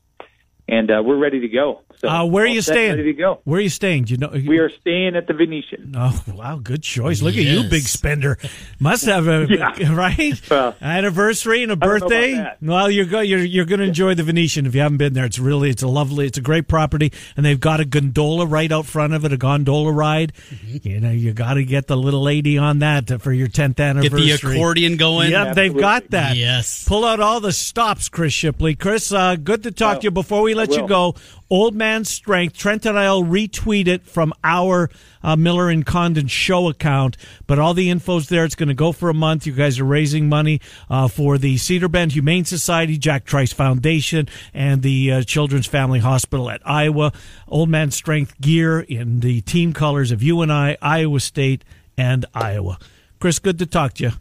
and 0.67 0.89
uh, 0.89 1.01
we're 1.03 1.17
ready 1.17 1.39
to 1.41 1.47
go. 1.47 1.81
So 1.99 2.09
Uh, 2.09 2.25
where 2.25 2.43
are 2.43 2.47
you 2.47 2.61
set, 2.61 2.73
staying? 2.73 2.91
Ready 2.97 3.03
to 3.13 3.13
go. 3.13 3.39
Where 3.43 3.59
are 3.59 3.61
you 3.61 3.69
staying? 3.69 4.05
Do 4.05 4.11
you 4.13 4.17
know? 4.17 4.29
We 4.33 4.57
are 4.59 4.69
staying 4.69 5.15
at 5.15 5.27
the 5.27 5.33
Venetian. 5.33 5.93
Oh 5.97 6.21
wow, 6.33 6.57
good 6.61 6.83
choice. 6.83 7.21
Look 7.21 7.35
at 7.37 7.43
you, 7.43 7.63
big 7.69 7.83
spender. 7.83 8.37
Must 8.79 9.05
have 9.05 9.27
a 9.27 9.45
Yeah. 9.49 9.93
right 9.95 10.41
Well, 10.49 10.75
anniversary 10.81 11.63
and 11.63 11.71
a 11.71 11.75
don't 11.75 11.87
know 11.89 11.95
about 11.95 12.09
birthday. 12.09 12.55
Well, 12.61 12.89
you're 12.91 13.05
go, 13.05 13.19
you're 13.21 13.39
you're 13.43 13.65
going 13.65 13.79
to 13.79 13.85
enjoy 13.85 14.15
the 14.15 14.23
Venetian 14.23 14.65
if 14.65 14.75
you 14.75 14.81
haven't 14.81 14.97
been 14.97 15.13
there. 15.13 15.25
It's 15.25 15.39
really 15.39 15.69
it's 15.69 15.83
a 15.83 15.87
lovely, 15.87 16.25
it's 16.27 16.37
a 16.37 16.41
great 16.41 16.67
property, 16.67 17.11
and 17.37 17.45
they've 17.45 17.59
got 17.59 17.79
a 17.79 17.85
gondola 17.85 18.45
right 18.45 18.71
out 18.71 18.85
front 18.85 19.13
of 19.13 19.23
it, 19.25 19.31
a 19.33 19.37
gondola 19.37 19.91
ride. 19.91 20.33
Mm-hmm. 20.49 20.87
You 20.87 20.99
know, 20.99 21.11
you 21.11 21.33
got 21.33 21.53
to 21.55 21.63
get 21.63 21.87
the 21.87 21.95
little 21.97 22.21
lady 22.23 22.57
on 22.57 22.79
that 22.79 23.21
for 23.21 23.31
your 23.31 23.47
tenth 23.47 23.79
anniversary. 23.79 24.09
Get 24.09 24.13
anniversary. 24.19 24.51
the 24.51 24.57
accordion 24.57 24.97
going. 24.97 25.31
Yep, 25.31 25.55
they've 25.55 25.77
got 25.77 26.09
that. 26.11 26.35
Yes. 26.35 26.85
Pull 26.87 27.05
out 27.05 27.19
all 27.19 27.39
the 27.39 27.53
stops, 27.53 28.09
Chris 28.09 28.33
Shipley. 28.33 28.75
Chris, 28.75 29.11
uh, 29.13 29.35
good 29.35 29.63
to 29.63 29.71
talk 29.71 29.97
Oh, 29.97 29.99
to 30.01 30.03
you. 30.05 30.11
Before 30.11 30.41
we 30.41 30.52
let 30.53 30.75
you 30.75 30.87
go, 30.87 31.15
Old 31.49 31.75
Man 31.75 32.05
Strength, 32.05 32.57
Trent 32.57 32.85
and 32.85 32.97
I'll 32.97 33.23
retweet 33.23 33.87
it 33.87 34.05
from 34.05 34.33
our 34.43 34.89
uh, 35.21 35.35
Miller 35.35 35.69
and 35.69 35.85
Condon 35.85 36.27
show 36.27 36.67
account. 36.67 37.17
But 37.47 37.59
all 37.59 37.73
the 37.73 37.89
info's 37.89 38.29
there. 38.29 38.45
It's 38.45 38.55
going 38.55 38.69
to 38.69 38.73
go 38.73 38.91
for 38.91 39.09
a 39.09 39.13
month. 39.13 39.45
You 39.45 39.53
guys 39.53 39.79
are 39.79 39.85
raising 39.85 40.29
money 40.29 40.61
uh, 40.89 41.07
for 41.07 41.37
the 41.37 41.57
Cedar 41.57 41.87
Bend 41.87 42.13
Humane 42.13 42.45
Society, 42.45 42.97
Jack 42.97 43.25
Trice 43.25 43.53
Foundation, 43.53 44.27
and 44.53 44.81
the 44.81 45.11
uh, 45.11 45.21
Children's 45.23 45.67
Family 45.67 45.99
Hospital 45.99 46.49
at 46.49 46.61
Iowa. 46.65 47.13
Old 47.47 47.69
Man 47.69 47.91
Strength 47.91 48.41
gear 48.41 48.79
in 48.79 49.19
the 49.19 49.41
team 49.41 49.73
colors 49.73 50.11
of 50.11 50.23
UNI, 50.23 50.77
Iowa 50.81 51.19
State, 51.19 51.63
and 51.97 52.25
Iowa. 52.33 52.79
Chris, 53.19 53.39
good 53.39 53.59
to 53.59 53.65
talk 53.65 53.93
to 53.95 54.03
you. 54.03 54.11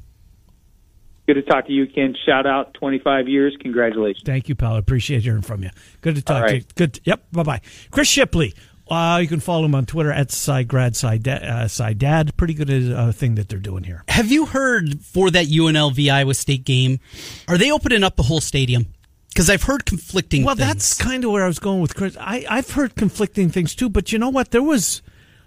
Good 1.32 1.46
to 1.46 1.50
talk 1.50 1.66
to 1.66 1.72
you, 1.72 1.86
Ken. 1.86 2.14
Shout 2.26 2.46
out 2.46 2.74
25 2.74 3.26
years. 3.26 3.56
Congratulations. 3.60 4.22
Thank 4.26 4.50
you, 4.50 4.54
pal. 4.54 4.74
I 4.74 4.78
appreciate 4.78 5.22
hearing 5.22 5.40
from 5.40 5.62
you. 5.62 5.70
Good 6.02 6.16
to 6.16 6.22
talk 6.22 6.42
All 6.42 6.48
to 6.48 6.52
you. 6.52 6.58
right. 6.58 6.74
Good. 6.74 7.00
yep. 7.04 7.24
Bye 7.32 7.42
bye. 7.42 7.60
Chris 7.90 8.06
Shipley. 8.06 8.52
Uh, 8.90 9.18
you 9.22 9.28
can 9.28 9.40
follow 9.40 9.64
him 9.64 9.74
on 9.74 9.86
Twitter 9.86 10.12
at 10.12 10.28
CyGrad 10.28 10.90
CyDad. 10.90 11.42
Uh, 11.42 11.64
CyDad. 11.64 12.36
Pretty 12.36 12.52
good 12.52 12.68
uh, 12.92 13.12
thing 13.12 13.36
that 13.36 13.48
they're 13.48 13.58
doing 13.58 13.84
here. 13.84 14.04
Have 14.08 14.30
you 14.30 14.44
heard 14.44 15.00
for 15.00 15.30
that 15.30 15.46
UNLV 15.46 16.12
Iowa 16.12 16.34
State 16.34 16.64
game? 16.64 17.00
Are 17.48 17.56
they 17.56 17.70
opening 17.72 18.04
up 18.04 18.16
the 18.16 18.24
whole 18.24 18.42
stadium? 18.42 18.88
Because 19.30 19.48
I've 19.48 19.62
heard 19.62 19.86
conflicting. 19.86 20.44
Well, 20.44 20.54
things. 20.54 20.66
that's 20.68 20.98
kind 20.98 21.24
of 21.24 21.30
where 21.30 21.44
I 21.44 21.46
was 21.46 21.58
going 21.58 21.80
with 21.80 21.94
Chris. 21.94 22.14
I, 22.20 22.44
I've 22.50 22.70
heard 22.72 22.94
conflicting 22.94 23.48
things 23.48 23.74
too, 23.74 23.88
but 23.88 24.12
you 24.12 24.18
know 24.18 24.28
what? 24.28 24.50
There 24.50 24.62
was 24.62 25.00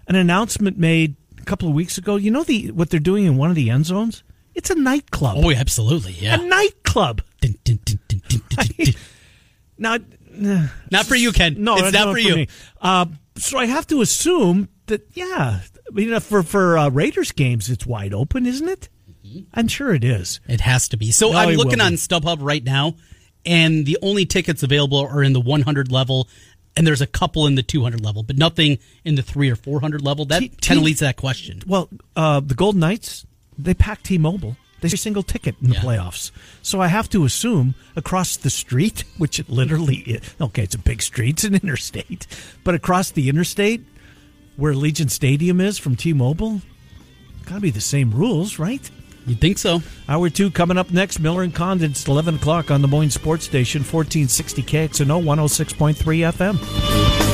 an 0.08 0.16
announcement 0.16 0.78
made 0.78 1.14
a 1.40 1.44
couple 1.44 1.68
of 1.68 1.74
weeks 1.74 1.96
ago. 1.96 2.16
You 2.16 2.32
know 2.32 2.42
the 2.42 2.72
what 2.72 2.90
they're 2.90 2.98
doing 2.98 3.24
in 3.24 3.36
one 3.36 3.50
of 3.50 3.54
the 3.54 3.70
end 3.70 3.86
zones? 3.86 4.24
It's 4.56 4.70
a 4.70 4.74
nightclub. 4.74 5.36
Oh, 5.38 5.52
absolutely. 5.52 6.12
Yeah. 6.12 6.40
A 6.40 6.44
nightclub. 6.44 7.22
Dun, 7.40 7.54
dun, 7.62 7.78
dun, 7.84 8.00
dun, 8.08 8.42
dun. 8.48 8.86
Now, 9.78 9.98
Not 10.90 11.04
for 11.04 11.14
you, 11.14 11.32
Ken. 11.32 11.62
No, 11.62 11.74
it's 11.74 11.82
that's 11.92 11.94
not 11.94 12.12
for 12.12 12.18
you. 12.18 12.34
me. 12.34 12.48
Uh, 12.80 13.04
so 13.36 13.58
I 13.58 13.66
have 13.66 13.86
to 13.88 14.00
assume 14.00 14.70
that 14.86 15.06
yeah, 15.12 15.60
I 15.60 15.90
mean, 15.92 16.18
for 16.20 16.42
for 16.42 16.78
uh, 16.78 16.88
Raiders 16.88 17.32
games, 17.32 17.68
it's 17.68 17.84
wide 17.84 18.14
open, 18.14 18.46
isn't 18.46 18.68
it? 18.68 18.88
I'm 19.52 19.68
sure 19.68 19.92
it 19.92 20.02
is. 20.02 20.40
It 20.48 20.62
has 20.62 20.88
to 20.88 20.96
be. 20.96 21.10
So 21.10 21.32
No, 21.32 21.38
I'm 21.38 21.56
looking 21.56 21.82
on 21.82 21.92
StubHub 21.92 22.38
right 22.40 22.64
now, 22.64 22.96
and 23.44 23.84
the 23.84 23.98
only 24.00 24.24
tickets 24.24 24.62
available 24.62 24.98
are 24.98 25.22
in 25.22 25.34
the 25.34 25.40
100 25.40 25.92
level, 25.92 26.28
and 26.74 26.86
there's 26.86 27.02
a 27.02 27.06
couple 27.06 27.46
in 27.46 27.54
the 27.54 27.62
200 27.62 28.02
level, 28.02 28.22
but 28.22 28.38
nothing 28.38 28.78
in 29.04 29.14
the 29.14 29.22
three 29.22 29.50
or 29.50 29.56
400 29.56 30.00
level. 30.00 30.24
That 30.24 30.62
kind 30.62 30.78
of 30.78 30.84
leads 30.84 31.00
to 31.00 31.04
that 31.06 31.16
question. 31.16 31.62
Well, 31.66 31.90
uh, 32.14 32.40
the 32.40 32.54
Golden 32.54 32.80
Knights 32.80 33.26
they 33.58 33.74
pack 33.74 34.02
T-Mobile. 34.02 34.56
They 34.82 34.88
a 34.88 34.96
single 34.96 35.22
ticket 35.22 35.56
in 35.62 35.68
the 35.70 35.74
Yeah. 35.76 35.80
playoffs. 35.80 36.30
So 36.62 36.80
I 36.80 36.88
have 36.88 37.08
to 37.10 37.24
assume 37.24 37.74
across 37.96 38.36
the 38.36 38.50
street, 38.50 39.04
which 39.18 39.40
it 39.40 39.48
literally 39.48 39.96
is, 39.98 40.20
okay, 40.40 40.62
it's 40.62 40.74
a 40.74 40.78
big 40.78 41.02
street, 41.02 41.30
it's 41.36 41.44
an 41.44 41.54
interstate, 41.54 42.26
but 42.62 42.74
across 42.74 43.10
the 43.10 43.28
interstate 43.28 43.82
where 44.56 44.72
Allegiant 44.72 45.10
Stadium 45.10 45.60
is 45.60 45.78
from 45.78 45.96
T-Mobile, 45.96 46.60
got 47.46 47.56
to 47.56 47.60
be 47.60 47.70
the 47.70 47.80
same 47.80 48.10
rules, 48.12 48.58
right? 48.58 48.88
You'd 49.26 49.40
think 49.40 49.58
so. 49.58 49.82
Hour 50.08 50.30
two 50.30 50.50
coming 50.52 50.78
up 50.78 50.92
next. 50.92 51.18
Miller 51.18 51.42
and 51.42 51.52
Condon. 51.52 51.90
It's 51.90 52.06
11 52.06 52.36
o'clock 52.36 52.70
on 52.70 52.80
the 52.80 52.86
Moines 52.88 53.10
Sports 53.14 53.44
Station, 53.44 53.80
1460 53.82 54.62
KXNO, 54.62 55.20
106.3 55.24 56.20
FM. 56.32 57.25